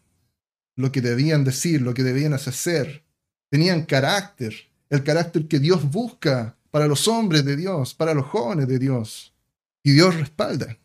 lo 0.77 0.93
que 0.93 1.01
debían 1.01 1.45
decir, 1.45 1.81
lo 1.81 1.95
que 1.95 2.03
debían 2.03 2.35
hacer. 2.35 3.05
Tenían 3.51 3.87
carácter, 3.87 4.55
el 4.91 5.03
carácter 5.03 5.49
que 5.49 5.59
Dios 5.59 5.91
busca 5.91 6.58
para 6.71 6.87
los 6.87 7.09
hombres 7.09 7.45
de 7.45 7.57
Dios, 7.57 7.95
para 7.95 8.14
los 8.14 8.27
jóvenes 8.27 8.69
de 8.69 8.79
Dios. 8.79 9.35
Y 9.83 9.93
Dios 9.93 10.14
respalda. 10.16 10.79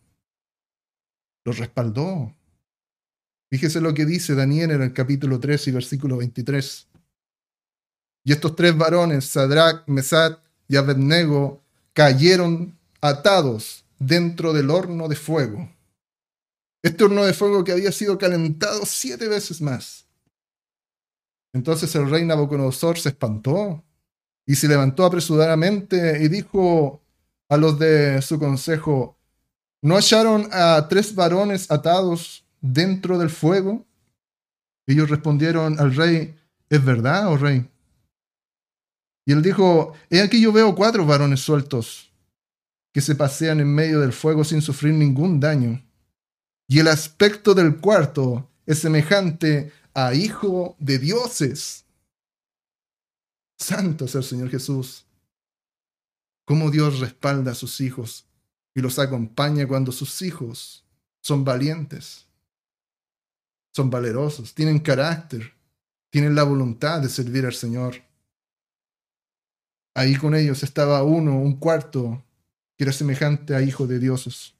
Los 1.46 1.58
respaldó. 1.58 2.34
Fíjese 3.50 3.82
lo 3.82 3.94
que 3.94 4.06
dice 4.06 4.34
Daniel 4.36 4.72
en 4.72 4.82
el 4.82 4.94
capítulo 4.94 5.40
3 5.40 5.68
y 5.68 5.72
versículo 5.72 6.18
23. 6.18 6.88
Y 8.26 8.32
estos 8.32 8.56
tres 8.56 8.76
varones, 8.78 9.26
Sadrach, 9.26 9.88
Mesat 9.88 10.40
y 10.68 10.78
Abednego, 10.78 11.62
cayeron 11.94 12.78
atados 13.02 13.86
dentro 14.00 14.54
del 14.54 14.70
horno 14.70 15.08
de 15.08 15.16
fuego. 15.16 15.70
Este 16.82 17.04
horno 17.04 17.26
de 17.26 17.34
fuego 17.34 17.64
que 17.64 17.74
había 17.74 17.92
sido 17.92 18.18
calentado 18.18 18.86
siete 18.86 19.28
veces 19.28 19.62
más. 19.62 20.06
Entonces 21.54 21.94
el 21.96 22.10
rey 22.10 22.26
Nabucodonosor 22.26 22.98
se 22.98 23.10
espantó 23.10 23.84
y 24.46 24.56
se 24.56 24.68
levantó 24.68 25.06
apresuradamente 25.06 26.24
y 26.24 26.28
dijo 26.28 27.02
a 27.50 27.58
los 27.58 27.80
de 27.80 28.22
su 28.22 28.40
consejo, 28.40 29.18
¿no 29.82 29.96
hallaron 29.96 30.50
a 30.52 30.88
tres 30.90 31.16
varones 31.16 31.70
atados 31.72 32.46
dentro 32.62 33.18
del 33.18 33.30
fuego? 33.30 33.86
Ellos 34.88 35.10
respondieron 35.10 35.80
al 35.80 35.96
rey, 35.96 36.36
¿es 36.70 36.84
verdad, 36.84 37.28
oh 37.32 37.38
rey? 37.38 37.70
Y 39.26 39.32
él 39.32 39.42
dijo, 39.42 39.94
he 40.10 40.22
aquí 40.22 40.42
yo 40.42 40.52
veo 40.52 40.76
cuatro 40.76 41.06
varones 41.06 41.40
sueltos 41.40 42.12
que 42.94 43.02
se 43.02 43.16
pasean 43.16 43.60
en 43.60 43.74
medio 43.74 44.00
del 44.00 44.14
fuego 44.14 44.44
sin 44.44 44.62
sufrir 44.62 44.94
ningún 44.94 45.40
daño. 45.40 45.84
Y 46.68 46.80
el 46.80 46.88
aspecto 46.88 47.54
del 47.54 47.78
cuarto 47.78 48.50
es 48.66 48.80
semejante 48.80 49.72
a 49.94 50.14
hijo 50.14 50.76
de 50.80 51.00
dioses. 51.00 51.83
Santo 53.64 54.06
es 54.06 54.16
el 54.16 54.24
Señor 54.24 54.50
Jesús. 54.50 55.06
Cómo 56.46 56.70
Dios 56.70 57.00
respalda 57.00 57.52
a 57.52 57.56
sus 57.56 57.80
hijos 57.82 58.28
y 58.76 58.82
los 58.82 59.00
acompaña 59.00 59.68
cuando 59.68 59.92
sus 59.92 60.22
hijos 60.22 60.86
son 61.22 61.46
valientes, 61.46 62.28
son 63.74 63.90
valerosos, 63.90 64.54
tienen 64.54 64.80
carácter, 64.80 65.54
tienen 66.10 66.36
la 66.36 66.44
voluntad 66.44 67.02
de 67.02 67.08
servir 67.08 67.46
al 67.46 67.54
Señor. 67.54 67.96
Ahí 69.96 70.16
con 70.16 70.36
ellos 70.36 70.64
estaba 70.64 71.04
uno, 71.04 71.40
un 71.40 71.58
cuarto, 71.58 72.24
que 72.78 72.84
era 72.84 72.92
semejante 72.92 73.56
a 73.56 73.62
hijo 73.62 73.88
de 73.88 74.00
dioses. 74.00 74.56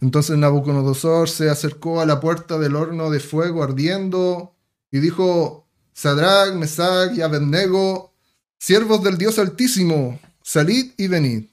Entonces 0.00 0.36
Nabucodonosor 0.36 1.30
se 1.30 1.48
acercó 1.48 2.00
a 2.00 2.06
la 2.06 2.20
puerta 2.20 2.58
del 2.58 2.76
horno 2.76 3.08
de 3.10 3.20
fuego 3.20 3.62
ardiendo 3.62 4.54
y 4.90 4.98
dijo, 4.98 5.65
Sadrach, 5.96 6.52
Mesach 6.54 7.16
y 7.16 7.22
Abednego, 7.22 8.12
siervos 8.58 9.02
del 9.02 9.16
Dios 9.16 9.38
Altísimo, 9.38 10.20
salid 10.42 10.92
y 10.98 11.06
venid. 11.08 11.44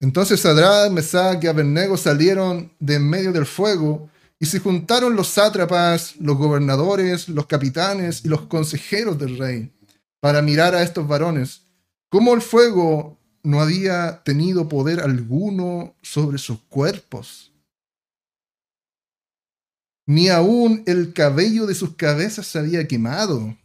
Entonces 0.00 0.40
Sadrach, 0.40 0.90
Mesach 0.90 1.44
y 1.44 1.46
Abednego 1.46 1.96
salieron 1.96 2.72
de 2.80 2.96
en 2.96 3.08
medio 3.08 3.30
del 3.32 3.46
fuego 3.46 4.10
y 4.40 4.46
se 4.46 4.58
juntaron 4.58 5.14
los 5.14 5.28
sátrapas, 5.28 6.16
los 6.16 6.36
gobernadores, 6.36 7.28
los 7.28 7.46
capitanes 7.46 8.24
y 8.24 8.28
los 8.28 8.42
consejeros 8.42 9.16
del 9.16 9.38
rey 9.38 9.72
para 10.18 10.42
mirar 10.42 10.74
a 10.74 10.82
estos 10.82 11.06
varones 11.06 11.62
cómo 12.08 12.34
el 12.34 12.42
fuego 12.42 13.16
no 13.44 13.60
había 13.60 14.24
tenido 14.24 14.68
poder 14.68 15.00
alguno 15.00 15.94
sobre 16.02 16.38
sus 16.38 16.58
cuerpos. 16.62 17.52
Ni 20.04 20.30
aún 20.30 20.82
el 20.86 21.12
cabello 21.12 21.66
de 21.66 21.76
sus 21.76 21.94
cabezas 21.94 22.48
se 22.48 22.58
había 22.58 22.88
quemado. 22.88 23.56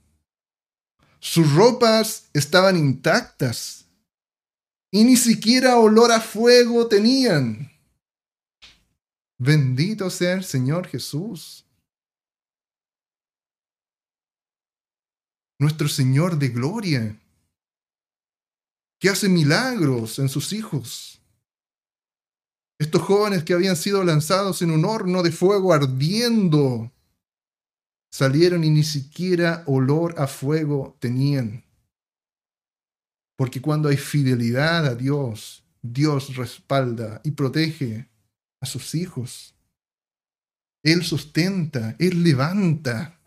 Sus 1.23 1.55
ropas 1.55 2.29
estaban 2.33 2.75
intactas 2.75 3.85
y 4.91 5.05
ni 5.05 5.15
siquiera 5.15 5.77
olor 5.77 6.11
a 6.11 6.19
fuego 6.19 6.89
tenían. 6.89 7.71
Bendito 9.37 10.09
sea 10.09 10.33
el 10.33 10.43
Señor 10.43 10.85
Jesús. 10.85 11.65
Nuestro 15.59 15.87
Señor 15.87 16.37
de 16.37 16.49
gloria, 16.49 17.17
que 18.99 19.07
hace 19.07 19.29
milagros 19.29 20.19
en 20.19 20.27
sus 20.27 20.51
hijos. 20.51 21.21
Estos 22.77 23.01
jóvenes 23.01 23.45
que 23.45 23.53
habían 23.53 23.77
sido 23.77 24.03
lanzados 24.03 24.61
en 24.61 24.71
un 24.71 24.83
horno 24.83 25.23
de 25.23 25.31
fuego 25.31 25.71
ardiendo 25.71 26.91
salieron 28.13 28.63
y 28.63 28.69
ni 28.69 28.83
siquiera 28.83 29.63
olor 29.65 30.13
a 30.19 30.27
fuego 30.27 30.95
tenían. 30.99 31.65
Porque 33.35 33.59
cuando 33.59 33.89
hay 33.89 33.97
fidelidad 33.97 34.85
a 34.85 34.93
Dios, 34.93 35.65
Dios 35.81 36.35
respalda 36.35 37.21
y 37.23 37.31
protege 37.31 38.07
a 38.61 38.67
sus 38.67 38.93
hijos. 38.93 39.55
Él 40.83 41.03
sustenta, 41.03 41.95
Él 41.97 42.23
levanta. 42.23 43.19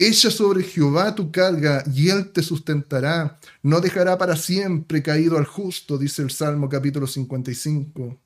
Echa 0.00 0.32
sobre 0.32 0.64
Jehová 0.64 1.14
tu 1.14 1.30
carga 1.30 1.84
y 1.86 2.08
Él 2.08 2.32
te 2.32 2.42
sustentará. 2.42 3.38
No 3.62 3.80
dejará 3.80 4.18
para 4.18 4.34
siempre 4.34 5.00
caído 5.00 5.38
al 5.38 5.46
justo, 5.46 5.96
dice 5.96 6.22
el 6.22 6.32
Salmo 6.32 6.68
capítulo 6.68 7.06
55. 7.06 8.20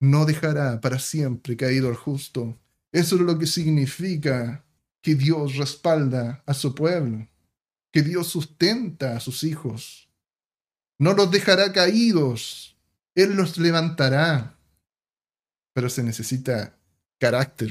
No 0.00 0.24
dejará 0.24 0.80
para 0.80 0.98
siempre 0.98 1.54
caído 1.54 1.90
al 1.90 1.96
justo. 1.96 2.58
Eso 2.92 3.16
es 3.16 3.22
lo 3.22 3.38
que 3.38 3.46
significa 3.46 4.64
que 5.02 5.14
Dios 5.14 5.56
respalda 5.56 6.42
a 6.46 6.54
su 6.54 6.74
pueblo, 6.74 7.28
que 7.92 8.02
Dios 8.02 8.28
sustenta 8.28 9.16
a 9.16 9.20
sus 9.20 9.44
hijos. 9.44 10.10
No 10.98 11.12
los 11.12 11.30
dejará 11.30 11.72
caídos, 11.72 12.76
Él 13.14 13.36
los 13.36 13.58
levantará. 13.58 14.58
Pero 15.74 15.90
se 15.90 16.02
necesita 16.02 16.78
carácter. 17.18 17.70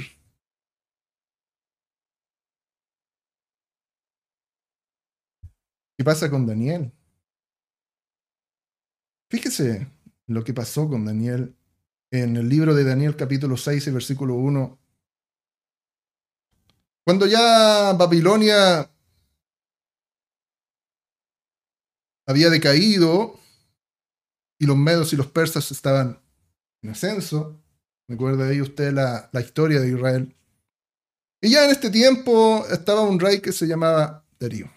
¿Qué 5.97 6.03
pasa 6.03 6.29
con 6.29 6.45
Daniel? 6.45 6.91
Fíjese 9.29 9.87
lo 10.27 10.43
que 10.43 10.53
pasó 10.53 10.87
con 10.87 11.05
Daniel 11.05 11.55
en 12.11 12.37
el 12.37 12.47
libro 12.47 12.75
de 12.75 12.83
Daniel 12.83 13.15
capítulo 13.15 13.57
6 13.57 13.93
versículo 13.93 14.35
1 14.35 14.84
cuando 17.05 17.27
ya 17.27 17.93
Babilonia 17.93 18.89
había 22.27 22.49
decaído 22.49 23.39
y 24.59 24.65
los 24.65 24.75
medos 24.75 25.13
y 25.13 25.15
los 25.15 25.27
persas 25.27 25.69
estaban 25.71 26.19
en 26.81 26.89
ascenso, 26.89 27.61
recuerda 28.07 28.47
ahí 28.47 28.59
usted 28.59 28.91
la, 28.91 29.29
la 29.31 29.41
historia 29.41 29.79
de 29.79 29.89
Israel. 29.89 30.35
Y 31.41 31.51
ya 31.51 31.65
en 31.65 31.71
este 31.71 31.91
tiempo 31.91 32.65
estaba 32.71 33.01
un 33.01 33.19
rey 33.19 33.39
que 33.39 33.51
se 33.51 33.67
llamaba 33.67 34.25
Darío. 34.39 34.71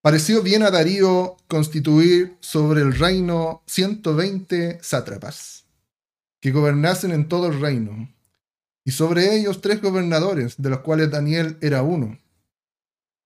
Pareció 0.00 0.42
bien 0.42 0.62
a 0.62 0.70
Darío 0.70 1.36
constituir 1.48 2.36
sobre 2.38 2.82
el 2.82 2.96
reino 2.96 3.64
120 3.66 4.78
sátrapas, 4.82 5.66
que 6.40 6.52
gobernasen 6.52 7.10
en 7.10 7.28
todo 7.28 7.48
el 7.48 7.60
reino, 7.60 8.08
y 8.88 8.90
sobre 8.90 9.36
ellos 9.36 9.60
tres 9.60 9.82
gobernadores, 9.82 10.54
de 10.56 10.70
los 10.70 10.80
cuales 10.80 11.10
Daniel 11.10 11.58
era 11.60 11.82
uno, 11.82 12.18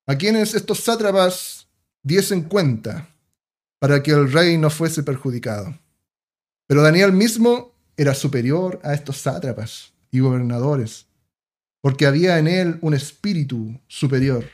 a 0.09 0.19
quienes 0.19 0.55
estos 0.55 0.81
sátrapas 0.81 1.69
diesen 2.03 2.43
cuenta 2.43 3.15
para 3.79 4.03
que 4.03 4.11
el 4.11 4.33
rey 4.33 4.59
no 4.59 4.71
fuese 4.71 5.05
perjudicado. 5.05 5.79
Pero 6.67 6.83
Daniel 6.83 7.13
mismo 7.13 7.77
era 7.97 8.13
superior 8.13 8.81
a 8.83 8.93
estos 8.93 9.19
sátrapas 9.19 9.95
y 10.11 10.19
gobernadores, 10.19 11.07
porque 11.81 12.07
había 12.07 12.41
en 12.41 12.49
él 12.49 12.79
un 12.81 12.95
espíritu 12.95 13.81
superior. 13.87 14.45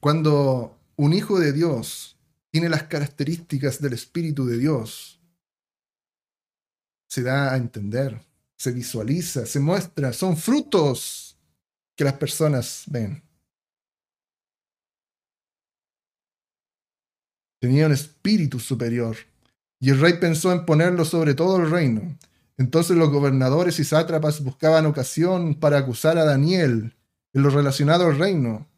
Cuando 0.00 0.76
un 0.96 1.12
hijo 1.12 1.38
de 1.38 1.52
Dios 1.52 2.13
tiene 2.54 2.68
las 2.68 2.84
características 2.84 3.82
del 3.82 3.94
Espíritu 3.94 4.46
de 4.46 4.56
Dios. 4.56 5.20
Se 7.08 7.20
da 7.24 7.52
a 7.52 7.56
entender, 7.56 8.24
se 8.56 8.70
visualiza, 8.70 9.44
se 9.44 9.58
muestra, 9.58 10.12
son 10.12 10.36
frutos 10.36 11.36
que 11.96 12.04
las 12.04 12.12
personas 12.12 12.84
ven. 12.86 13.20
Tenía 17.60 17.86
un 17.86 17.92
espíritu 17.92 18.60
superior 18.60 19.16
y 19.80 19.90
el 19.90 19.98
rey 19.98 20.20
pensó 20.20 20.52
en 20.52 20.64
ponerlo 20.64 21.04
sobre 21.04 21.34
todo 21.34 21.56
el 21.56 21.68
reino. 21.68 22.16
Entonces 22.56 22.96
los 22.96 23.10
gobernadores 23.10 23.80
y 23.80 23.84
sátrapas 23.84 24.44
buscaban 24.44 24.86
ocasión 24.86 25.56
para 25.56 25.78
acusar 25.78 26.18
a 26.18 26.24
Daniel 26.24 26.94
en 27.32 27.42
lo 27.42 27.50
relacionado 27.50 28.06
al 28.06 28.16
reino, 28.16 28.68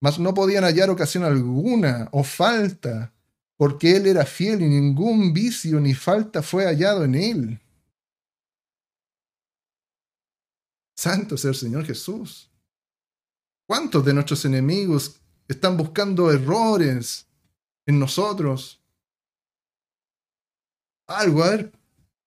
mas 0.00 0.20
no 0.20 0.34
podían 0.34 0.62
hallar 0.62 0.88
ocasión 0.88 1.24
alguna 1.24 2.08
o 2.12 2.22
falta 2.22 3.10
porque 3.56 3.96
él 3.96 4.06
era 4.06 4.24
fiel 4.24 4.62
y 4.62 4.68
ningún 4.68 5.32
vicio 5.32 5.80
ni 5.80 5.94
falta 5.94 6.42
fue 6.42 6.64
hallado 6.64 7.04
en 7.04 7.14
él. 7.14 7.60
Santo 10.96 11.36
sea 11.36 11.50
el 11.50 11.56
Señor 11.56 11.84
Jesús. 11.84 12.50
¿Cuántos 13.66 14.04
de 14.04 14.14
nuestros 14.14 14.44
enemigos 14.44 15.20
están 15.48 15.76
buscando 15.76 16.30
errores 16.30 17.26
en 17.86 17.98
nosotros? 17.98 18.82
Algo, 21.06 21.42
a 21.42 21.50
ver, 21.50 21.72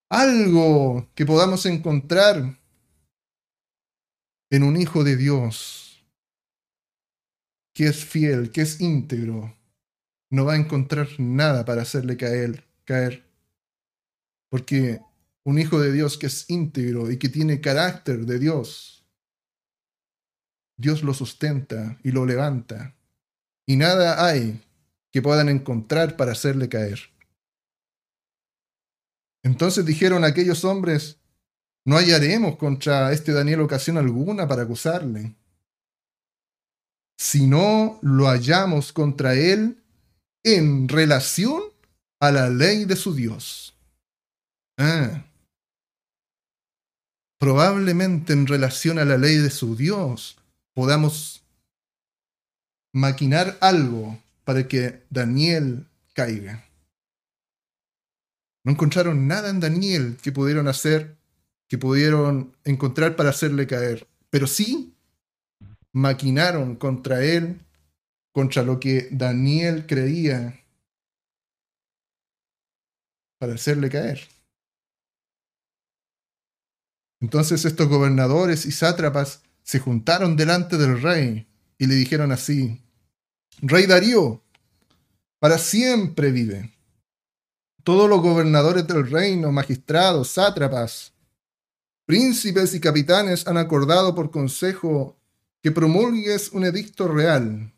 algo 0.10 1.10
que 1.16 1.26
podamos 1.26 1.66
encontrar 1.66 2.60
en 4.50 4.64
un 4.64 4.78
Hijo 4.78 5.04
de 5.04 5.18
Dios 5.18 6.06
que 7.74 7.86
es 7.88 8.04
fiel, 8.04 8.52
que 8.52 8.62
es 8.62 8.82
íntegro, 8.82 9.57
no 10.30 10.46
va 10.46 10.54
a 10.54 10.58
encontrar 10.58 11.08
nada 11.20 11.66
para 11.66 11.82
hacerle 11.82 12.18
caer, 12.18 12.66
caer. 12.86 13.26
Porque 14.50 15.02
un 15.44 15.60
hijo 15.60 15.80
de 15.80 15.92
Dios 15.92 16.18
que 16.18 16.28
es 16.28 16.50
íntegro 16.50 17.10
y 17.12 17.18
que 17.18 17.30
tiene 17.30 17.62
carácter 17.62 18.26
de 18.26 18.40
Dios, 18.40 19.06
Dios 20.78 21.04
lo 21.04 21.14
sustenta 21.14 21.98
y 22.04 22.12
lo 22.12 22.26
levanta. 22.26 22.96
Y 23.66 23.78
nada 23.78 24.26
hay 24.26 24.62
que 25.12 25.22
puedan 25.22 25.50
encontrar 25.50 26.16
para 26.16 26.34
hacerle 26.34 26.70
caer. 26.70 27.00
Entonces 29.44 29.86
dijeron 29.86 30.24
aquellos 30.24 30.66
hombres, 30.66 31.20
no 31.86 31.96
hallaremos 31.96 32.58
contra 32.58 33.14
este 33.14 33.32
Daniel 33.32 33.62
ocasión 33.62 33.98
alguna 33.98 34.48
para 34.48 34.64
acusarle. 34.64 35.36
Si 37.18 37.48
no 37.48 38.00
lo 38.02 38.26
hallamos 38.28 38.92
contra 38.92 39.34
él 39.34 39.82
en 40.56 40.88
relación 40.88 41.62
a 42.22 42.32
la 42.32 42.50
ley 42.50 42.86
de 42.86 42.96
su 42.96 43.14
Dios. 43.14 43.76
Ah. 44.78 45.26
Probablemente 47.38 48.32
en 48.32 48.48
relación 48.48 48.98
a 48.98 49.04
la 49.04 49.18
ley 49.18 49.36
de 49.36 49.50
su 49.50 49.76
Dios 49.76 50.38
podamos 50.74 51.44
maquinar 52.94 53.58
algo 53.60 54.18
para 54.46 54.70
que 54.70 55.04
Daniel 55.10 55.86
caiga. 56.14 56.64
No 58.64 58.72
encontraron 58.72 59.28
nada 59.28 59.50
en 59.50 59.60
Daniel 59.60 60.18
que 60.22 60.32
pudieron 60.32 60.70
hacer, 60.70 61.18
que 61.68 61.78
pudieron 61.78 62.56
encontrar 62.64 63.18
para 63.18 63.32
hacerle 63.32 63.68
caer, 63.68 64.08
pero 64.30 64.48
sí 64.48 64.94
maquinaron 65.92 66.78
contra 66.78 67.22
él 67.26 67.60
contra 68.38 68.62
lo 68.62 68.80
que 68.80 69.08
Daniel 69.10 69.88
creía 69.88 70.64
para 73.40 73.56
hacerle 73.56 73.90
caer. 73.90 74.28
Entonces 77.20 77.66
estos 77.66 77.88
gobernadores 77.88 78.68
y 78.68 78.72
sátrapas 78.72 79.42
se 79.64 79.80
juntaron 79.80 80.36
delante 80.36 80.78
del 80.78 81.02
rey 81.02 81.48
y 81.80 81.88
le 81.88 81.96
dijeron 81.96 82.32
así, 82.32 82.80
Rey 83.64 83.88
Darío, 83.88 84.44
para 85.40 85.58
siempre 85.58 86.30
vive. 86.30 86.78
Todos 87.84 88.08
los 88.08 88.22
gobernadores 88.22 88.86
del 88.86 89.10
reino, 89.10 89.52
magistrados, 89.52 90.30
sátrapas, 90.30 91.12
príncipes 92.06 92.76
y 92.76 92.80
capitanes 92.80 93.48
han 93.48 93.58
acordado 93.58 94.14
por 94.14 94.30
consejo 94.30 95.18
que 95.64 95.72
promulgues 95.72 96.52
un 96.52 96.66
edicto 96.66 97.08
real 97.08 97.74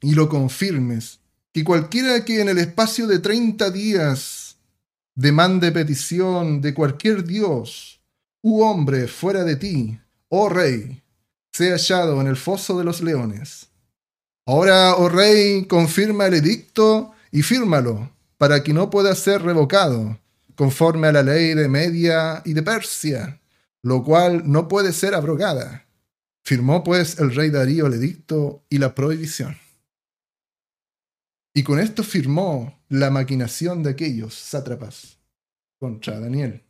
y 0.00 0.14
lo 0.14 0.28
confirmes, 0.28 1.20
que 1.52 1.64
cualquiera 1.64 2.24
que 2.24 2.40
en 2.40 2.48
el 2.48 2.58
espacio 2.58 3.06
de 3.06 3.18
30 3.18 3.70
días 3.70 4.56
demande 5.14 5.72
petición 5.72 6.60
de 6.60 6.72
cualquier 6.72 7.24
dios 7.24 8.00
u 8.42 8.62
hombre 8.62 9.06
fuera 9.06 9.44
de 9.44 9.56
ti, 9.56 9.98
oh 10.28 10.48
rey, 10.48 11.02
sea 11.52 11.72
hallado 11.72 12.20
en 12.20 12.26
el 12.26 12.36
foso 12.36 12.78
de 12.78 12.84
los 12.84 13.02
leones. 13.02 13.68
Ahora, 14.46 14.94
oh 14.96 15.08
rey, 15.08 15.66
confirma 15.66 16.26
el 16.26 16.34
edicto 16.34 17.12
y 17.30 17.42
fírmalo, 17.42 18.10
para 18.38 18.62
que 18.62 18.72
no 18.72 18.88
pueda 18.88 19.14
ser 19.14 19.42
revocado, 19.42 20.18
conforme 20.54 21.08
a 21.08 21.12
la 21.12 21.22
ley 21.22 21.54
de 21.54 21.68
Media 21.68 22.42
y 22.44 22.54
de 22.54 22.62
Persia, 22.62 23.40
lo 23.82 24.02
cual 24.02 24.50
no 24.50 24.68
puede 24.68 24.92
ser 24.92 25.14
abrogada. 25.14 25.86
Firmó 26.42 26.82
pues 26.82 27.18
el 27.18 27.34
rey 27.34 27.50
Darío 27.50 27.86
el 27.86 27.94
edicto 27.94 28.64
y 28.70 28.78
la 28.78 28.94
prohibición. 28.94 29.56
Y 31.54 31.64
con 31.64 31.80
esto 31.80 32.04
firmó 32.04 32.80
la 32.88 33.10
maquinación 33.10 33.82
de 33.82 33.90
aquellos 33.90 34.34
sátrapas 34.34 35.18
contra 35.78 36.20
Daniel. 36.20 36.64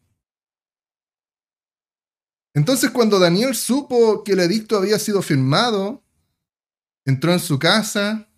Entonces 2.55 2.91
cuando 2.91 3.19
Daniel 3.19 3.55
supo 3.55 4.25
que 4.25 4.33
el 4.33 4.41
edicto 4.41 4.77
había 4.77 4.99
sido 4.99 5.23
firmado, 5.23 6.03
entró 7.05 7.33
en 7.33 7.41
su 7.41 7.59
casa 7.59 8.29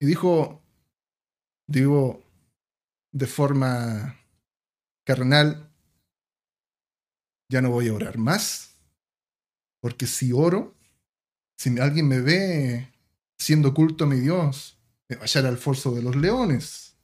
y 0.00 0.06
dijo, 0.06 0.62
digo 1.66 2.22
de 3.12 3.26
forma 3.26 4.18
carnal, 5.04 5.70
ya 7.48 7.60
no 7.60 7.70
voy 7.70 7.88
a 7.88 7.94
orar 7.94 8.18
más, 8.18 8.78
porque 9.80 10.06
si 10.06 10.32
oro, 10.32 10.74
si 11.58 11.78
alguien 11.78 12.08
me 12.08 12.20
ve 12.20 12.91
siendo 13.42 13.74
culto 13.74 14.04
a 14.04 14.06
mi 14.06 14.20
Dios, 14.20 14.78
me 15.08 15.16
va 15.16 15.24
a 15.24 15.38
al 15.48 15.58
foso 15.58 15.94
de 15.94 16.02
los 16.02 16.16
leones. 16.16 16.94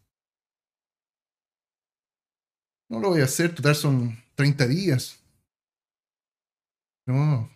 No 2.88 3.00
lo 3.00 3.10
voy 3.10 3.20
a 3.20 3.24
hacer, 3.24 3.54
total 3.54 3.74
son 3.74 4.22
30 4.34 4.66
días. 4.66 5.18
No. 7.06 7.50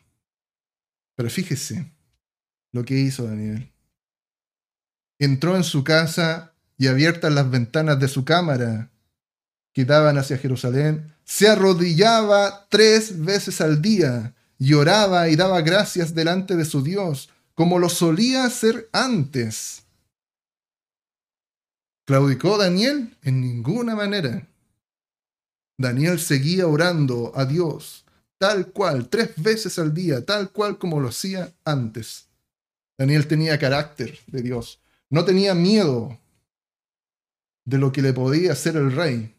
Pero 1.15 1.31
fíjese 1.31 1.91
lo 2.73 2.85
que 2.85 2.99
hizo 2.99 3.25
Daniel. 3.25 3.73
Entró 5.19 5.57
en 5.57 5.65
su 5.65 5.85
casa 5.85 6.55
y 6.77 6.89
abiertas 6.89 7.33
las 7.33 7.51
ventanas 7.51 8.01
de 8.01 8.09
su 8.09 8.25
cámara 8.25 8.91
que 9.73 9.85
daban 9.85 10.19
hacia 10.19 10.37
Jerusalén, 10.37 11.15
se 11.25 11.49
arrodillaba 11.49 12.67
tres 12.69 13.25
veces 13.25 13.61
al 13.61 13.81
día 13.81 14.35
y 14.59 14.75
oraba 14.75 15.29
y 15.29 15.37
daba 15.37 15.63
gracias 15.63 16.15
delante 16.15 16.57
de 16.57 16.65
su 16.65 16.83
Dios 16.83 17.32
como 17.55 17.79
lo 17.79 17.89
solía 17.89 18.45
hacer 18.45 18.89
antes. 18.93 19.85
¿Claudicó 22.05 22.59
Daniel? 22.59 23.17
En 23.23 23.41
ninguna 23.41 23.95
manera. 23.95 24.49
Daniel 25.79 26.19
seguía 26.19 26.67
orando 26.67 27.33
a 27.35 27.45
Dios, 27.45 28.05
tal 28.39 28.73
cual, 28.73 29.09
tres 29.09 29.31
veces 29.37 29.79
al 29.79 29.95
día, 29.95 30.25
tal 30.25 30.51
cual 30.51 30.79
como 30.79 31.01
lo 31.01 31.09
hacía 31.09 31.53
antes. 31.65 32.29
Daniel 32.99 33.27
tenía 33.27 33.59
carácter 33.59 34.19
de 34.27 34.43
Dios, 34.43 34.81
no 35.11 35.25
tenía 35.25 35.55
miedo 35.55 36.19
de 37.65 37.79
lo 37.79 37.93
que 37.93 38.03
le 38.03 38.13
podía 38.13 38.53
hacer 38.53 38.77
el 38.77 38.93
rey, 38.93 39.35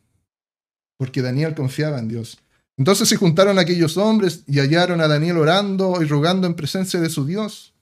porque 0.98 1.22
Daniel 1.22 1.56
confiaba 1.56 2.00
en 2.00 2.08
Dios. 2.08 2.40
Entonces 2.78 3.08
se 3.08 3.18
juntaron 3.18 3.60
aquellos 3.60 3.98
hombres 3.98 4.44
y 4.48 4.60
hallaron 4.60 5.00
a 5.02 5.08
Daniel 5.08 5.38
orando 5.38 6.02
y 6.02 6.06
rogando 6.06 6.48
en 6.48 6.56
presencia 6.56 7.00
de 7.00 7.10
su 7.10 7.26
Dios. 7.26 7.73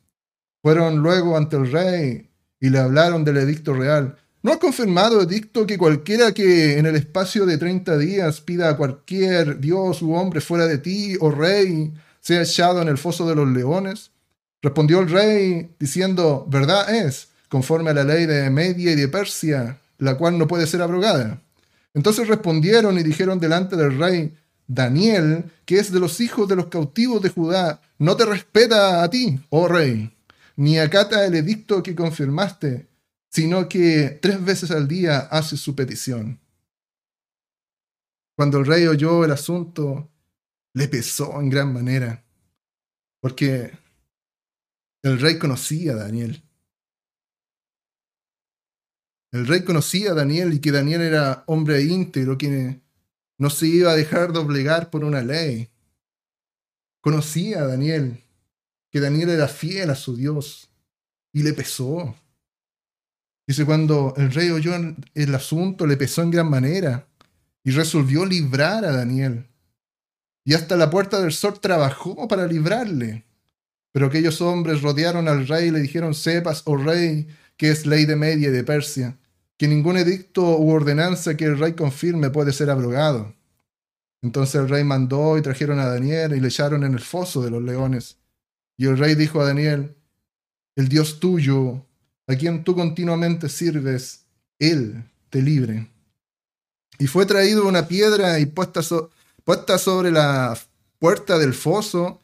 Fueron 0.62 0.98
luego 0.98 1.38
ante 1.38 1.56
el 1.56 1.72
rey 1.72 2.30
y 2.60 2.70
le 2.70 2.80
hablaron 2.80 3.24
del 3.24 3.38
edicto 3.38 3.74
real. 3.74 4.16
¿No 4.44 4.54
ha 4.54 4.60
confirmado 4.60 5.22
edicto 5.22 5.66
que 5.66 5.78
cualquiera 5.78 6.34
que 6.34 6.78
en 6.78 6.86
el 6.86 6.96
espacio 6.96 7.46
de 7.46 7.58
30 7.58 7.98
días 7.98 8.42
pida 8.42 8.70
a 8.70 8.78
cualquier 8.78 9.60
dios 9.60 10.02
u 10.02 10.14
hombre 10.14 10.40
fuera 10.40 10.68
de 10.68 10.78
ti, 10.78 11.16
o 11.20 11.28
oh 11.28 11.32
rey, 11.32 11.94
sea 12.20 12.42
echado 12.42 12.82
en 12.82 12.88
el 12.88 13.00
foso 13.00 13.28
de 13.28 13.36
los 13.36 13.48
leones? 13.48 14.12
Respondió 14.62 15.00
el 15.00 15.10
rey 15.10 15.72
diciendo, 15.80 16.46
verdad 16.48 16.94
es, 16.94 17.30
conforme 17.50 17.90
a 17.90 17.94
la 17.96 18.04
ley 18.04 18.28
de 18.28 18.50
Media 18.52 18.92
y 18.92 18.96
de 18.96 19.08
Persia, 19.08 19.80
la 19.98 20.16
cual 20.16 20.38
no 20.38 20.48
puede 20.48 20.68
ser 20.68 20.84
abrogada. 20.84 21.42
Entonces 21.96 22.28
respondieron 22.28 22.98
y 23.00 23.04
dijeron 23.04 23.40
delante 23.40 23.76
del 23.76 23.98
rey, 23.98 24.36
Daniel, 24.68 25.46
que 25.66 25.80
es 25.80 25.92
de 25.92 26.00
los 26.00 26.22
hijos 26.22 26.48
de 26.48 26.56
los 26.56 26.68
cautivos 26.68 27.22
de 27.22 27.30
Judá, 27.30 27.82
no 27.98 28.16
te 28.16 28.26
respeta 28.26 29.04
a 29.04 29.10
ti, 29.10 29.40
oh 29.50 29.68
rey 29.68 30.12
ni 30.62 30.78
acata 30.78 31.26
el 31.26 31.34
edicto 31.34 31.82
que 31.82 31.96
confirmaste, 31.96 32.88
sino 33.32 33.68
que 33.68 34.20
tres 34.22 34.46
veces 34.46 34.70
al 34.70 34.88
día 34.88 35.18
hace 35.22 35.58
su 35.58 35.76
petición. 35.76 36.40
Cuando 38.38 38.60
el 38.60 38.68
rey 38.68 38.86
oyó 38.86 39.26
el 39.26 39.32
asunto, 39.32 40.12
le 40.76 40.88
pesó 40.88 41.42
en 41.42 41.50
gran 41.50 41.74
manera, 41.74 42.24
porque 43.22 43.72
el 45.02 45.20
rey 45.20 45.40
conocía 45.40 45.94
a 45.94 45.96
Daniel. 45.96 46.44
El 49.32 49.48
rey 49.48 49.66
conocía 49.66 50.12
a 50.12 50.14
Daniel 50.14 50.54
y 50.54 50.62
que 50.62 50.72
Daniel 50.72 51.02
era 51.02 51.44
hombre 51.48 51.82
íntegro, 51.82 52.38
que 52.38 52.80
no 53.40 53.50
se 53.50 53.66
iba 53.66 53.94
a 53.94 53.96
dejar 53.96 54.32
doblegar 54.32 54.92
por 54.92 55.04
una 55.06 55.24
ley. 55.24 55.72
Conocía 57.02 57.62
a 57.62 57.68
Daniel 57.68 58.24
que 58.92 59.00
Daniel 59.00 59.30
era 59.30 59.48
fiel 59.48 59.90
a 59.90 59.96
su 59.96 60.16
Dios 60.16 60.70
y 61.34 61.44
le 61.44 61.54
pesó. 61.54 62.16
Dice, 63.48 63.66
cuando 63.66 64.14
el 64.18 64.32
rey 64.32 64.50
oyó 64.52 64.74
el 65.14 65.36
asunto, 65.36 65.88
le 65.88 65.98
pesó 65.98 66.22
en 66.22 66.32
gran 66.32 66.50
manera 66.50 67.08
y 67.64 67.72
resolvió 67.72 68.26
librar 68.26 68.86
a 68.86 68.92
Daniel. 68.92 69.48
Y 70.44 70.54
hasta 70.54 70.76
la 70.76 70.90
puerta 70.90 71.22
del 71.22 71.32
sol 71.32 71.60
trabajó 71.60 72.28
para 72.28 72.48
librarle. 72.48 73.26
Pero 73.92 74.08
aquellos 74.08 74.42
hombres 74.42 74.82
rodearon 74.82 75.28
al 75.28 75.48
rey 75.48 75.68
y 75.68 75.72
le 75.72 75.80
dijeron, 75.80 76.14
sepas, 76.14 76.64
oh 76.66 76.78
rey, 76.78 77.28
que 77.58 77.70
es 77.70 77.86
ley 77.86 78.06
de 78.06 78.16
Media 78.16 78.48
y 78.48 78.52
de 78.52 78.64
Persia, 78.64 79.18
que 79.58 79.68
ningún 79.68 79.98
edicto 79.98 80.58
u 80.58 80.72
ordenanza 80.72 81.36
que 81.36 81.46
el 81.46 81.60
rey 81.60 81.74
confirme 81.74 82.30
puede 82.30 82.54
ser 82.54 82.70
abrogado. 82.70 83.36
Entonces 84.24 84.56
el 84.56 84.70
rey 84.70 84.84
mandó 84.84 85.38
y 85.38 85.42
trajeron 85.42 85.80
a 85.80 85.86
Daniel 85.86 86.34
y 86.34 86.40
le 86.40 86.48
echaron 86.48 86.84
en 86.84 86.94
el 86.94 87.00
foso 87.00 87.44
de 87.44 87.52
los 87.52 87.62
leones. 87.62 88.21
Y 88.82 88.88
el 88.88 88.98
rey 88.98 89.14
dijo 89.14 89.40
a 89.40 89.46
Daniel, 89.46 89.96
el 90.76 90.90
Dios 90.90 91.20
tuyo, 91.20 91.86
a 92.26 92.36
quien 92.36 92.64
tú 92.64 92.74
continuamente 92.74 93.48
sirves, 93.48 94.26
Él 94.58 95.08
te 95.30 95.40
libre. 95.40 95.92
Y 96.98 97.06
fue 97.06 97.28
traído 97.28 97.68
una 97.68 97.88
piedra 97.88 98.40
y 98.40 98.48
puesta, 98.48 98.82
puesta 99.44 99.78
sobre 99.78 100.10
la 100.10 100.58
puerta 100.98 101.38
del 101.38 101.54
foso, 101.54 102.22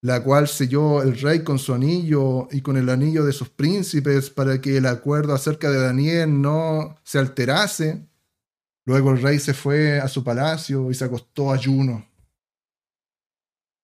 la 0.00 0.24
cual 0.24 0.48
selló 0.48 1.02
el 1.02 1.20
rey 1.20 1.44
con 1.44 1.58
su 1.58 1.74
anillo 1.74 2.48
y 2.50 2.62
con 2.62 2.78
el 2.78 2.88
anillo 2.88 3.26
de 3.26 3.34
sus 3.34 3.50
príncipes 3.50 4.30
para 4.30 4.62
que 4.62 4.78
el 4.78 4.86
acuerdo 4.86 5.34
acerca 5.34 5.70
de 5.70 5.82
Daniel 5.82 6.40
no 6.40 6.96
se 7.04 7.18
alterase. 7.18 8.08
Luego 8.86 9.10
el 9.10 9.20
rey 9.20 9.38
se 9.38 9.52
fue 9.52 10.00
a 10.00 10.08
su 10.08 10.24
palacio 10.24 10.90
y 10.90 10.94
se 10.94 11.04
acostó 11.04 11.52
ayuno. 11.52 12.08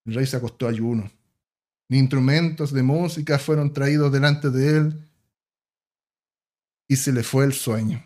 El 0.06 0.14
rey 0.14 0.24
se 0.24 0.38
acostó 0.38 0.66
ayuno 0.66 1.10
instrumentos 1.98 2.72
de 2.72 2.82
música 2.82 3.38
fueron 3.38 3.72
traídos 3.72 4.12
delante 4.12 4.50
de 4.50 4.76
él, 4.76 5.08
y 6.88 6.96
se 6.96 7.12
le 7.12 7.22
fue 7.22 7.44
el 7.44 7.52
sueño. 7.52 8.04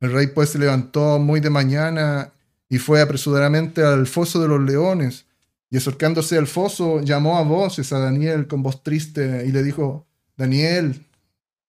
El 0.00 0.12
rey 0.12 0.26
pues 0.28 0.50
se 0.50 0.58
levantó 0.58 1.18
muy 1.18 1.40
de 1.40 1.50
mañana 1.50 2.32
y 2.68 2.78
fue 2.78 3.00
apresuradamente 3.00 3.84
al 3.84 4.06
foso 4.06 4.40
de 4.40 4.48
los 4.48 4.60
leones, 4.60 5.26
y 5.70 5.76
acercándose 5.76 6.36
al 6.36 6.46
foso 6.46 7.00
llamó 7.00 7.38
a 7.38 7.42
voces 7.42 7.92
a 7.92 7.98
Daniel 7.98 8.46
con 8.46 8.62
voz 8.62 8.82
triste 8.82 9.44
y 9.46 9.52
le 9.52 9.62
dijo, 9.62 10.06
Daniel, 10.36 11.06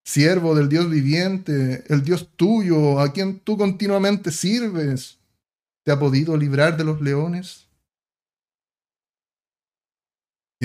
siervo 0.04 0.56
del 0.56 0.68
Dios 0.68 0.90
viviente, 0.90 1.84
el 1.88 2.04
Dios 2.04 2.30
tuyo, 2.36 3.00
a 3.00 3.14
quien 3.14 3.40
tú 3.40 3.58
continuamente 3.58 4.32
sirves, 4.32 5.20
¿te 5.84 5.92
ha 5.92 6.00
podido 6.00 6.36
librar 6.36 6.76
de 6.76 6.84
los 6.84 7.02
leones? 7.02 7.63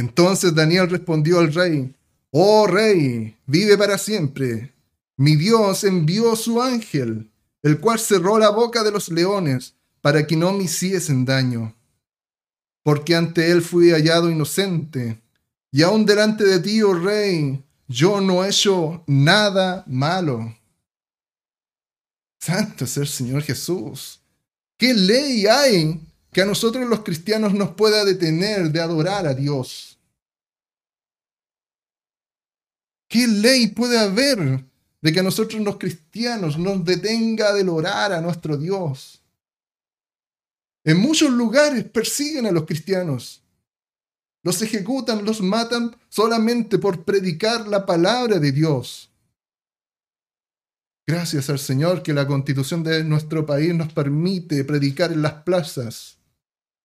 Entonces 0.01 0.55
Daniel 0.55 0.91
respondió 0.91 1.39
al 1.39 1.53
rey, 1.53 1.95
Oh 2.31 2.67
rey, 2.67 3.37
vive 3.47 3.79
para 3.79 3.97
siempre. 3.97 4.75
Mi 5.17 5.35
Dios 5.35 5.83
envió 5.85 6.37
su 6.37 6.61
ángel, 6.61 7.31
el 7.63 7.81
cual 7.81 7.99
cerró 7.99 8.39
la 8.39 8.51
boca 8.51 8.85
de 8.85 8.93
los 8.93 9.09
leones 9.09 9.75
para 10.01 10.27
que 10.27 10.37
no 10.37 10.53
me 10.53 10.65
hiciesen 10.65 11.25
daño. 11.25 11.75
Porque 12.83 13.17
ante 13.17 13.51
él 13.51 13.63
fui 13.63 13.91
hallado 13.91 14.31
inocente, 14.31 15.21
y 15.71 15.83
aun 15.83 16.07
delante 16.07 16.45
de 16.45 16.61
ti, 16.61 16.83
oh 16.83 16.95
rey, 16.95 17.63
yo 17.89 18.21
no 18.21 18.45
he 18.45 18.49
hecho 18.49 19.03
nada 19.07 19.85
malo. 19.87 20.55
Santo 22.41 22.85
es 22.85 22.97
el 22.97 23.09
Señor 23.09 23.43
Jesús. 23.43 24.21
¿Qué 24.79 24.95
ley 24.95 25.47
hay 25.47 26.01
que 26.33 26.43
a 26.43 26.47
nosotros 26.47 26.87
los 26.89 27.01
cristianos 27.01 27.55
nos 27.55 27.71
pueda 27.71 28.05
detener 28.05 28.71
de 28.71 28.81
adorar 28.81 29.27
a 29.27 29.35
Dios? 29.35 29.99
¿Qué 33.09 33.27
ley 33.27 33.69
puede 33.69 33.99
haber 33.99 34.65
de 35.01 35.13
que 35.13 35.21
a 35.21 35.23
nosotros 35.23 35.63
los 35.63 35.79
cristianos 35.79 36.59
nos 36.59 36.85
detenga 36.85 37.55
de 37.55 37.69
orar 37.69 38.13
a 38.13 38.21
nuestro 38.21 38.57
Dios? 38.57 39.23
En 40.85 40.99
muchos 41.01 41.31
lugares 41.31 41.85
persiguen 41.85 42.47
a 42.47 42.53
los 42.53 42.67
cristianos. 42.67 43.43
Los 44.43 44.63
ejecutan, 44.63 45.25
los 45.25 45.41
matan 45.41 45.97
solamente 46.09 46.79
por 46.79 47.05
predicar 47.05 47.67
la 47.67 47.85
palabra 47.85 48.39
de 48.39 48.53
Dios. 48.53 49.11
Gracias 51.07 51.49
al 51.49 51.59
Señor 51.59 52.03
que 52.03 52.13
la 52.13 52.27
constitución 52.27 52.85
de 52.85 53.03
nuestro 53.03 53.47
país 53.47 53.75
nos 53.75 53.93
permite 53.93 54.63
predicar 54.65 55.11
en 55.11 55.23
las 55.23 55.43
plazas 55.43 56.18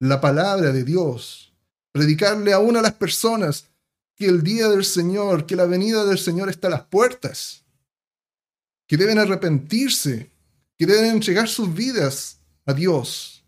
la 0.10 0.20
palabra 0.20 0.74
de 0.74 0.84
Dios, 0.84 1.54
predicarle 1.94 2.52
aún 2.52 2.76
a 2.76 2.82
las 2.82 2.94
personas 2.94 3.70
que 4.16 4.26
el 4.26 4.44
día 4.44 4.68
del 4.68 4.84
Señor, 4.84 5.46
que 5.46 5.56
la 5.56 5.66
venida 5.66 6.04
del 6.04 6.18
Señor 6.18 6.50
está 6.50 6.68
a 6.68 6.72
las 6.72 6.82
puertas, 6.84 7.64
que 8.86 8.98
deben 8.98 9.18
arrepentirse, 9.18 10.30
que 10.78 10.86
deben 10.86 11.06
entregar 11.06 11.48
sus 11.48 11.74
vidas 11.74 12.40
a 12.66 12.74
Dios. 12.74 13.46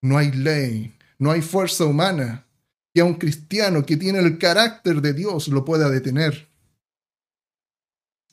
No 0.00 0.16
hay 0.16 0.32
ley, 0.32 0.96
no 1.18 1.32
hay 1.32 1.42
fuerza 1.42 1.84
humana 1.84 2.46
que 2.94 3.02
a 3.02 3.04
un 3.04 3.14
cristiano 3.14 3.84
que 3.84 3.98
tiene 3.98 4.20
el 4.20 4.38
carácter 4.38 5.02
de 5.02 5.12
Dios 5.12 5.48
lo 5.48 5.66
pueda 5.66 5.90
detener. 5.90 6.48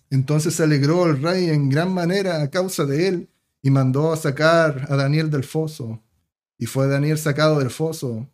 Entonces 0.09 0.55
se 0.55 0.63
alegró 0.63 1.05
el 1.05 1.21
rey 1.21 1.49
en 1.49 1.67
gran 1.69 1.93
manera 1.93 2.41
a 2.41 2.49
causa 2.49 2.86
de 2.86 3.09
él 3.09 3.30
y 3.61 3.71
mandó 3.71 4.13
a 4.13 4.17
sacar 4.17 4.88
a 4.89 4.95
Daniel 4.95 5.30
del 5.30 5.43
foso. 5.43 6.01
Y 6.58 6.66
fue 6.66 6.88
Daniel 6.88 7.18
sacado 7.18 7.60
del 7.60 7.70
foso 7.70 8.28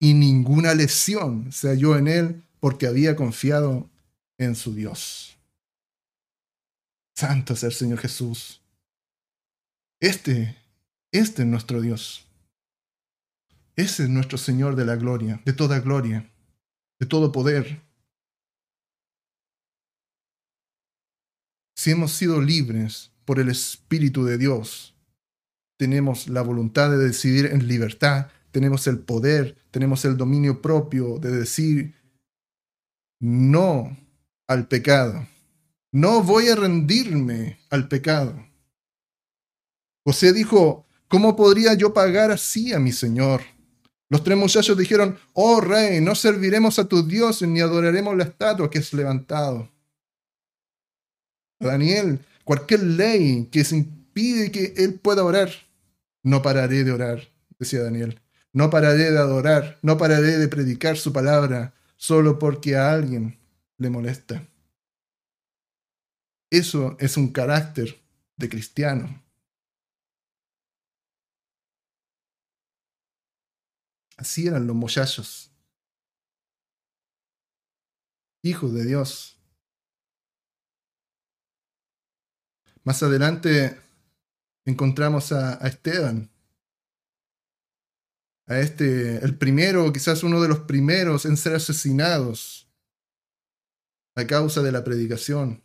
y 0.00 0.14
ninguna 0.14 0.74
lesión 0.74 1.50
se 1.52 1.68
halló 1.68 1.96
en 1.96 2.08
él 2.08 2.44
porque 2.60 2.86
había 2.86 3.16
confiado 3.16 3.88
en 4.38 4.54
su 4.54 4.74
Dios. 4.74 5.36
Santo 7.14 7.54
es 7.54 7.62
el 7.62 7.72
Señor 7.72 7.98
Jesús. 7.98 8.60
Este, 10.00 10.56
este 11.12 11.42
es 11.42 11.48
nuestro 11.48 11.80
Dios. 11.80 12.26
Ese 13.76 14.04
es 14.04 14.08
nuestro 14.08 14.38
Señor 14.38 14.76
de 14.76 14.84
la 14.84 14.96
gloria, 14.96 15.40
de 15.44 15.52
toda 15.52 15.80
gloria, 15.80 16.30
de 16.98 17.06
todo 17.06 17.32
poder. 17.32 17.80
Si 21.76 21.90
hemos 21.90 22.12
sido 22.12 22.40
libres 22.40 23.10
por 23.24 23.40
el 23.40 23.48
Espíritu 23.48 24.24
de 24.24 24.38
Dios, 24.38 24.93
tenemos 25.76 26.28
la 26.28 26.42
voluntad 26.42 26.90
de 26.90 26.98
decidir 26.98 27.46
en 27.46 27.66
libertad, 27.66 28.28
tenemos 28.50 28.86
el 28.86 29.00
poder, 29.00 29.56
tenemos 29.70 30.04
el 30.04 30.16
dominio 30.16 30.62
propio 30.62 31.18
de 31.18 31.30
decir 31.30 31.94
no 33.20 33.96
al 34.46 34.68
pecado. 34.68 35.26
No 35.92 36.22
voy 36.22 36.48
a 36.48 36.56
rendirme 36.56 37.58
al 37.70 37.88
pecado. 37.88 38.34
José 40.04 40.32
dijo, 40.32 40.86
¿cómo 41.08 41.34
podría 41.34 41.74
yo 41.74 41.94
pagar 41.94 42.30
así 42.30 42.72
a 42.72 42.78
mi 42.78 42.92
Señor? 42.92 43.42
Los 44.10 44.22
tres 44.22 44.36
muchachos 44.36 44.76
dijeron, 44.76 45.18
oh 45.32 45.60
rey, 45.60 46.00
no 46.00 46.14
serviremos 46.14 46.78
a 46.78 46.86
tus 46.86 47.08
dioses 47.08 47.48
ni 47.48 47.60
adoraremos 47.60 48.16
la 48.16 48.24
estatua 48.24 48.70
que 48.70 48.78
es 48.78 48.92
levantado. 48.92 49.70
Daniel, 51.58 52.20
cualquier 52.44 52.82
ley 52.82 53.48
que 53.50 53.64
se 53.64 53.86
impide 54.14 54.52
que 54.52 54.74
él 54.76 55.00
pueda 55.00 55.24
orar, 55.24 55.50
no 56.22 56.42
pararé 56.42 56.84
de 56.84 56.92
orar, 56.92 57.28
decía 57.58 57.82
Daniel. 57.82 58.20
No 58.52 58.70
pararé 58.70 59.10
de 59.10 59.18
adorar, 59.18 59.80
no 59.82 59.98
pararé 59.98 60.38
de 60.38 60.46
predicar 60.46 60.96
su 60.96 61.12
palabra 61.12 61.74
solo 61.96 62.38
porque 62.38 62.76
a 62.76 62.92
alguien 62.92 63.40
le 63.78 63.90
molesta. 63.90 64.46
Eso 66.50 66.96
es 67.00 67.16
un 67.16 67.32
carácter 67.32 68.00
de 68.36 68.48
cristiano. 68.48 69.22
Así 74.16 74.46
eran 74.46 74.68
los 74.68 74.76
muchachos. 74.76 75.50
Hijos 78.42 78.72
de 78.72 78.84
Dios. 78.84 79.36
Más 82.84 83.02
adelante 83.02 83.83
encontramos 84.64 85.32
a, 85.32 85.54
Esteban. 85.66 86.30
A 88.46 88.58
este, 88.58 89.24
el 89.24 89.36
primero, 89.36 89.92
quizás 89.92 90.22
uno 90.22 90.40
de 90.40 90.48
los 90.48 90.60
primeros 90.60 91.24
en 91.24 91.36
ser 91.36 91.54
asesinados 91.54 92.68
a 94.16 94.26
causa 94.26 94.62
de 94.62 94.72
la 94.72 94.84
predicación. 94.84 95.62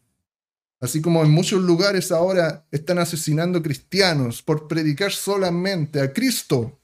Así 0.82 1.02
como 1.02 1.24
en 1.24 1.32
muchos 1.32 1.62
lugares 1.62 2.12
ahora 2.12 2.66
están 2.72 3.00
asesinando 3.00 3.62
cristianos 3.62 4.42
por 4.42 4.68
predicar 4.68 5.12
solamente 5.12 6.00
a 6.00 6.14
Cristo 6.14 6.80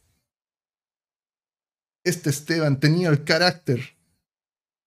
este 2.06 2.30
Esteban 2.30 2.80
tenía 2.80 3.10
el 3.10 3.24
carácter 3.24 3.98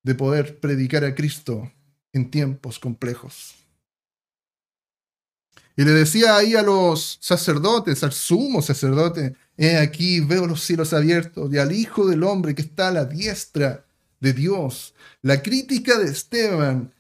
de 0.04 0.14
poder 0.14 0.60
predicar 0.60 1.04
a 1.04 1.16
Cristo 1.16 1.70
en 2.12 2.30
tiempos 2.30 2.78
complejos. 2.78 3.57
Y 5.78 5.84
le 5.84 5.92
decía 5.92 6.36
ahí 6.36 6.56
a 6.56 6.62
los 6.62 7.18
sacerdotes, 7.20 8.02
al 8.02 8.10
sumo 8.10 8.62
sacerdote, 8.62 9.36
he 9.56 9.76
aquí, 9.76 10.18
veo 10.18 10.44
los 10.44 10.64
cielos 10.64 10.92
abiertos 10.92 11.54
y 11.54 11.58
al 11.58 11.70
Hijo 11.70 12.08
del 12.08 12.24
Hombre 12.24 12.56
que 12.56 12.62
está 12.62 12.88
a 12.88 12.90
la 12.90 13.04
diestra 13.04 13.86
de 14.18 14.32
Dios. 14.32 14.92
La 15.22 15.40
crítica 15.40 15.96
de 15.96 16.10
Esteban 16.10 16.92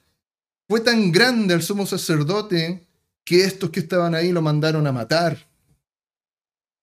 fue 0.68 0.78
tan 0.78 1.10
grande 1.10 1.54
al 1.54 1.62
sumo 1.64 1.86
sacerdote 1.86 2.86
que 3.24 3.42
estos 3.42 3.70
que 3.70 3.80
estaban 3.80 4.14
ahí 4.14 4.30
lo 4.30 4.42
mandaron 4.42 4.86
a 4.86 4.92
matar. 4.92 5.48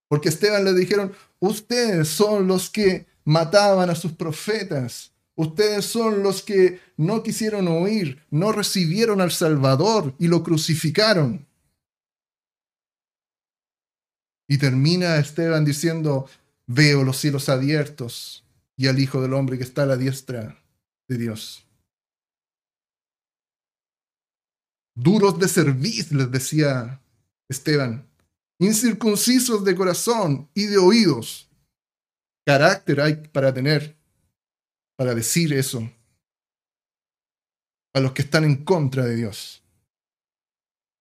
Porque 0.09 0.27
Esteban 0.27 0.65
le 0.65 0.73
dijeron, 0.73 1.13
ustedes 1.39 2.09
son 2.09 2.45
los 2.45 2.69
que 2.69 3.05
mataban 3.23 3.89
a 3.89 3.95
sus 3.95 4.11
profetas. 4.11 5.13
Ustedes 5.35 5.85
son 5.85 6.23
los 6.23 6.41
que 6.41 6.81
no 6.97 7.23
quisieron 7.23 7.69
oír, 7.69 8.21
no 8.31 8.51
recibieron 8.51 9.21
al 9.21 9.31
Salvador 9.31 10.13
y 10.19 10.27
lo 10.27 10.43
crucificaron. 10.43 11.47
Y 14.47 14.57
termina 14.57 15.17
Esteban 15.17 15.65
diciendo, 15.65 16.29
veo 16.67 17.03
los 17.03 17.17
cielos 17.17 17.49
abiertos 17.49 18.43
y 18.77 18.87
al 18.87 18.99
Hijo 18.99 19.21
del 19.21 19.33
Hombre 19.33 19.57
que 19.57 19.63
está 19.63 19.83
a 19.83 19.87
la 19.87 19.97
diestra 19.97 20.61
de 21.07 21.17
Dios. 21.17 21.65
Duros 24.95 25.39
de 25.39 25.47
cerviz, 25.47 26.11
les 26.11 26.31
decía 26.31 27.01
Esteban, 27.49 28.07
incircuncisos 28.59 29.63
de 29.65 29.75
corazón 29.75 30.49
y 30.53 30.67
de 30.67 30.77
oídos 30.77 31.49
carácter 32.45 33.01
hay 33.01 33.15
para 33.15 33.53
tener, 33.53 33.97
para 34.95 35.15
decir 35.15 35.51
eso 35.53 35.89
a 37.93 37.99
los 37.99 38.11
que 38.11 38.21
están 38.21 38.43
en 38.43 38.63
contra 38.63 39.05
de 39.05 39.15
Dios. 39.15 39.64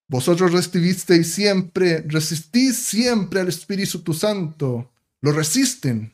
Vosotros 0.08 0.52
recibisteis 0.52 1.32
siempre, 1.32 2.02
resistís 2.06 2.76
siempre 2.78 3.40
al 3.40 3.48
Espíritu 3.48 4.12
Santo, 4.12 4.90
lo 5.20 5.32
resisten, 5.32 6.12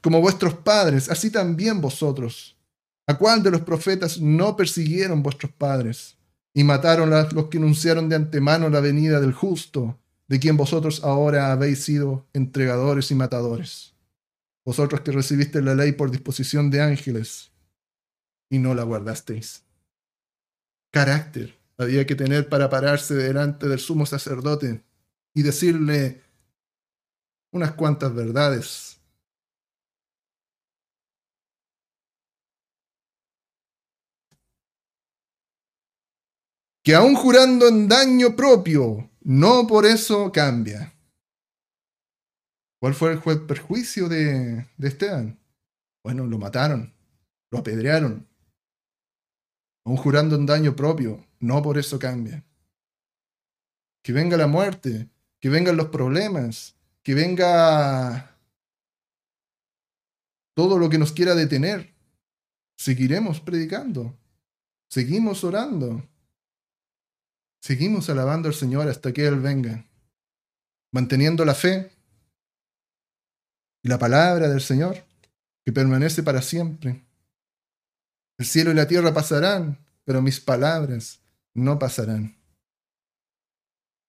como 0.00 0.20
vuestros 0.20 0.54
padres, 0.54 1.08
así 1.08 1.30
también 1.30 1.80
vosotros. 1.80 2.56
¿A 3.06 3.16
cuál 3.16 3.42
de 3.42 3.50
los 3.50 3.62
profetas 3.62 4.20
no 4.20 4.56
persiguieron 4.56 5.22
vuestros 5.22 5.52
padres 5.52 6.16
y 6.54 6.64
mataron 6.64 7.10
los 7.10 7.46
que 7.46 7.58
anunciaron 7.58 8.08
de 8.08 8.16
antemano 8.16 8.68
la 8.68 8.80
venida 8.80 9.20
del 9.20 9.32
justo, 9.32 9.98
de 10.28 10.38
quien 10.38 10.56
vosotros 10.56 11.02
ahora 11.04 11.52
habéis 11.52 11.84
sido 11.84 12.26
entregadores 12.32 13.10
y 13.10 13.14
matadores? 13.14 13.92
vosotros 14.64 15.00
que 15.00 15.12
recibiste 15.12 15.60
la 15.60 15.74
ley 15.74 15.92
por 15.92 16.10
disposición 16.10 16.70
de 16.70 16.82
ángeles 16.82 17.52
y 18.48 18.58
no 18.58 18.74
la 18.74 18.84
guardasteis. 18.84 19.64
Carácter 20.90 21.58
había 21.78 22.06
que 22.06 22.14
tener 22.14 22.48
para 22.48 22.68
pararse 22.68 23.14
delante 23.14 23.68
del 23.68 23.78
sumo 23.78 24.06
sacerdote 24.06 24.84
y 25.34 25.42
decirle 25.42 26.22
unas 27.52 27.72
cuantas 27.72 28.14
verdades. 28.14 29.00
Que 36.84 36.94
aun 36.94 37.14
jurando 37.14 37.68
en 37.68 37.86
daño 37.86 38.34
propio, 38.34 39.08
no 39.20 39.66
por 39.66 39.86
eso 39.86 40.32
cambia. 40.32 40.92
¿Cuál 42.80 42.94
fue 42.94 43.12
el 43.12 43.46
perjuicio 43.46 44.08
de, 44.08 44.66
de 44.76 44.88
Esteban? 44.88 45.38
Bueno, 46.02 46.26
lo 46.26 46.38
mataron, 46.38 46.92
lo 47.52 47.58
apedrearon, 47.58 48.26
aún 49.84 49.96
jurando 49.96 50.36
un 50.36 50.46
daño 50.46 50.74
propio, 50.74 51.24
no 51.42 51.60
por 51.60 51.76
eso 51.76 51.98
cambia. 51.98 52.44
Que 54.02 54.12
venga 54.12 54.36
la 54.36 54.46
muerte, 54.46 55.10
que 55.40 55.48
vengan 55.48 55.76
los 55.76 55.88
problemas, 55.88 56.76
que 57.02 57.14
venga 57.14 58.38
todo 60.54 60.78
lo 60.78 60.88
que 60.88 60.98
nos 60.98 61.12
quiera 61.12 61.34
detener. 61.34 61.92
Seguiremos 62.76 63.40
predicando, 63.40 64.16
seguimos 64.88 65.42
orando, 65.42 66.08
seguimos 67.60 68.08
alabando 68.08 68.48
al 68.48 68.54
Señor 68.54 68.88
hasta 68.88 69.12
que 69.12 69.26
Él 69.26 69.40
venga, 69.40 69.84
manteniendo 70.92 71.44
la 71.44 71.54
fe 71.54 71.92
y 73.82 73.88
la 73.88 73.98
palabra 73.98 74.48
del 74.48 74.60
Señor 74.60 75.04
que 75.64 75.72
permanece 75.72 76.22
para 76.22 76.40
siempre. 76.40 77.04
El 78.38 78.46
cielo 78.46 78.70
y 78.70 78.74
la 78.74 78.86
tierra 78.86 79.12
pasarán, 79.12 79.78
pero 80.04 80.22
mis 80.22 80.40
palabras 80.40 81.21
no 81.54 81.78
pasarán. 81.78 82.36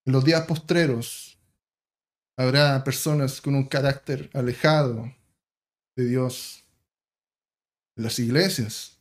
En 0.06 0.14
los 0.14 0.24
días 0.24 0.46
postreros 0.46 1.38
habrá 2.38 2.84
personas 2.84 3.40
con 3.40 3.56
un 3.56 3.66
carácter 3.66 4.30
alejado 4.34 5.14
de 5.96 6.06
Dios. 6.08 6.64
En 7.96 8.04
las 8.04 8.18
iglesias, 8.20 8.98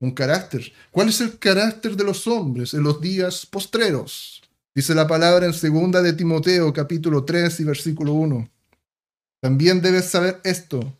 un 0.00 0.10
carácter. 0.12 0.72
¿Cuál 0.90 1.10
es 1.10 1.20
el 1.20 1.38
carácter 1.38 1.96
de 1.96 2.04
los 2.04 2.26
hombres 2.26 2.74
en 2.74 2.82
los 2.82 3.00
días 3.00 3.46
postreros? 3.46 4.42
Dice 4.74 4.94
la 4.94 5.06
palabra 5.06 5.46
en 5.46 5.52
segunda 5.52 6.00
de 6.02 6.12
Timoteo 6.12 6.72
capítulo 6.72 7.24
3 7.24 7.60
y 7.60 7.64
versículo 7.64 8.12
1. 8.14 8.50
También 9.40 9.80
debes 9.80 10.06
saber 10.06 10.40
esto, 10.44 10.96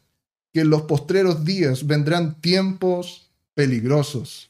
que 0.52 0.60
en 0.60 0.70
los 0.70 0.82
postreros 0.82 1.44
días 1.44 1.86
vendrán 1.86 2.40
tiempos 2.40 3.30
peligrosos, 3.54 4.49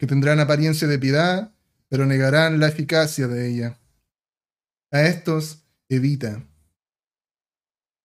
que 0.00 0.06
tendrán 0.06 0.40
apariencia 0.40 0.88
de 0.88 0.98
piedad, 0.98 1.52
pero 1.90 2.06
negarán 2.06 2.58
la 2.58 2.68
eficacia 2.68 3.28
de 3.28 3.50
ella. 3.50 3.78
A 4.90 5.02
estos 5.02 5.66
evita. 5.90 6.42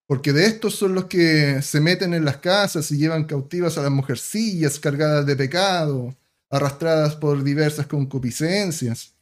Porque 0.05 0.33
de 0.33 0.45
estos 0.45 0.75
son 0.75 0.93
los 0.93 1.05
que 1.05 1.61
se 1.61 1.79
meten 1.79 2.13
en 2.13 2.25
las 2.25 2.37
casas 2.37 2.91
y 2.91 2.97
llevan 2.97 3.23
cautivas 3.23 3.77
a 3.77 3.81
las 3.81 3.91
mujercillas 3.91 4.77
cargadas 4.77 5.25
de 5.25 5.37
pecado, 5.37 6.13
arrastradas 6.49 7.15
por 7.15 7.41
diversas 7.45 7.87
concupiscencias. 7.87 9.15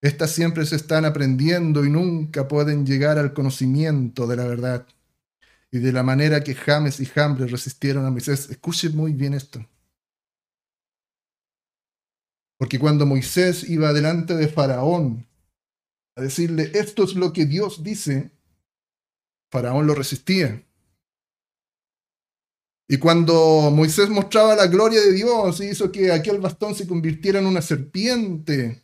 Estas 0.00 0.30
siempre 0.30 0.64
se 0.66 0.76
están 0.76 1.04
aprendiendo 1.04 1.84
y 1.84 1.90
nunca 1.90 2.46
pueden 2.46 2.86
llegar 2.86 3.18
al 3.18 3.34
conocimiento 3.34 4.28
de 4.28 4.36
la 4.36 4.44
verdad. 4.44 4.86
Y 5.72 5.78
de 5.78 5.92
la 5.92 6.04
manera 6.04 6.44
que 6.44 6.54
James 6.54 7.00
y 7.00 7.06
Jambres 7.06 7.50
resistieron 7.50 8.06
a 8.06 8.10
Moisés. 8.12 8.48
Escuchen 8.50 8.96
muy 8.96 9.14
bien 9.14 9.34
esto. 9.34 9.66
Porque 12.64 12.78
cuando 12.78 13.04
Moisés 13.04 13.68
iba 13.68 13.92
delante 13.92 14.34
de 14.34 14.48
Faraón 14.48 15.28
a 16.16 16.22
decirle, 16.22 16.70
esto 16.72 17.04
es 17.04 17.14
lo 17.14 17.30
que 17.30 17.44
Dios 17.44 17.82
dice, 17.82 18.30
Faraón 19.52 19.86
lo 19.86 19.94
resistía. 19.94 20.64
Y 22.88 22.96
cuando 22.96 23.70
Moisés 23.70 24.08
mostraba 24.08 24.54
la 24.54 24.66
gloria 24.66 25.02
de 25.02 25.12
Dios 25.12 25.60
y 25.60 25.64
hizo 25.66 25.92
que 25.92 26.10
aquel 26.10 26.38
bastón 26.38 26.74
se 26.74 26.88
convirtiera 26.88 27.38
en 27.38 27.44
una 27.44 27.60
serpiente, 27.60 28.82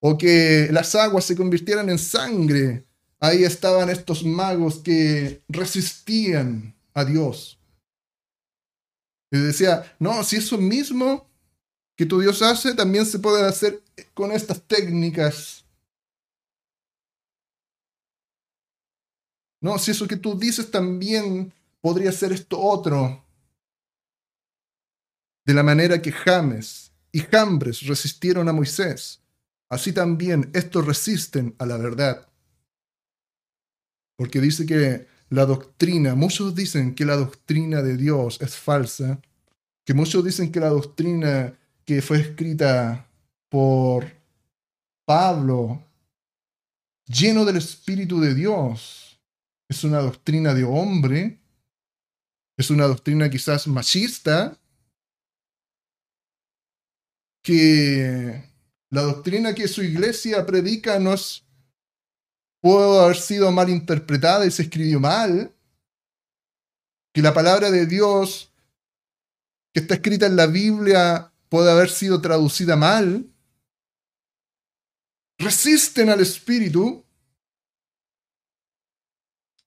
o 0.00 0.16
que 0.16 0.68
las 0.70 0.94
aguas 0.94 1.24
se 1.24 1.34
convirtieran 1.34 1.90
en 1.90 1.98
sangre, 1.98 2.86
ahí 3.18 3.42
estaban 3.42 3.90
estos 3.90 4.22
magos 4.22 4.78
que 4.78 5.42
resistían 5.48 6.76
a 6.94 7.04
Dios. 7.04 7.58
Y 9.32 9.38
decía, 9.38 9.96
no, 9.98 10.22
si 10.22 10.36
eso 10.36 10.58
mismo 10.58 11.28
que 12.00 12.06
tu 12.06 12.18
Dios 12.18 12.40
hace 12.40 12.74
también 12.74 13.04
se 13.04 13.18
puede 13.18 13.46
hacer 13.46 13.82
con 14.14 14.32
estas 14.32 14.62
técnicas. 14.62 15.66
No, 19.60 19.78
si 19.78 19.90
eso 19.90 20.08
que 20.08 20.16
tú 20.16 20.34
dices 20.34 20.70
también 20.70 21.52
podría 21.82 22.10
ser 22.10 22.32
esto 22.32 22.58
otro. 22.58 23.22
De 25.44 25.52
la 25.52 25.62
manera 25.62 26.00
que 26.00 26.10
James 26.10 26.90
y 27.12 27.20
Jambres 27.20 27.82
resistieron 27.82 28.48
a 28.48 28.54
Moisés, 28.54 29.20
así 29.68 29.92
también 29.92 30.50
estos 30.54 30.86
resisten 30.86 31.54
a 31.58 31.66
la 31.66 31.76
verdad. 31.76 32.26
Porque 34.16 34.40
dice 34.40 34.64
que 34.64 35.06
la 35.28 35.44
doctrina, 35.44 36.14
muchos 36.14 36.54
dicen 36.54 36.94
que 36.94 37.04
la 37.04 37.16
doctrina 37.16 37.82
de 37.82 37.98
Dios 37.98 38.40
es 38.40 38.56
falsa, 38.56 39.20
que 39.84 39.92
muchos 39.92 40.24
dicen 40.24 40.50
que 40.50 40.60
la 40.60 40.70
doctrina 40.70 41.59
que 41.90 42.02
fue 42.02 42.20
escrita 42.20 43.04
por 43.48 44.06
Pablo, 45.04 45.84
lleno 47.04 47.44
del 47.44 47.56
Espíritu 47.56 48.20
de 48.20 48.32
Dios. 48.32 49.20
Es 49.68 49.82
una 49.82 49.98
doctrina 49.98 50.54
de 50.54 50.62
hombre, 50.62 51.40
es 52.56 52.70
una 52.70 52.84
doctrina 52.84 53.28
quizás 53.28 53.66
machista, 53.66 54.56
que 57.42 58.40
la 58.90 59.02
doctrina 59.02 59.52
que 59.52 59.66
su 59.66 59.82
iglesia 59.82 60.46
predica 60.46 61.00
no 61.00 61.14
es, 61.14 61.42
puede 62.62 63.00
haber 63.00 63.16
sido 63.16 63.50
mal 63.50 63.68
interpretada 63.68 64.46
y 64.46 64.52
se 64.52 64.62
escribió 64.62 65.00
mal, 65.00 65.52
que 67.12 67.20
la 67.20 67.34
palabra 67.34 67.68
de 67.72 67.84
Dios 67.86 68.52
que 69.74 69.80
está 69.80 69.94
escrita 69.94 70.26
en 70.26 70.36
la 70.36 70.46
Biblia 70.46 71.29
puede 71.50 71.70
haber 71.70 71.90
sido 71.90 72.22
traducida 72.22 72.76
mal, 72.76 73.28
resisten 75.38 76.08
al 76.08 76.20
Espíritu, 76.20 77.04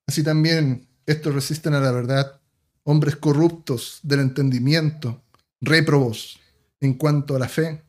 así 0.08 0.24
también 0.24 0.88
estos 1.06 1.36
resisten 1.36 1.74
a 1.76 1.80
la 1.80 1.92
verdad, 1.92 2.42
hombres 2.84 3.18
corruptos 3.18 4.00
del 4.02 4.22
entendimiento, 4.22 5.22
réprobos 5.62 6.40
en 6.80 6.94
cuanto 6.94 7.36
a 7.36 7.40
la 7.40 7.50
fe, 7.50 7.84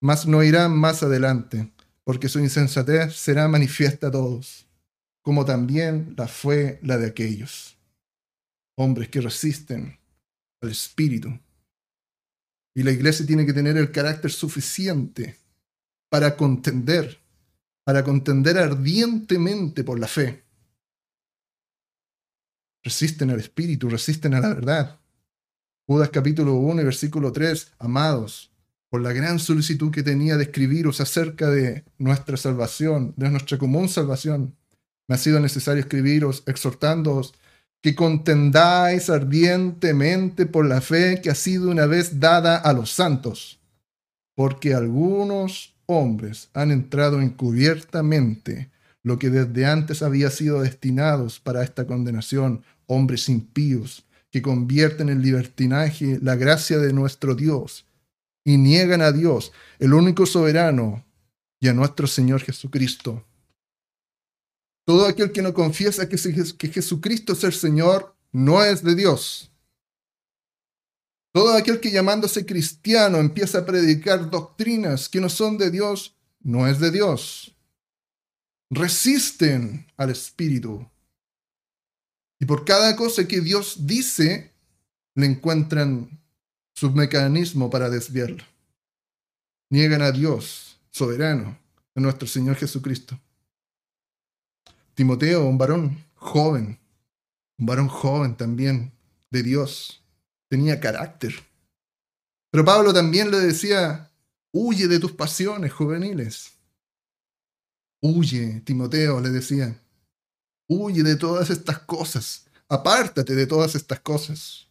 mas 0.00 0.26
no 0.26 0.42
irán 0.42 0.76
más 0.76 1.02
adelante, 1.02 1.72
porque 2.02 2.28
su 2.28 2.38
insensatez 2.40 3.14
será 3.14 3.46
manifiesta 3.48 4.08
a 4.08 4.10
todos, 4.10 4.66
como 5.22 5.44
también 5.44 6.14
la 6.16 6.28
fue 6.28 6.78
la 6.82 6.96
de 6.96 7.08
aquellos, 7.08 7.76
hombres 8.78 9.08
que 9.08 9.20
resisten 9.20 9.98
al 10.62 10.70
Espíritu. 10.70 11.38
Y 12.76 12.82
la 12.82 12.92
iglesia 12.92 13.24
tiene 13.24 13.46
que 13.46 13.54
tener 13.54 13.78
el 13.78 13.90
carácter 13.90 14.30
suficiente 14.30 15.34
para 16.10 16.36
contender, 16.36 17.18
para 17.84 18.04
contender 18.04 18.58
ardientemente 18.58 19.82
por 19.82 19.98
la 19.98 20.06
fe. 20.06 20.44
Resisten 22.84 23.30
al 23.30 23.40
Espíritu, 23.40 23.88
resisten 23.88 24.34
a 24.34 24.40
la 24.40 24.48
verdad. 24.48 25.00
Judas 25.86 26.10
capítulo 26.10 26.52
1 26.56 26.82
y 26.82 26.84
versículo 26.84 27.32
3, 27.32 27.72
amados, 27.78 28.52
por 28.90 29.00
la 29.00 29.14
gran 29.14 29.38
solicitud 29.38 29.90
que 29.90 30.02
tenía 30.02 30.36
de 30.36 30.44
escribiros 30.44 31.00
acerca 31.00 31.48
de 31.48 31.82
nuestra 31.96 32.36
salvación, 32.36 33.14
de 33.16 33.30
nuestra 33.30 33.56
común 33.56 33.88
salvación, 33.88 34.54
me 35.08 35.14
ha 35.14 35.18
sido 35.18 35.40
necesario 35.40 35.80
escribiros 35.80 36.42
exhortándoos 36.46 37.32
que 37.82 37.94
contendáis 37.94 39.10
ardientemente 39.10 40.46
por 40.46 40.66
la 40.66 40.80
fe 40.80 41.20
que 41.22 41.30
ha 41.30 41.34
sido 41.34 41.70
una 41.70 41.86
vez 41.86 42.18
dada 42.18 42.56
a 42.56 42.72
los 42.72 42.90
santos, 42.90 43.60
porque 44.34 44.74
algunos 44.74 45.74
hombres 45.86 46.50
han 46.52 46.70
entrado 46.70 47.20
encubiertamente 47.20 48.70
lo 49.02 49.18
que 49.18 49.30
desde 49.30 49.66
antes 49.66 50.02
había 50.02 50.30
sido 50.30 50.62
destinados 50.62 51.38
para 51.38 51.62
esta 51.62 51.86
condenación, 51.86 52.64
hombres 52.86 53.28
impíos, 53.28 54.04
que 54.32 54.42
convierten 54.42 55.08
en 55.08 55.22
libertinaje 55.22 56.18
la 56.20 56.34
gracia 56.34 56.78
de 56.78 56.92
nuestro 56.92 57.36
Dios 57.36 57.86
y 58.44 58.58
niegan 58.58 59.02
a 59.02 59.12
Dios, 59.12 59.52
el 59.78 59.94
único 59.94 60.26
soberano, 60.26 61.04
y 61.60 61.68
a 61.68 61.72
nuestro 61.72 62.06
Señor 62.06 62.42
Jesucristo 62.42 63.24
todo 64.86 65.04
aquel 65.04 65.32
que 65.32 65.42
no 65.42 65.52
confiesa 65.52 66.08
que, 66.08 66.16
Jesucristo 66.16 67.32
es 67.32 67.42
el 67.42 67.52
Señor 67.52 68.16
no 68.30 68.62
es 68.62 68.84
de 68.84 68.94
Dios. 68.94 69.50
Todo 71.32 71.52
aquel 71.54 71.80
que 71.80 71.90
llamándose 71.90 72.46
cristiano 72.46 73.18
empieza 73.18 73.58
a 73.58 73.66
predicar 73.66 74.30
doctrinas 74.30 75.08
que 75.08 75.20
no 75.20 75.28
son 75.28 75.58
de 75.58 75.72
Dios, 75.72 76.16
no 76.40 76.66
es 76.68 76.78
de 76.78 76.90
Dios. 76.92 77.52
resisten 78.70 79.86
al 79.96 80.10
Espíritu. 80.10 80.88
Y 82.40 82.46
por 82.46 82.64
cada 82.64 82.96
cosa 82.96 83.26
que 83.26 83.40
Dios 83.40 83.86
dice, 83.86 84.52
le 85.14 85.26
encuentran 85.26 86.20
su 86.74 86.90
mecanismo 86.90 87.70
para 87.70 87.90
desviarlo. 87.90 88.44
Niegan 89.70 90.02
a 90.02 90.10
Dios, 90.10 90.80
soberano, 90.90 91.58
a 91.94 92.00
nuestro 92.00 92.26
Señor 92.26 92.56
Jesucristo. 92.56 93.18
Timoteo, 94.96 95.44
un 95.44 95.58
varón 95.58 96.02
joven, 96.14 96.80
un 97.58 97.66
varón 97.66 97.88
joven 97.88 98.34
también 98.34 98.92
de 99.30 99.42
Dios, 99.42 100.02
tenía 100.48 100.80
carácter. 100.80 101.34
Pero 102.50 102.64
Pablo 102.64 102.94
también 102.94 103.30
le 103.30 103.38
decía, 103.38 104.10
huye 104.52 104.88
de 104.88 104.98
tus 104.98 105.12
pasiones 105.12 105.70
juveniles. 105.70 106.52
Huye, 108.00 108.62
Timoteo 108.64 109.20
le 109.20 109.28
decía, 109.28 109.78
huye 110.66 111.02
de 111.02 111.16
todas 111.16 111.50
estas 111.50 111.80
cosas, 111.80 112.46
apártate 112.66 113.34
de 113.34 113.46
todas 113.46 113.74
estas 113.74 114.00
cosas. 114.00 114.66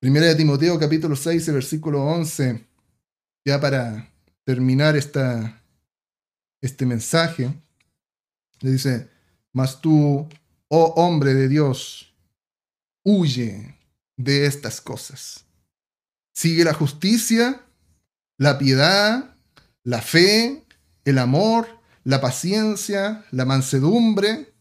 Primera 0.00 0.26
de 0.26 0.34
Timoteo 0.34 0.76
capítulo 0.76 1.14
6, 1.14 1.52
versículo 1.52 2.02
11, 2.02 2.66
ya 3.46 3.60
para 3.60 4.12
terminar 4.44 4.96
esta, 4.96 5.62
este 6.60 6.84
mensaje, 6.84 7.54
le 8.60 8.72
dice, 8.72 9.10
mas 9.52 9.80
tú, 9.80 10.28
oh 10.68 10.92
hombre 10.96 11.34
de 11.34 11.48
Dios, 11.48 12.14
huye 13.04 13.78
de 14.16 14.46
estas 14.46 14.80
cosas. 14.80 15.44
Sigue 16.32 16.64
la 16.64 16.74
justicia, 16.74 17.60
la 18.38 18.58
piedad, 18.58 19.36
la 19.82 20.02
fe, 20.02 20.64
el 21.04 21.18
amor, 21.18 21.68
la 22.02 22.20
paciencia, 22.20 23.24
la 23.30 23.44
mansedumbre. 23.44 24.52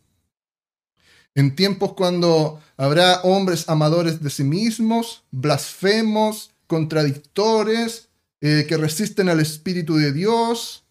En 1.36 1.56
tiempos 1.56 1.94
cuando 1.94 2.61
habrá 2.78 3.22
hombres 3.22 3.68
amadores 3.68 4.22
de 4.22 4.30
sí 4.30 4.44
mismos, 4.44 5.24
blasfemos, 5.32 6.52
contradictores, 6.68 8.10
eh, 8.41 8.65
que 8.68 8.78
resisten 8.78 9.30
al 9.30 9.40
Espíritu 9.40 9.95
de 9.95 10.11
Dios, 10.11 10.84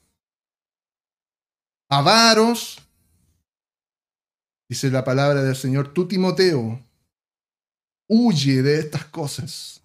avaros. 1.89 2.79
Dice 4.73 4.91
la 4.91 5.05
palabra 5.05 5.43
del 5.43 5.55
Señor, 5.55 5.93
tú 5.93 6.09
Timoteo, 6.09 6.83
huye 8.09 8.63
de 8.63 8.79
estas 8.79 9.05
cosas 9.05 9.83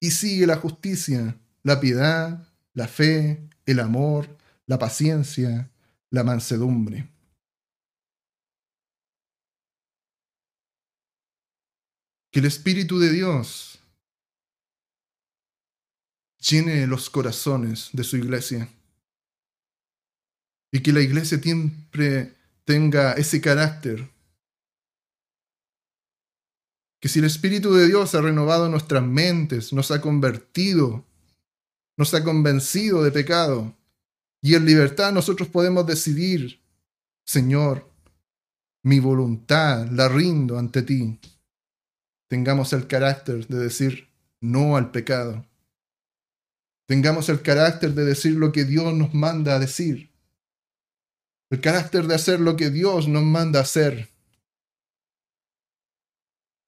y 0.00 0.10
sigue 0.10 0.48
la 0.48 0.56
justicia, 0.56 1.38
la 1.62 1.78
piedad, 1.78 2.44
la 2.72 2.88
fe, 2.88 3.48
el 3.64 3.78
amor, 3.78 4.36
la 4.66 4.80
paciencia, 4.80 5.70
la 6.10 6.24
mansedumbre. 6.24 7.08
Que 12.32 12.40
el 12.40 12.46
Espíritu 12.46 12.98
de 12.98 13.12
Dios 13.12 13.78
llene 16.40 16.88
los 16.88 17.08
corazones 17.08 17.90
de 17.92 18.02
su 18.02 18.16
iglesia 18.16 18.68
y 20.72 20.82
que 20.82 20.92
la 20.92 21.00
iglesia 21.00 21.38
siempre 21.38 22.34
tenga 22.64 23.12
ese 23.12 23.40
carácter. 23.40 24.10
Que 27.00 27.08
si 27.08 27.18
el 27.18 27.26
Espíritu 27.26 27.74
de 27.74 27.86
Dios 27.86 28.14
ha 28.14 28.20
renovado 28.20 28.68
nuestras 28.68 29.02
mentes, 29.02 29.72
nos 29.72 29.90
ha 29.90 30.00
convertido, 30.00 31.04
nos 31.98 32.14
ha 32.14 32.24
convencido 32.24 33.02
de 33.02 33.12
pecado, 33.12 33.76
y 34.42 34.54
en 34.54 34.66
libertad 34.66 35.12
nosotros 35.12 35.48
podemos 35.48 35.86
decidir, 35.86 36.60
Señor, 37.26 37.90
mi 38.84 39.00
voluntad 39.00 39.88
la 39.90 40.08
rindo 40.08 40.58
ante 40.58 40.82
ti. 40.82 41.18
Tengamos 42.28 42.72
el 42.72 42.86
carácter 42.86 43.46
de 43.46 43.58
decir 43.58 44.08
no 44.40 44.76
al 44.76 44.90
pecado. 44.90 45.46
Tengamos 46.86 47.30
el 47.30 47.40
carácter 47.40 47.94
de 47.94 48.04
decir 48.04 48.34
lo 48.34 48.52
que 48.52 48.64
Dios 48.64 48.92
nos 48.94 49.14
manda 49.14 49.54
a 49.54 49.58
decir. 49.58 50.13
El 51.54 51.60
carácter 51.60 52.08
de 52.08 52.16
hacer 52.16 52.40
lo 52.40 52.56
que 52.56 52.70
Dios 52.70 53.06
nos 53.06 53.22
manda 53.22 53.60
hacer. 53.60 54.08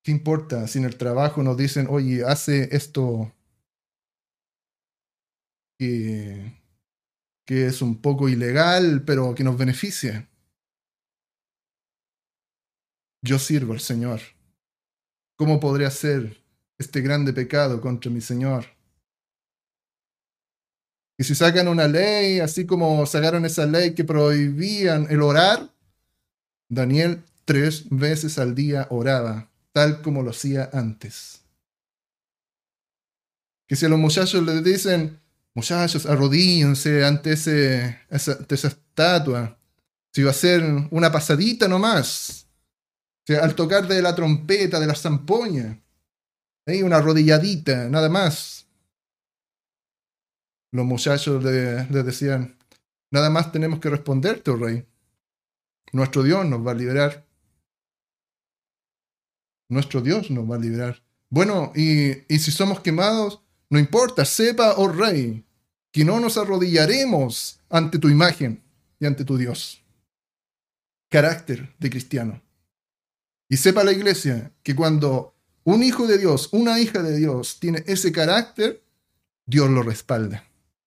¿Qué 0.05 0.13
importa 0.13 0.69
si 0.69 0.79
en 0.79 0.85
el 0.85 0.97
trabajo 0.97 1.43
nos 1.43 1.57
dicen, 1.57 1.89
oye, 1.91 2.25
hace 2.25 2.69
esto 2.71 3.33
que 5.77 6.53
que 7.47 7.67
es 7.67 7.83
un 7.83 8.01
poco 8.01 8.29
ilegal, 8.29 9.03
pero 9.05 9.35
que 9.35 9.45
nos 9.45 9.59
beneficia. 9.59 10.29
Yo 13.23 13.41
sirvo 13.41 13.73
al 13.73 13.81
Señor. 13.81 14.21
¿Cómo 15.37 15.59
podría 15.59 15.91
ser 15.91 16.43
este 16.79 17.01
grande 17.01 17.33
pecado 17.33 17.81
contra 17.81 18.11
mi 18.11 18.21
Señor? 18.21 18.76
Y 21.19 21.25
si 21.25 21.35
sacan 21.35 21.69
una 21.69 21.89
ley, 21.89 22.41
así 22.41 22.67
como 22.67 23.07
sacaron 23.07 23.45
esa 23.45 23.67
ley 23.67 23.95
que 23.95 24.05
prohibían 24.05 25.07
el 25.11 25.23
orar, 25.23 25.71
Daniel 26.69 27.23
tres 27.45 27.85
veces 27.91 28.39
al 28.39 28.55
día 28.55 28.87
oraba, 28.91 29.51
tal 29.73 30.03
como 30.03 30.23
lo 30.23 30.31
hacía 30.31 30.69
antes. 30.73 31.43
Que 33.67 33.77
si 33.77 33.87
a 33.87 33.89
los 33.89 33.99
muchachos 33.99 34.45
les 34.45 34.63
dicen, 34.63 35.19
muchachos, 35.55 36.07
arrodíllense 36.07 37.05
ante, 37.05 37.33
ese, 37.33 37.99
esa, 38.11 38.39
estatua. 38.51 39.59
Si 40.13 40.23
va 40.23 40.31
a 40.31 40.35
ser 40.35 40.63
una 40.91 41.11
pasadita 41.11 41.67
nomás. 41.67 42.47
O 43.25 43.27
sea, 43.27 43.43
al 43.43 43.55
tocar 43.55 43.89
de 43.89 44.01
la 44.03 44.15
trompeta, 44.15 44.79
de 44.79 44.87
la 44.87 44.95
zampoña. 44.95 45.81
Ahí 46.67 46.83
una 46.83 46.97
arrodilladita, 46.97 47.89
nada 47.89 48.09
más. 48.09 48.56
Los 50.77 50.85
muchachos 50.85 51.43
le, 51.43 51.87
decían, 52.03 52.55
nada 53.11 53.31
más 53.31 53.51
tenemos 53.51 53.81
que 53.81 53.89
responderte, 53.89 54.51
oh 54.51 54.57
rey. 54.57 54.87
Nuestro 55.91 56.23
Dios 56.23 56.45
nos 56.45 56.67
va 56.67 56.73
a 56.73 56.75
liberar. 56.75 57.27
Nuestro 59.71 60.03
Dios 60.03 60.31
nos 60.31 60.49
va 60.49 60.57
a 60.57 60.59
liberar. 60.59 61.03
Bueno, 61.31 61.73
y, 61.75 62.11
y 62.29 62.39
si 62.41 62.51
somos 62.51 62.81
quemados, 62.81 63.41
no 63.71 63.79
importa, 63.79 64.27
sepa, 64.27 64.75
oh 64.77 64.89
rey, 64.89 65.47
que 65.91 66.05
no 66.05 66.21
nos 66.21 66.37
arrodillaremos 66.37 67.59
ante 67.71 67.99
tu 67.99 68.11
imagen 68.11 68.63
y 69.01 69.07
ante 69.07 69.25
tu 69.25 69.39
Dios. 69.39 69.83
Carácter 71.09 71.75
de 71.79 71.89
cristiano. 71.89 72.43
Y 73.49 73.57
sepa 73.57 73.83
la 73.83 73.93
iglesia 73.93 74.53
que 74.63 74.77
cuando 74.77 75.35
un 75.65 75.83
hijo 75.83 76.07
de 76.07 76.19
Dios, 76.19 76.51
una 76.53 76.79
hija 76.81 77.03
de 77.03 77.17
Dios 77.17 77.61
tiene 77.61 77.83
ese 77.87 78.13
carácter, 78.13 78.85
Dios 79.47 79.71
lo 79.71 79.83
respalda. 79.83 80.45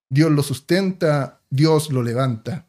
Dios 0.10 0.32
lo 0.32 0.44
sustenta, 0.44 1.42
Dios 1.50 1.92
lo 1.92 2.02
levanta. 2.02 2.66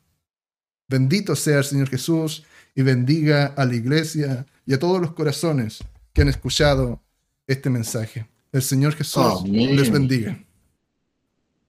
Bendito 0.89 1.35
sea 1.35 1.59
el 1.59 1.65
Señor 1.65 1.89
Jesús 1.89 2.45
y 2.75 2.83
bendiga 2.83 3.47
a 3.47 3.65
la 3.65 3.75
iglesia 3.75 4.47
y 4.67 4.75
a 4.75 4.79
todos 4.79 5.01
los 5.01 5.13
corazones 5.13 5.79
que 6.13 6.23
han 6.23 6.29
escuchado 6.29 7.01
este 7.47 7.71
mensaje. 7.71 8.27
El 8.53 8.63
Señor 8.63 8.95
Jesús 8.95 9.43
les 9.47 9.91
bendiga. 9.91 10.39